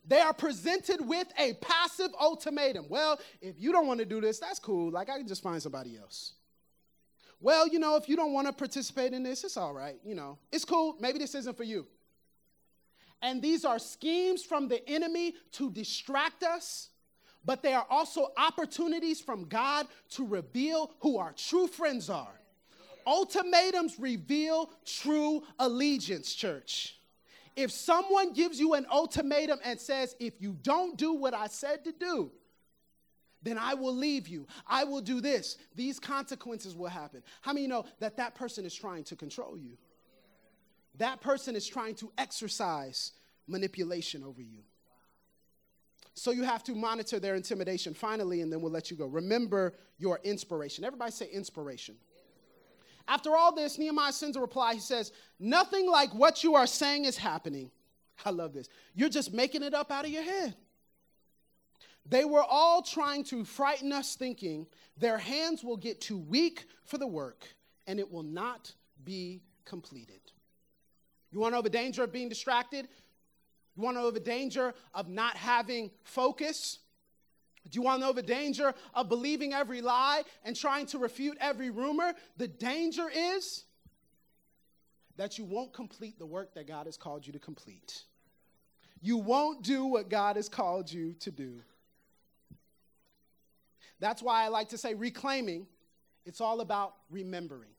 They 0.06 0.20
are 0.20 0.32
presented 0.32 1.06
with 1.06 1.28
a 1.38 1.54
passive 1.54 2.10
ultimatum. 2.18 2.86
Well, 2.88 3.20
if 3.40 3.56
you 3.58 3.72
don't 3.72 3.86
want 3.86 4.00
to 4.00 4.06
do 4.06 4.20
this, 4.20 4.38
that's 4.38 4.58
cool. 4.58 4.90
Like, 4.90 5.10
I 5.10 5.18
can 5.18 5.28
just 5.28 5.42
find 5.42 5.62
somebody 5.62 5.98
else. 5.98 6.32
Well, 7.40 7.68
you 7.68 7.78
know, 7.78 7.96
if 7.96 8.08
you 8.08 8.16
don't 8.16 8.32
want 8.32 8.46
to 8.46 8.52
participate 8.52 9.12
in 9.12 9.22
this, 9.22 9.44
it's 9.44 9.56
all 9.56 9.72
right. 9.72 9.96
You 10.04 10.14
know, 10.14 10.38
it's 10.50 10.64
cool. 10.64 10.96
Maybe 10.98 11.18
this 11.18 11.34
isn't 11.34 11.56
for 11.56 11.62
you. 11.64 11.86
And 13.22 13.42
these 13.42 13.64
are 13.64 13.78
schemes 13.78 14.44
from 14.44 14.68
the 14.68 14.86
enemy 14.88 15.34
to 15.52 15.70
distract 15.70 16.42
us, 16.42 16.90
but 17.44 17.62
they 17.62 17.72
are 17.72 17.86
also 17.90 18.28
opportunities 18.36 19.20
from 19.20 19.44
God 19.44 19.86
to 20.10 20.26
reveal 20.26 20.92
who 21.00 21.18
our 21.18 21.32
true 21.32 21.66
friends 21.66 22.10
are. 22.10 22.40
Ultimatums 23.06 23.98
reveal 23.98 24.70
true 24.84 25.42
allegiance, 25.58 26.34
church. 26.34 26.96
If 27.56 27.72
someone 27.72 28.34
gives 28.34 28.60
you 28.60 28.74
an 28.74 28.86
ultimatum 28.92 29.58
and 29.64 29.80
says, 29.80 30.14
if 30.20 30.34
you 30.40 30.56
don't 30.62 30.96
do 30.96 31.14
what 31.14 31.34
I 31.34 31.48
said 31.48 31.84
to 31.84 31.92
do, 31.92 32.30
then 33.42 33.58
I 33.58 33.74
will 33.74 33.94
leave 33.94 34.28
you. 34.28 34.46
I 34.66 34.84
will 34.84 35.00
do 35.00 35.20
this. 35.20 35.56
These 35.74 35.98
consequences 35.98 36.76
will 36.76 36.88
happen. 36.88 37.22
How 37.40 37.52
many 37.52 37.66
know 37.66 37.84
that 37.98 38.16
that 38.18 38.34
person 38.34 38.64
is 38.64 38.74
trying 38.74 39.04
to 39.04 39.16
control 39.16 39.56
you? 39.58 39.76
That 40.98 41.20
person 41.20 41.56
is 41.56 41.66
trying 41.66 41.94
to 41.96 42.12
exercise 42.18 43.12
manipulation 43.46 44.22
over 44.22 44.42
you. 44.42 44.60
So 46.14 46.32
you 46.32 46.42
have 46.42 46.64
to 46.64 46.74
monitor 46.74 47.20
their 47.20 47.36
intimidation. 47.36 47.94
Finally, 47.94 48.40
and 48.40 48.52
then 48.52 48.60
we'll 48.60 48.72
let 48.72 48.90
you 48.90 48.96
go. 48.96 49.06
Remember 49.06 49.74
your 49.98 50.20
inspiration. 50.24 50.84
Everybody 50.84 51.12
say 51.12 51.28
inspiration. 51.32 51.94
After 53.06 53.36
all 53.36 53.54
this, 53.54 53.78
Nehemiah 53.78 54.12
sends 54.12 54.36
a 54.36 54.40
reply. 54.40 54.74
He 54.74 54.80
says, 54.80 55.12
Nothing 55.38 55.88
like 55.88 56.12
what 56.12 56.44
you 56.44 56.56
are 56.56 56.66
saying 56.66 57.04
is 57.04 57.16
happening. 57.16 57.70
I 58.24 58.30
love 58.30 58.52
this. 58.52 58.68
You're 58.94 59.08
just 59.08 59.32
making 59.32 59.62
it 59.62 59.74
up 59.74 59.90
out 59.90 60.04
of 60.04 60.10
your 60.10 60.24
head. 60.24 60.54
They 62.04 62.24
were 62.24 62.42
all 62.42 62.82
trying 62.82 63.24
to 63.24 63.44
frighten 63.44 63.92
us, 63.92 64.16
thinking 64.16 64.66
their 64.96 65.18
hands 65.18 65.62
will 65.62 65.76
get 65.76 66.00
too 66.00 66.18
weak 66.18 66.66
for 66.84 66.98
the 66.98 67.06
work 67.06 67.44
and 67.86 68.00
it 68.00 68.10
will 68.10 68.22
not 68.22 68.72
be 69.04 69.42
completed. 69.64 70.20
You 71.30 71.40
want 71.40 71.52
to 71.52 71.56
know 71.56 71.62
the 71.62 71.70
danger 71.70 72.02
of 72.02 72.12
being 72.12 72.28
distracted? 72.28 72.88
You 73.76 73.82
want 73.82 73.96
to 73.96 74.02
know 74.02 74.10
the 74.10 74.20
danger 74.20 74.74
of 74.94 75.08
not 75.08 75.36
having 75.36 75.90
focus? 76.02 76.78
Do 77.68 77.76
you 77.78 77.82
want 77.82 78.00
to 78.00 78.06
know 78.06 78.12
the 78.12 78.22
danger 78.22 78.74
of 78.94 79.08
believing 79.08 79.52
every 79.52 79.82
lie 79.82 80.22
and 80.44 80.56
trying 80.56 80.86
to 80.86 80.98
refute 80.98 81.36
every 81.40 81.70
rumor? 81.70 82.14
The 82.36 82.48
danger 82.48 83.10
is 83.14 83.64
that 85.16 85.36
you 85.36 85.44
won't 85.44 85.72
complete 85.72 86.18
the 86.18 86.26
work 86.26 86.54
that 86.54 86.66
God 86.66 86.86
has 86.86 86.96
called 86.96 87.26
you 87.26 87.32
to 87.34 87.38
complete. 87.38 88.02
You 89.00 89.18
won't 89.18 89.62
do 89.62 89.84
what 89.84 90.08
God 90.08 90.36
has 90.36 90.48
called 90.48 90.90
you 90.90 91.14
to 91.20 91.30
do. 91.30 91.60
That's 94.00 94.22
why 94.22 94.44
I 94.44 94.48
like 94.48 94.70
to 94.70 94.78
say 94.78 94.94
reclaiming, 94.94 95.66
it's 96.24 96.40
all 96.40 96.60
about 96.60 96.94
remembering. 97.10 97.70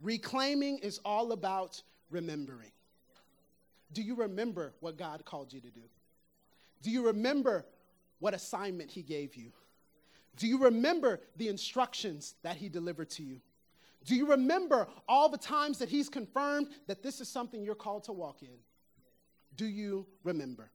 Reclaiming 0.00 0.78
is 0.78 0.98
all 1.04 1.32
about 1.32 1.80
remembering? 2.12 2.70
Do 3.92 4.02
you 4.02 4.14
remember 4.14 4.72
what 4.80 4.96
God 4.96 5.24
called 5.24 5.52
you 5.52 5.60
to 5.60 5.70
do? 5.70 5.82
Do 6.82 6.90
you 6.90 7.06
remember 7.06 7.64
what 8.20 8.34
assignment 8.34 8.90
He 8.90 9.02
gave 9.02 9.34
you? 9.34 9.52
Do 10.36 10.46
you 10.46 10.58
remember 10.58 11.20
the 11.36 11.48
instructions 11.48 12.34
that 12.42 12.56
He 12.56 12.68
delivered 12.68 13.10
to 13.10 13.22
you? 13.22 13.40
Do 14.04 14.16
you 14.16 14.30
remember 14.30 14.88
all 15.08 15.28
the 15.28 15.38
times 15.38 15.78
that 15.78 15.88
He's 15.88 16.08
confirmed 16.08 16.68
that 16.86 17.02
this 17.02 17.20
is 17.20 17.28
something 17.28 17.62
you're 17.62 17.74
called 17.74 18.04
to 18.04 18.12
walk 18.12 18.42
in? 18.42 18.58
Do 19.56 19.66
you 19.66 20.06
remember? 20.24 20.70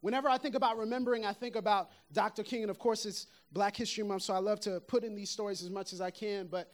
Whenever 0.00 0.28
I 0.28 0.36
think 0.36 0.56
about 0.56 0.78
remembering, 0.78 1.24
I 1.24 1.32
think 1.32 1.54
about 1.54 1.90
Dr. 2.12 2.42
King, 2.42 2.62
and 2.62 2.70
of 2.70 2.78
course, 2.78 3.06
it's 3.06 3.28
Black 3.52 3.76
History 3.76 4.02
Month, 4.02 4.22
so 4.22 4.34
I 4.34 4.38
love 4.38 4.58
to 4.60 4.80
put 4.80 5.04
in 5.04 5.14
these 5.14 5.30
stories 5.30 5.62
as 5.62 5.70
much 5.70 5.92
as 5.92 6.00
I 6.00 6.10
can. 6.10 6.48
But 6.48 6.72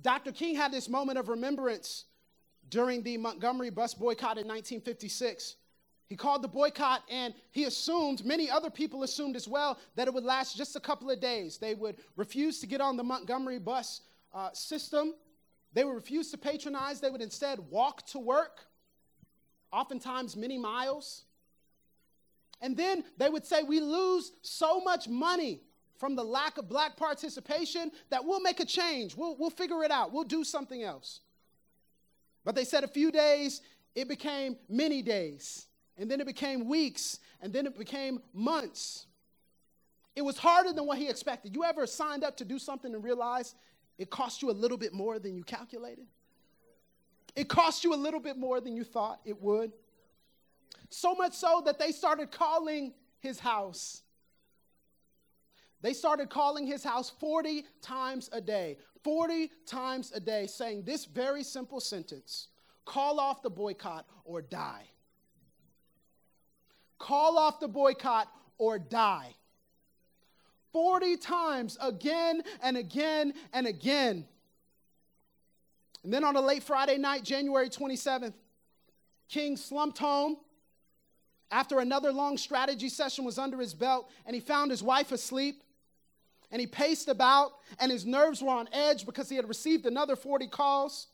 Dr. 0.00 0.32
King 0.32 0.56
had 0.56 0.72
this 0.72 0.88
moment 0.88 1.18
of 1.18 1.28
remembrance 1.28 2.06
during 2.70 3.02
the 3.02 3.16
Montgomery 3.16 3.70
bus 3.70 3.94
boycott 3.94 4.38
in 4.38 4.46
1956. 4.46 5.56
He 6.08 6.14
called 6.14 6.42
the 6.42 6.48
boycott 6.48 7.02
and 7.10 7.34
he 7.50 7.64
assumed, 7.64 8.24
many 8.24 8.48
other 8.48 8.70
people 8.70 9.02
assumed 9.02 9.34
as 9.34 9.48
well, 9.48 9.78
that 9.96 10.06
it 10.06 10.14
would 10.14 10.24
last 10.24 10.56
just 10.56 10.76
a 10.76 10.80
couple 10.80 11.10
of 11.10 11.20
days. 11.20 11.58
They 11.58 11.74
would 11.74 11.96
refuse 12.16 12.60
to 12.60 12.66
get 12.66 12.80
on 12.80 12.96
the 12.96 13.02
Montgomery 13.02 13.58
bus 13.58 14.02
uh, 14.32 14.50
system. 14.52 15.14
They 15.72 15.84
would 15.84 15.94
refuse 15.94 16.30
to 16.30 16.38
patronize. 16.38 17.00
They 17.00 17.10
would 17.10 17.22
instead 17.22 17.58
walk 17.70 18.06
to 18.08 18.18
work, 18.18 18.66
oftentimes 19.72 20.36
many 20.36 20.58
miles. 20.58 21.24
And 22.60 22.76
then 22.76 23.04
they 23.18 23.28
would 23.28 23.44
say, 23.44 23.62
We 23.62 23.80
lose 23.80 24.32
so 24.42 24.80
much 24.80 25.08
money 25.08 25.60
from 25.98 26.14
the 26.14 26.24
lack 26.24 26.58
of 26.58 26.68
black 26.68 26.96
participation 26.96 27.90
that 28.10 28.24
we'll 28.24 28.40
make 28.40 28.60
a 28.60 28.64
change. 28.64 29.16
We'll, 29.16 29.36
we'll 29.36 29.50
figure 29.50 29.82
it 29.82 29.90
out. 29.90 30.12
We'll 30.12 30.24
do 30.24 30.44
something 30.44 30.82
else. 30.82 31.20
But 32.46 32.54
they 32.54 32.64
said 32.64 32.84
a 32.84 32.88
few 32.88 33.10
days, 33.10 33.60
it 33.96 34.08
became 34.08 34.56
many 34.68 35.02
days. 35.02 35.66
And 35.98 36.08
then 36.08 36.20
it 36.20 36.26
became 36.26 36.68
weeks. 36.68 37.18
And 37.42 37.52
then 37.52 37.66
it 37.66 37.76
became 37.76 38.22
months. 38.32 39.06
It 40.14 40.22
was 40.22 40.38
harder 40.38 40.72
than 40.72 40.86
what 40.86 40.96
he 40.96 41.08
expected. 41.08 41.56
You 41.56 41.64
ever 41.64 41.86
signed 41.88 42.22
up 42.22 42.36
to 42.36 42.44
do 42.44 42.60
something 42.60 42.94
and 42.94 43.02
realize 43.02 43.56
it 43.98 44.10
cost 44.10 44.42
you 44.42 44.50
a 44.50 44.52
little 44.52 44.78
bit 44.78 44.94
more 44.94 45.18
than 45.18 45.34
you 45.34 45.42
calculated? 45.42 46.06
It 47.34 47.48
cost 47.48 47.82
you 47.82 47.92
a 47.92 47.96
little 47.96 48.20
bit 48.20 48.38
more 48.38 48.60
than 48.60 48.76
you 48.76 48.84
thought 48.84 49.20
it 49.24 49.42
would. 49.42 49.72
So 50.88 51.16
much 51.16 51.34
so 51.34 51.62
that 51.66 51.80
they 51.80 51.90
started 51.90 52.30
calling 52.30 52.94
his 53.18 53.40
house 53.40 54.02
They 55.86 55.92
started 55.92 56.30
calling 56.30 56.66
his 56.66 56.82
house 56.82 57.12
40 57.20 57.64
times 57.80 58.28
a 58.32 58.40
day, 58.40 58.78
40 59.04 59.52
times 59.66 60.10
a 60.12 60.18
day, 60.18 60.48
saying 60.48 60.82
this 60.82 61.04
very 61.04 61.44
simple 61.44 61.78
sentence 61.78 62.48
call 62.84 63.20
off 63.20 63.40
the 63.40 63.50
boycott 63.50 64.04
or 64.24 64.42
die. 64.42 64.82
Call 66.98 67.38
off 67.38 67.60
the 67.60 67.68
boycott 67.68 68.26
or 68.58 68.80
die. 68.80 69.36
40 70.72 71.18
times 71.18 71.78
again 71.80 72.42
and 72.64 72.76
again 72.76 73.32
and 73.52 73.68
again. 73.68 74.26
And 76.02 76.12
then 76.12 76.24
on 76.24 76.34
a 76.34 76.40
late 76.40 76.64
Friday 76.64 76.98
night, 76.98 77.22
January 77.22 77.68
27th, 77.68 78.34
King 79.28 79.56
slumped 79.56 79.98
home 79.98 80.36
after 81.52 81.78
another 81.78 82.12
long 82.12 82.38
strategy 82.38 82.88
session 82.88 83.24
was 83.24 83.38
under 83.38 83.60
his 83.60 83.72
belt 83.72 84.10
and 84.26 84.34
he 84.34 84.40
found 84.40 84.72
his 84.72 84.82
wife 84.82 85.12
asleep 85.12 85.62
and 86.50 86.60
he 86.60 86.66
paced 86.66 87.08
about 87.08 87.52
and 87.78 87.90
his 87.90 88.04
nerves 88.04 88.42
were 88.42 88.50
on 88.50 88.68
edge 88.72 89.06
because 89.06 89.28
he 89.28 89.36
had 89.36 89.48
received 89.48 89.86
another 89.86 90.16
40 90.16 90.48
calls. 90.48 91.08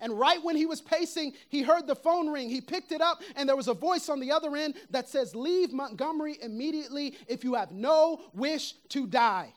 And 0.00 0.18
right 0.18 0.42
when 0.42 0.56
he 0.56 0.66
was 0.66 0.80
pacing, 0.80 1.32
he 1.48 1.62
heard 1.62 1.86
the 1.86 1.94
phone 1.94 2.28
ring. 2.28 2.50
He 2.50 2.60
picked 2.60 2.92
it 2.92 3.00
up, 3.00 3.22
and 3.36 3.48
there 3.48 3.56
was 3.56 3.68
a 3.68 3.74
voice 3.74 4.08
on 4.08 4.20
the 4.20 4.32
other 4.32 4.56
end 4.56 4.74
that 4.90 5.08
says, 5.08 5.34
Leave 5.34 5.72
Montgomery 5.72 6.36
immediately 6.42 7.16
if 7.28 7.44
you 7.44 7.54
have 7.54 7.70
no 7.70 8.20
wish 8.34 8.74
to 8.90 9.06
die. 9.06 9.52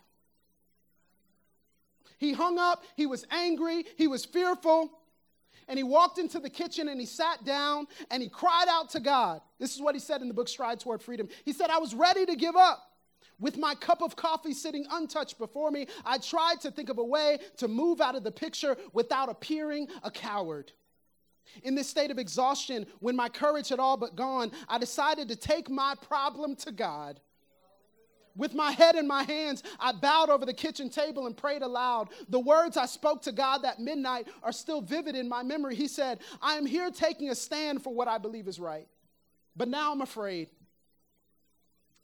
He 2.17 2.33
hung 2.33 2.57
up, 2.57 2.83
he 2.95 3.05
was 3.05 3.25
angry, 3.31 3.85
he 3.95 4.07
was 4.07 4.25
fearful, 4.25 4.91
and 5.67 5.77
he 5.77 5.83
walked 5.83 6.17
into 6.17 6.39
the 6.39 6.49
kitchen 6.49 6.87
and 6.87 6.99
he 6.99 7.05
sat 7.05 7.43
down 7.43 7.87
and 8.09 8.23
he 8.23 8.29
cried 8.29 8.67
out 8.69 8.89
to 8.91 8.99
God. 8.99 9.41
This 9.59 9.75
is 9.75 9.81
what 9.81 9.95
he 9.95 9.99
said 9.99 10.21
in 10.21 10.27
the 10.27 10.33
book 10.33 10.47
Stride 10.47 10.79
Toward 10.79 11.01
Freedom. 11.01 11.27
He 11.43 11.51
said, 11.51 11.69
I 11.69 11.77
was 11.77 11.93
ready 11.93 12.25
to 12.25 12.35
give 12.35 12.55
up. 12.55 12.86
With 13.39 13.57
my 13.57 13.75
cup 13.75 14.01
of 14.01 14.15
coffee 14.15 14.53
sitting 14.53 14.85
untouched 14.89 15.37
before 15.37 15.69
me, 15.69 15.87
I 16.03 16.17
tried 16.17 16.61
to 16.61 16.71
think 16.71 16.89
of 16.89 16.97
a 16.97 17.03
way 17.03 17.39
to 17.57 17.67
move 17.67 18.01
out 18.01 18.15
of 18.15 18.23
the 18.23 18.31
picture 18.31 18.77
without 18.93 19.29
appearing 19.29 19.87
a 20.03 20.09
coward. 20.09 20.71
In 21.63 21.75
this 21.75 21.89
state 21.89 22.11
of 22.11 22.17
exhaustion, 22.17 22.87
when 22.99 23.15
my 23.15 23.29
courage 23.29 23.69
had 23.69 23.79
all 23.79 23.95
but 23.95 24.15
gone, 24.15 24.51
I 24.67 24.79
decided 24.79 25.29
to 25.29 25.35
take 25.35 25.69
my 25.69 25.95
problem 26.07 26.55
to 26.57 26.71
God. 26.71 27.19
With 28.35 28.53
my 28.53 28.71
head 28.71 28.95
in 28.95 29.07
my 29.07 29.23
hands, 29.23 29.63
I 29.79 29.91
bowed 29.93 30.29
over 30.29 30.45
the 30.45 30.53
kitchen 30.53 30.89
table 30.89 31.25
and 31.25 31.35
prayed 31.35 31.63
aloud. 31.63 32.09
The 32.29 32.39
words 32.39 32.77
I 32.77 32.85
spoke 32.85 33.23
to 33.23 33.31
God 33.31 33.59
that 33.59 33.79
midnight 33.79 34.27
are 34.43 34.51
still 34.51 34.81
vivid 34.81 35.15
in 35.15 35.27
my 35.27 35.41
memory. 35.41 35.75
He 35.75 35.87
said, 35.87 36.19
I 36.41 36.53
am 36.53 36.65
here 36.65 36.91
taking 36.91 37.29
a 37.29 37.35
stand 37.35 37.83
for 37.83 37.93
what 37.93 38.07
I 38.07 38.19
believe 38.19 38.47
is 38.47 38.59
right. 38.59 38.87
But 39.55 39.69
now 39.69 39.91
I'm 39.91 40.01
afraid. 40.01 40.49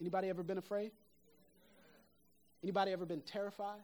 Anybody 0.02 0.30
ever 0.30 0.42
been 0.42 0.58
afraid? 0.58 0.92
Anybody 2.64 2.92
ever 2.92 3.06
been 3.06 3.22
terrified? 3.22 3.82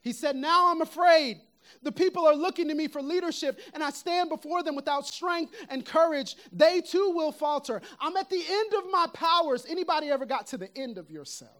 He 0.00 0.12
said, 0.12 0.36
Now 0.36 0.70
I'm 0.70 0.82
afraid. 0.82 1.40
The 1.82 1.92
people 1.92 2.26
are 2.26 2.34
looking 2.34 2.68
to 2.68 2.74
me 2.74 2.88
for 2.88 3.02
leadership, 3.02 3.60
and 3.74 3.82
I 3.82 3.90
stand 3.90 4.30
before 4.30 4.62
them 4.62 4.74
without 4.74 5.06
strength 5.06 5.54
and 5.68 5.84
courage. 5.84 6.36
They 6.50 6.80
too 6.80 7.12
will 7.14 7.30
falter. 7.30 7.82
I'm 8.00 8.16
at 8.16 8.30
the 8.30 8.42
end 8.48 8.72
of 8.74 8.90
my 8.90 9.06
powers. 9.12 9.66
Anybody 9.68 10.08
ever 10.08 10.24
got 10.24 10.46
to 10.48 10.58
the 10.58 10.74
end 10.76 10.96
of 10.96 11.10
yourself? 11.10 11.52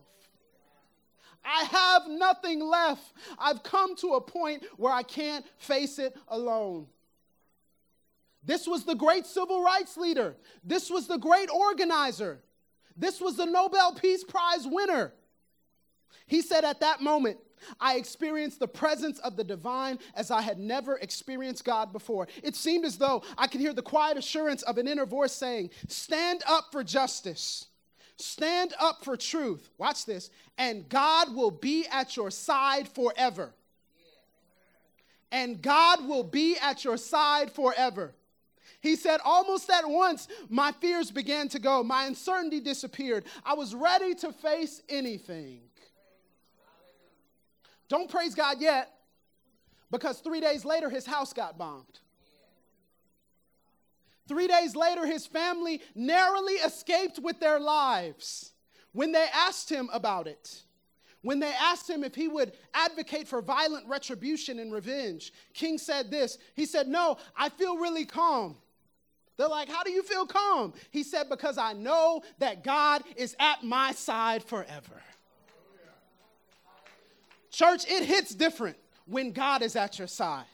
I 1.44 1.64
have 1.64 2.08
nothing 2.08 2.60
left. 2.60 3.12
I've 3.38 3.62
come 3.62 3.96
to 3.96 4.14
a 4.14 4.20
point 4.20 4.64
where 4.76 4.92
I 4.92 5.02
can't 5.02 5.44
face 5.58 5.98
it 5.98 6.16
alone. 6.28 6.86
This 8.44 8.66
was 8.66 8.84
the 8.84 8.94
great 8.94 9.26
civil 9.26 9.62
rights 9.62 9.96
leader. 9.96 10.34
This 10.64 10.90
was 10.90 11.06
the 11.06 11.18
great 11.18 11.50
organizer. 11.50 12.40
This 12.98 13.20
was 13.20 13.36
the 13.36 13.46
Nobel 13.46 13.94
Peace 13.94 14.24
Prize 14.24 14.66
winner. 14.66 15.12
He 16.26 16.42
said 16.42 16.64
at 16.64 16.80
that 16.80 17.00
moment, 17.00 17.38
I 17.80 17.96
experienced 17.96 18.60
the 18.60 18.68
presence 18.68 19.18
of 19.20 19.36
the 19.36 19.44
divine 19.44 19.98
as 20.14 20.30
I 20.30 20.42
had 20.42 20.58
never 20.58 20.96
experienced 20.98 21.64
God 21.64 21.92
before. 21.92 22.28
It 22.42 22.54
seemed 22.56 22.84
as 22.84 22.98
though 22.98 23.22
I 23.36 23.46
could 23.46 23.60
hear 23.60 23.72
the 23.72 23.82
quiet 23.82 24.16
assurance 24.16 24.62
of 24.62 24.78
an 24.78 24.86
inner 24.86 25.06
voice 25.06 25.32
saying, 25.32 25.70
Stand 25.86 26.42
up 26.46 26.66
for 26.70 26.84
justice. 26.84 27.66
Stand 28.16 28.74
up 28.80 29.04
for 29.04 29.16
truth. 29.16 29.70
Watch 29.78 30.04
this. 30.04 30.30
And 30.56 30.88
God 30.88 31.34
will 31.34 31.52
be 31.52 31.86
at 31.90 32.16
your 32.16 32.30
side 32.30 32.88
forever. 32.88 33.54
And 35.30 35.62
God 35.62 36.06
will 36.06 36.24
be 36.24 36.56
at 36.60 36.84
your 36.84 36.96
side 36.96 37.52
forever. 37.52 38.14
He 38.80 38.94
said, 38.94 39.20
almost 39.24 39.68
at 39.70 39.88
once, 39.88 40.28
my 40.48 40.72
fears 40.72 41.10
began 41.10 41.48
to 41.48 41.58
go. 41.58 41.82
My 41.82 42.04
uncertainty 42.04 42.60
disappeared. 42.60 43.24
I 43.44 43.54
was 43.54 43.74
ready 43.74 44.14
to 44.16 44.32
face 44.32 44.82
anything. 44.88 45.60
Don't 47.88 48.10
praise 48.10 48.34
God 48.34 48.60
yet, 48.60 48.92
because 49.90 50.20
three 50.20 50.40
days 50.40 50.64
later, 50.64 50.90
his 50.90 51.06
house 51.06 51.32
got 51.32 51.58
bombed. 51.58 52.00
Three 54.28 54.46
days 54.46 54.76
later, 54.76 55.06
his 55.06 55.26
family 55.26 55.80
narrowly 55.94 56.54
escaped 56.54 57.18
with 57.18 57.40
their 57.40 57.58
lives 57.58 58.52
when 58.92 59.10
they 59.10 59.26
asked 59.34 59.70
him 59.70 59.88
about 59.92 60.26
it. 60.26 60.62
When 61.22 61.40
they 61.40 61.52
asked 61.60 61.88
him 61.88 62.04
if 62.04 62.14
he 62.14 62.28
would 62.28 62.52
advocate 62.74 63.26
for 63.26 63.42
violent 63.42 63.88
retribution 63.88 64.58
and 64.60 64.72
revenge, 64.72 65.32
King 65.52 65.78
said 65.78 66.10
this. 66.10 66.38
He 66.54 66.64
said, 66.64 66.86
No, 66.86 67.16
I 67.36 67.48
feel 67.48 67.76
really 67.78 68.04
calm. 68.04 68.56
They're 69.38 69.48
like, 69.48 69.70
How 69.70 69.82
do 69.82 69.90
you 69.90 70.02
feel 70.02 70.26
calm? 70.26 70.74
He 70.90 71.02
said, 71.02 71.30
Because 71.30 71.56
I 71.56 71.72
know 71.72 72.22
that 72.40 72.62
God 72.62 73.02
is 73.16 73.34
at 73.38 73.64
my 73.64 73.92
side 73.92 74.42
forever. 74.42 75.02
Church, 77.50 77.86
it 77.88 78.04
hits 78.04 78.34
different 78.34 78.76
when 79.06 79.32
God 79.32 79.62
is 79.62 79.74
at 79.74 79.98
your 79.98 80.08
side. 80.08 80.44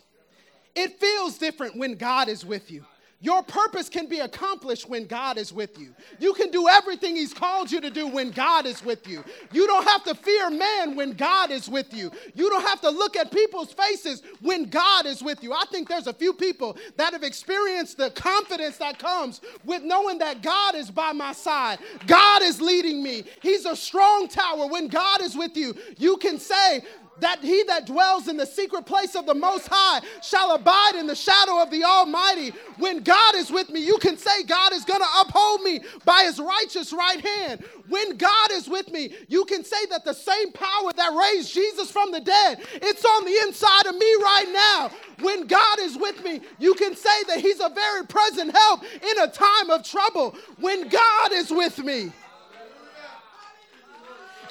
It 0.77 1.01
feels 1.01 1.39
different 1.39 1.77
when 1.77 1.97
God 1.97 2.29
is 2.29 2.45
with 2.45 2.71
you. 2.71 2.85
Your 3.25 3.43
purpose 3.43 3.89
can 3.89 4.07
be 4.07 4.19
accomplished 4.19 4.87
when 4.87 5.07
God 5.07 5.39
is 5.39 5.51
with 5.51 5.79
you. 5.79 5.95
You 6.19 6.35
can 6.35 6.51
do 6.51 6.69
everything 6.69 7.17
He's 7.17 7.33
called 7.33 7.73
you 7.73 7.81
to 7.81 7.89
do 7.89 8.07
when 8.07 8.31
God 8.31 8.67
is 8.67 8.85
with 8.85 9.09
you. 9.09 9.25
You 9.51 9.67
don't 9.67 9.89
have 9.89 10.05
to 10.05 10.15
fear 10.15 10.51
man 10.51 10.95
when 10.95 11.15
God 11.15 11.51
is 11.51 11.67
with 11.67 11.95
you. 11.95 12.13
You 12.35 12.51
don't 12.51 12.67
have 12.67 12.83
to 12.83 12.91
look 12.91 13.17
at 13.17 13.33
people's 13.33 13.73
faces 13.73 14.23
when 14.43 14.67
God 14.69 15.07
is 15.07 15.23
with 15.23 15.43
you. 15.43 15.55
I 15.55 15.65
think 15.73 15.89
there's 15.89 16.07
a 16.07 16.13
few 16.13 16.35
people 16.35 16.77
that 16.99 17.15
have 17.15 17.23
experienced 17.23 17.97
the 17.97 18.11
confidence 18.11 18.77
that 18.77 18.99
comes 18.99 19.41
with 19.65 19.83
knowing 19.83 20.19
that 20.19 20.43
God 20.43 20.75
is 20.75 20.91
by 20.91 21.13
my 21.13 21.33
side. 21.33 21.79
God 22.07 22.43
is 22.43 22.61
leading 22.61 23.03
me. 23.03 23.25
He's 23.41 23.65
a 23.65 23.75
strong 23.75 24.29
tower. 24.29 24.67
When 24.67 24.89
God 24.89 25.23
is 25.23 25.35
with 25.35 25.57
you, 25.57 25.75
you 25.97 26.19
can 26.19 26.39
say, 26.39 26.83
that 27.21 27.41
he 27.41 27.63
that 27.65 27.87
dwells 27.87 28.29
in 28.29 28.37
the 28.37 28.47
secret 28.47 28.87
place 28.87 29.15
of 29.15 29.27
the 29.27 29.35
Most 29.35 29.69
High 29.71 30.01
shall 30.23 30.55
abide 30.55 30.95
in 30.97 31.07
the 31.07 31.15
shadow 31.15 31.63
of 31.63 31.71
the 31.71 31.85
Almighty. 31.85 32.51
When 32.79 33.03
God 33.03 33.35
is 33.37 33.51
with 33.51 33.71
me, 33.71 33.85
you 33.85 33.99
can 33.99 34.17
say 34.17 34.43
God 34.45 34.73
is 34.73 34.85
going 34.85 35.01
to 35.01 35.21
uphold 35.21 35.63
me 35.63 35.81
by 36.05 36.25
his 36.25 36.41
righteous 36.41 36.93
right 36.93 37.21
hand. 37.21 37.65
When 37.89 38.17
God 38.17 38.51
is 38.53 38.69
with 38.69 38.91
me, 38.91 39.15
you 39.29 39.45
can 39.45 39.65
say 39.65 39.87
that 39.91 40.05
the 40.05 40.13
same 40.13 40.53
power 40.53 40.93
that 40.97 41.13
raised 41.15 41.53
Jesus 41.53 41.91
from 41.91 42.11
the 42.13 42.21
dead, 42.21 42.61
it's 42.75 43.05
on 43.05 43.25
the 43.25 43.39
inside 43.47 43.87
of 43.87 43.95
me 43.95 44.15
right 44.21 44.51
now. 44.53 44.91
When 45.21 45.47
God 45.47 45.79
is 45.81 45.97
with 45.97 46.23
me, 46.25 46.41
you 46.59 46.75
can 46.75 46.97
say 46.97 47.25
that 47.29 47.41
he's 47.41 47.61
a 47.61 47.69
very 47.69 48.07
present 48.07 48.53
help 48.53 48.83
in 48.83 49.19
a 49.23 49.29
time 49.29 49.71
of 49.71 49.85
trouble. 49.85 50.35
When 50.59 50.89
God 50.89 51.33
is 51.33 51.51
with 51.51 51.79
me. 51.79 52.13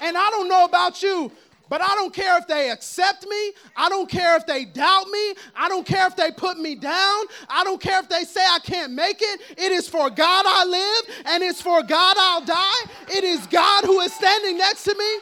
And 0.02 0.18
I 0.18 0.30
don't 0.32 0.50
know 0.50 0.66
about 0.66 1.02
you, 1.02 1.32
but 1.74 1.82
I 1.82 1.96
don't 1.96 2.14
care 2.14 2.38
if 2.38 2.46
they 2.46 2.70
accept 2.70 3.26
me. 3.28 3.52
I 3.76 3.90
don't 3.90 4.08
care 4.08 4.38
if 4.38 4.46
they 4.46 4.64
doubt 4.64 5.08
me. 5.08 5.34
I 5.56 5.68
don't 5.70 5.88
care 5.88 6.06
if 6.06 6.16
they 6.16 6.30
put 6.30 6.60
me 6.60 6.76
down. 6.76 7.24
I 7.50 7.64
don't 7.64 7.82
care 7.82 8.00
if 8.00 8.08
they 8.08 8.26
say 8.26 8.42
I 8.42 8.60
can't 8.60 8.94
make 8.94 9.18
it. 9.20 9.42
It 9.58 9.72
is 9.72 9.90
for 9.90 10.12
God 10.12 10.46
I 10.48 10.66
live 10.66 11.24
and 11.26 11.42
it's 11.42 11.64
for 11.64 11.82
God 11.82 12.16
I'll 12.20 12.46
die. 12.46 12.84
It 13.10 13.24
is 13.24 13.48
God 13.48 13.86
who 13.86 14.02
is 14.02 14.14
standing 14.14 14.60
next 14.60 14.84
to 14.84 14.94
me. 14.94 15.18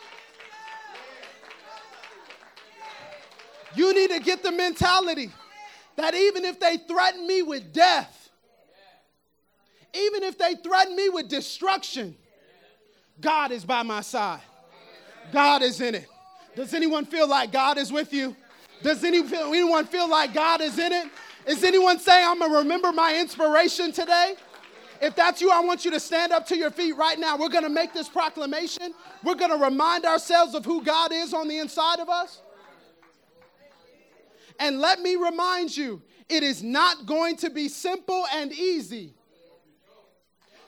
You 3.78 3.94
need 3.94 4.10
to 4.10 4.20
get 4.20 4.44
the 4.44 4.52
mentality 4.52 5.32
that 5.96 6.14
even 6.14 6.44
if 6.44 6.60
they 6.60 6.76
threaten 6.76 7.26
me 7.28 7.44
with 7.44 7.72
death, 7.72 8.30
even 9.94 10.24
if 10.24 10.38
they 10.38 10.56
threaten 10.56 10.98
me 10.98 11.08
with 11.08 11.30
destruction, 11.30 12.14
God 13.22 13.54
is 13.54 13.64
by 13.64 13.84
my 13.84 14.02
side. 14.02 14.42
God 15.32 15.62
is 15.62 15.80
in 15.80 15.96
it. 15.96 16.11
Does 16.56 16.74
anyone 16.74 17.06
feel 17.06 17.28
like 17.28 17.52
God 17.52 17.78
is 17.78 17.92
with 17.92 18.14
you? 18.14 18.36
Does 18.84 19.04
anyone 19.04 19.86
feel 19.86 20.10
like 20.10 20.34
God 20.34 20.62
is 20.62 20.78
in 20.78 20.92
it? 20.92 21.08
Is 21.48 21.64
anyone 21.64 22.00
saying, 22.00 22.28
I'm 22.28 22.40
going 22.40 22.52
to 22.52 22.58
remember 22.58 22.92
my 22.92 23.18
inspiration 23.20 23.92
today? 23.92 24.36
If 25.02 25.16
that's 25.16 25.42
you, 25.42 25.50
I 25.50 25.62
want 25.62 25.84
you 25.84 25.92
to 25.92 26.00
stand 26.00 26.32
up 26.32 26.46
to 26.48 26.58
your 26.58 26.70
feet 26.70 26.96
right 26.96 27.18
now. 27.18 27.38
We're 27.38 27.50
going 27.50 27.64
to 27.64 27.70
make 27.70 27.94
this 27.94 28.08
proclamation. 28.08 28.94
We're 29.24 29.36
going 29.36 29.52
to 29.52 29.58
remind 29.58 30.06
ourselves 30.06 30.54
of 30.54 30.64
who 30.66 30.84
God 30.84 31.12
is 31.12 31.34
on 31.34 31.48
the 31.48 31.58
inside 31.58 32.00
of 32.00 32.10
us. 32.10 32.42
And 34.60 34.80
let 34.80 35.02
me 35.02 35.16
remind 35.16 35.76
you, 35.76 36.04
it 36.30 36.44
is 36.44 36.62
not 36.62 37.08
going 37.08 37.38
to 37.38 37.50
be 37.50 37.68
simple 37.68 38.26
and 38.34 38.52
easy. 38.52 39.16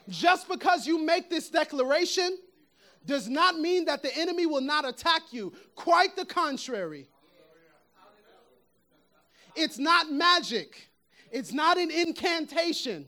Just 0.10 0.50
because 0.50 0.88
you 0.88 0.98
make 0.98 1.30
this 1.30 1.50
declaration 1.50 2.38
does 3.06 3.28
not 3.28 3.60
mean 3.60 3.86
that 3.86 4.02
the 4.02 4.16
enemy 4.18 4.46
will 4.46 4.62
not 4.62 4.88
attack 4.88 5.22
you. 5.32 5.54
Quite 5.76 6.16
the 6.16 6.26
contrary. 6.26 7.08
It's 9.56 9.78
not 9.78 10.12
magic, 10.12 10.90
it's 11.32 11.54
not 11.54 11.78
an 11.78 11.92
incantation. 11.92 13.06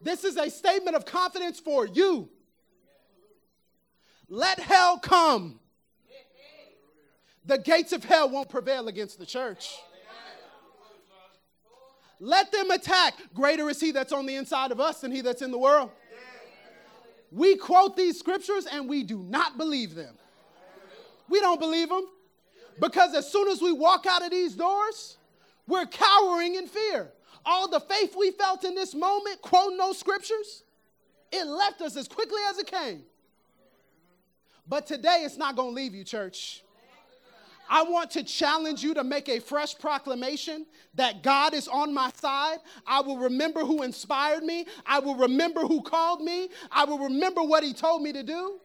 This 0.00 0.22
is 0.22 0.36
a 0.36 0.48
statement 0.48 0.94
of 0.94 1.04
confidence 1.04 1.58
for 1.58 1.86
you. 1.86 2.28
Let 4.28 4.60
hell 4.60 4.98
come. 4.98 5.58
The 7.46 7.58
gates 7.58 7.92
of 7.92 8.04
hell 8.04 8.28
won't 8.28 8.48
prevail 8.48 8.88
against 8.88 9.18
the 9.18 9.26
church. 9.26 9.74
Let 12.20 12.52
them 12.52 12.70
attack. 12.70 13.14
Greater 13.32 13.68
is 13.70 13.80
he 13.80 13.90
that's 13.90 14.12
on 14.12 14.26
the 14.26 14.34
inside 14.34 14.70
of 14.70 14.80
us 14.80 15.00
than 15.00 15.12
he 15.12 15.20
that's 15.20 15.40
in 15.40 15.50
the 15.50 15.58
world. 15.58 15.90
We 17.30 17.56
quote 17.56 17.96
these 17.96 18.18
scriptures 18.18 18.66
and 18.66 18.88
we 18.88 19.02
do 19.02 19.18
not 19.18 19.58
believe 19.58 19.94
them. 19.94 20.14
We 21.28 21.40
don't 21.40 21.60
believe 21.60 21.88
them 21.88 22.06
because 22.80 23.14
as 23.14 23.30
soon 23.30 23.48
as 23.48 23.60
we 23.60 23.72
walk 23.72 24.06
out 24.06 24.24
of 24.24 24.30
these 24.30 24.54
doors, 24.54 25.18
we're 25.66 25.86
cowering 25.86 26.54
in 26.54 26.66
fear. 26.66 27.12
All 27.44 27.68
the 27.68 27.80
faith 27.80 28.16
we 28.16 28.30
felt 28.30 28.64
in 28.64 28.74
this 28.74 28.94
moment, 28.94 29.42
quoting 29.42 29.76
those 29.76 29.98
scriptures, 29.98 30.64
it 31.30 31.44
left 31.46 31.80
us 31.82 31.96
as 31.96 32.08
quickly 32.08 32.40
as 32.48 32.58
it 32.58 32.66
came. 32.66 33.02
But 34.66 34.86
today 34.86 35.22
it's 35.24 35.36
not 35.36 35.56
going 35.56 35.70
to 35.70 35.74
leave 35.74 35.94
you, 35.94 36.04
church. 36.04 36.62
I 37.68 37.82
want 37.82 38.10
to 38.12 38.22
challenge 38.22 38.82
you 38.82 38.94
to 38.94 39.04
make 39.04 39.28
a 39.28 39.40
fresh 39.40 39.78
proclamation 39.78 40.66
that 40.94 41.22
God 41.22 41.54
is 41.54 41.68
on 41.68 41.92
my 41.92 42.10
side. 42.20 42.58
I 42.86 43.00
will 43.00 43.18
remember 43.18 43.60
who 43.60 43.82
inspired 43.82 44.42
me. 44.42 44.66
I 44.86 44.98
will 45.00 45.16
remember 45.16 45.60
who 45.60 45.82
called 45.82 46.22
me. 46.22 46.48
I 46.70 46.84
will 46.84 46.98
remember 46.98 47.42
what 47.42 47.62
He 47.62 47.72
told 47.72 48.02
me 48.02 48.12
to 48.12 48.22
do. 48.22 48.60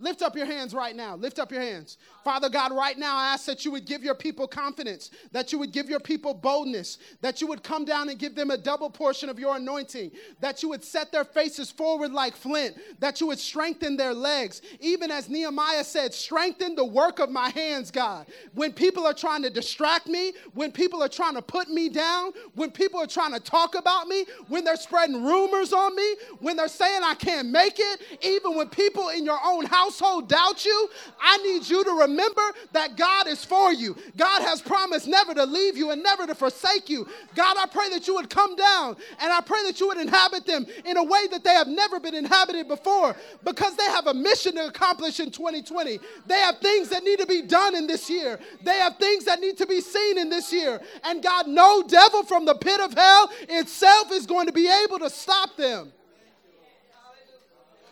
Lift 0.00 0.22
up 0.22 0.34
your 0.34 0.46
hands 0.46 0.72
right 0.72 0.96
now. 0.96 1.14
Lift 1.14 1.38
up 1.38 1.52
your 1.52 1.60
hands. 1.60 1.98
Father 2.24 2.48
God, 2.48 2.72
right 2.72 2.98
now 2.98 3.16
I 3.16 3.34
ask 3.34 3.44
that 3.46 3.64
you 3.66 3.70
would 3.70 3.84
give 3.84 4.02
your 4.02 4.14
people 4.14 4.48
confidence, 4.48 5.10
that 5.32 5.52
you 5.52 5.58
would 5.58 5.72
give 5.72 5.90
your 5.90 6.00
people 6.00 6.32
boldness, 6.32 6.98
that 7.20 7.40
you 7.42 7.46
would 7.46 7.62
come 7.62 7.84
down 7.84 8.08
and 8.08 8.18
give 8.18 8.34
them 8.34 8.50
a 8.50 8.56
double 8.56 8.88
portion 8.88 9.28
of 9.28 9.38
your 9.38 9.56
anointing, 9.56 10.10
that 10.40 10.62
you 10.62 10.70
would 10.70 10.82
set 10.82 11.12
their 11.12 11.24
faces 11.24 11.70
forward 11.70 12.12
like 12.12 12.34
flint, 12.34 12.76
that 12.98 13.20
you 13.20 13.26
would 13.26 13.38
strengthen 13.38 13.96
their 13.96 14.14
legs. 14.14 14.62
Even 14.80 15.10
as 15.10 15.28
Nehemiah 15.28 15.84
said, 15.84 16.14
strengthen 16.14 16.74
the 16.74 16.84
work 16.84 17.18
of 17.18 17.30
my 17.30 17.50
hands, 17.50 17.90
God. 17.90 18.26
When 18.54 18.72
people 18.72 19.06
are 19.06 19.14
trying 19.14 19.42
to 19.42 19.50
distract 19.50 20.06
me, 20.06 20.32
when 20.54 20.72
people 20.72 21.02
are 21.02 21.08
trying 21.08 21.34
to 21.34 21.42
put 21.42 21.68
me 21.68 21.90
down, 21.90 22.32
when 22.54 22.70
people 22.70 23.00
are 23.00 23.06
trying 23.06 23.32
to 23.32 23.40
talk 23.40 23.74
about 23.74 24.08
me, 24.08 24.24
when 24.48 24.64
they're 24.64 24.76
spreading 24.76 25.22
rumors 25.24 25.74
on 25.74 25.94
me, 25.94 26.16
when 26.38 26.56
they're 26.56 26.68
saying 26.68 27.02
I 27.04 27.14
can't 27.14 27.48
make 27.48 27.74
it, 27.78 28.00
even 28.22 28.56
when 28.56 28.68
people 28.70 29.10
in 29.10 29.26
your 29.26 29.38
own 29.44 29.66
house 29.66 29.89
household 29.90 30.28
doubt 30.28 30.64
you, 30.64 30.88
I 31.20 31.36
need 31.38 31.68
you 31.68 31.82
to 31.82 31.90
remember 31.90 32.42
that 32.72 32.96
God 32.96 33.26
is 33.26 33.44
for 33.44 33.72
you. 33.72 33.96
God 34.16 34.42
has 34.42 34.62
promised 34.62 35.08
never 35.08 35.34
to 35.34 35.44
leave 35.44 35.76
you 35.76 35.90
and 35.90 36.02
never 36.02 36.26
to 36.26 36.34
forsake 36.34 36.88
you. 36.88 37.08
God, 37.34 37.56
I 37.58 37.66
pray 37.66 37.88
that 37.90 38.06
you 38.06 38.14
would 38.14 38.30
come 38.30 38.54
down 38.54 38.96
and 39.20 39.32
I 39.32 39.40
pray 39.40 39.62
that 39.64 39.80
you 39.80 39.88
would 39.88 39.98
inhabit 39.98 40.46
them 40.46 40.64
in 40.84 40.96
a 40.96 41.02
way 41.02 41.26
that 41.32 41.42
they 41.42 41.54
have 41.54 41.66
never 41.66 41.98
been 41.98 42.14
inhabited 42.14 42.68
before 42.68 43.16
because 43.44 43.76
they 43.76 43.84
have 43.84 44.06
a 44.06 44.14
mission 44.14 44.54
to 44.54 44.66
accomplish 44.66 45.18
in 45.18 45.30
2020. 45.32 45.98
They 46.26 46.38
have 46.38 46.58
things 46.58 46.88
that 46.90 47.02
need 47.02 47.18
to 47.18 47.26
be 47.26 47.42
done 47.42 47.74
in 47.74 47.86
this 47.86 48.08
year, 48.08 48.38
they 48.62 48.78
have 48.78 48.96
things 48.98 49.24
that 49.24 49.40
need 49.40 49.58
to 49.58 49.66
be 49.66 49.80
seen 49.80 50.18
in 50.18 50.30
this 50.30 50.52
year. 50.52 50.80
And 51.04 51.22
God, 51.22 51.48
no 51.48 51.82
devil 51.82 52.22
from 52.22 52.44
the 52.44 52.54
pit 52.54 52.80
of 52.80 52.94
hell 52.94 53.30
itself 53.48 54.12
is 54.12 54.26
going 54.26 54.46
to 54.46 54.52
be 54.52 54.70
able 54.84 55.00
to 55.00 55.10
stop 55.10 55.56
them. 55.56 55.92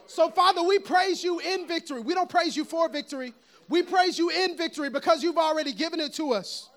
So, 0.08 0.30
Father, 0.30 0.62
we 0.62 0.78
praise 0.78 1.22
you 1.22 1.38
in 1.38 1.68
victory. 1.68 2.00
We 2.00 2.14
don't 2.14 2.30
praise 2.30 2.56
you 2.56 2.64
for 2.64 2.88
victory. 2.88 3.34
We 3.68 3.82
praise 3.82 4.18
you 4.18 4.30
in 4.30 4.56
victory 4.56 4.88
because 4.88 5.22
you've 5.22 5.36
already 5.36 5.72
given 5.72 6.00
it 6.00 6.14
to 6.14 6.32
us. 6.32 6.70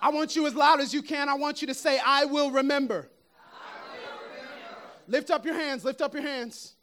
I 0.00 0.08
want 0.08 0.34
you 0.34 0.46
as 0.46 0.54
loud 0.54 0.80
as 0.80 0.92
you 0.92 1.02
can. 1.02 1.28
I 1.28 1.34
want 1.34 1.60
you 1.60 1.68
to 1.68 1.74
say, 1.74 2.00
I 2.04 2.24
will 2.24 2.50
remember. 2.50 3.08
I 3.38 3.94
will 3.94 4.30
remember. 4.30 4.78
Lift 5.06 5.30
up 5.30 5.44
your 5.44 5.54
hands. 5.54 5.84
Lift 5.84 6.00
up 6.00 6.14
your 6.14 6.24
hands. 6.24 6.74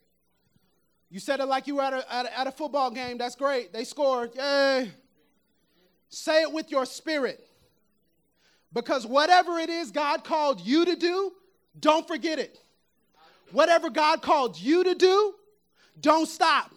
You 1.10 1.20
said 1.20 1.42
it 1.42 1.48
like 1.48 1.68
you 1.68 1.78
were 1.78 1.82
at 1.82 1.94
a, 1.94 2.14
at 2.14 2.26
a, 2.28 2.40
at 2.40 2.48
a 2.48 2.52
football 2.52 2.92
game. 2.92 3.18
That's 3.18 3.36
great. 3.36 3.74
They 3.74 3.84
scored. 3.84 4.36
Yay. 4.36 4.92
Say 6.10 6.42
it 6.42 6.52
with 6.52 6.72
your 6.72 6.86
spirit. 6.86 7.46
Because 8.74 9.06
whatever 9.06 9.58
it 9.58 9.70
is 9.70 9.92
God 9.92 10.24
called 10.24 10.62
you 10.62 10.86
to 10.86 10.96
do, 10.96 11.32
don't 11.80 12.08
forget 12.08 12.40
it. 12.40 12.60
Whatever 13.52 13.90
God 13.90 14.22
called 14.22 14.60
you 14.60 14.84
to 14.84 14.94
do, 14.94 15.34
don't 16.00 16.28
stop. 16.28 16.72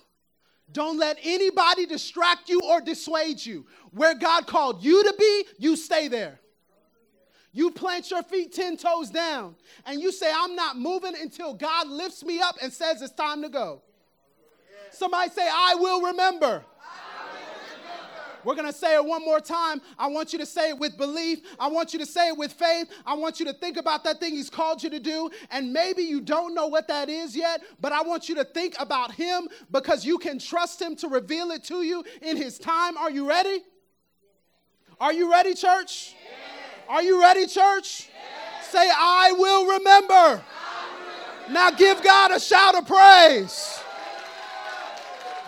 Don't 0.70 0.99
let 0.99 1.18
anybody 1.22 1.85
distract 1.85 2.49
you 2.49 2.61
or 2.62 2.80
dissuade 2.80 3.45
you. 3.45 3.66
Where 3.91 4.14
God 4.14 4.47
called 4.47 4.83
you 4.83 5.05
to 5.05 5.14
be, 5.18 5.45
you 5.59 5.76
stay 5.76 6.09
there. 6.09 6.39
You 7.53 7.70
plant 7.70 8.11
your 8.11 8.22
feet 8.22 8.55
10 8.55 8.78
toes 8.78 9.11
down 9.11 9.55
and 9.85 10.01
you 10.01 10.11
say, 10.11 10.33
I'm 10.35 10.57
not 10.57 10.78
moving 10.78 11.14
until 11.20 11.53
God 11.53 11.89
lifts 11.89 12.24
me 12.24 12.41
up 12.41 12.57
and 12.62 12.72
says 12.72 13.03
it's 13.03 13.12
time 13.12 13.43
to 13.43 13.51
go. 13.51 13.83
Somebody 14.91 15.30
say, 15.30 15.47
I 15.47 15.74
will 15.78 16.01
remember. 16.01 16.64
We're 18.45 18.55
going 18.55 18.66
to 18.66 18.72
say 18.72 18.95
it 18.95 19.05
one 19.05 19.24
more 19.24 19.40
time. 19.40 19.80
I 19.99 20.09
want 20.09 20.32
you 20.32 20.38
to 20.38 20.47
say 20.47 20.70
it 20.70 20.78
with 20.78 20.97
belief. 20.97 21.40
I 21.59 21.68
want 21.68 21.93
you 21.93 21.99
to 21.99 22.07
say 22.07 22.28
it 22.28 22.36
with 22.36 22.53
faith. 22.53 22.88
I 23.07 23.14
want 23.14 23.40
you 23.40 23.47
to 23.47 23.53
think 23.53 23.76
about 23.76 24.05
that 24.05 24.20
thing 24.20 24.34
He's 24.34 24.51
called 24.51 24.82
you 24.82 24.90
to 24.90 25.01
do. 25.01 25.30
And 25.51 25.72
maybe 25.72 26.03
you 26.03 26.20
don't 26.20 26.55
know 26.55 26.66
what 26.66 26.88
that 26.88 27.09
is 27.09 27.36
yet, 27.36 27.62
but 27.80 27.93
I 27.93 28.03
want 28.03 28.28
you 28.28 28.34
to 28.36 28.45
think 28.45 28.74
about 28.78 29.12
Him 29.12 29.49
because 29.70 30.05
you 30.05 30.18
can 30.18 30.38
trust 30.38 30.80
Him 30.80 30.97
to 30.97 31.09
reveal 31.09 31.51
it 31.51 31.64
to 31.64 31.82
you 31.82 32.05
in 32.20 32.36
His 32.36 32.59
time. 32.59 32.97
Are 32.97 33.11
you 33.11 33.28
ready? 33.28 33.62
Are 35.01 35.12
you 35.12 35.30
ready, 35.30 35.55
church? 35.55 36.14
Are 36.88 37.03
you 37.03 37.20
ready, 37.20 37.47
church? 37.47 38.09
Say, 38.62 38.90
I 38.90 39.32
will 39.36 39.66
remember. 39.66 40.14
I 40.14 40.28
will 40.28 40.38
remember. 41.47 41.53
Now 41.53 41.70
give 41.70 42.03
God 42.03 42.30
a 42.30 42.40
shout 42.40 42.74
of 42.74 42.86
praise. 42.86 43.80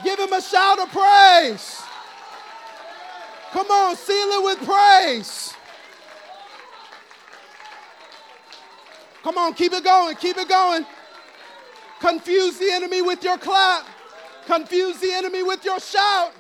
Give 0.03 0.19
him 0.19 0.33
a 0.33 0.43
shout 0.43 0.79
of 0.79 0.91
praise. 0.91 1.84
Come 3.55 3.71
on, 3.71 3.95
seal 3.95 4.17
it 4.17 4.45
with 4.45 4.69
praise. 4.69 5.55
Come 9.23 9.39
on, 9.39 9.55
keep 9.55 9.73
it 9.73 9.85
going, 9.85 10.17
keep 10.17 10.37
it 10.37 10.49
going. 10.49 10.85
Confuse 12.01 12.59
the 12.59 12.69
enemy 12.73 13.01
with 13.01 13.23
your 13.23 13.39
clap, 13.39 13.87
confuse 14.47 14.99
the 14.99 15.13
enemy 15.13 15.45
with 15.45 15.65
your 15.65 15.79
shout. 15.79 16.33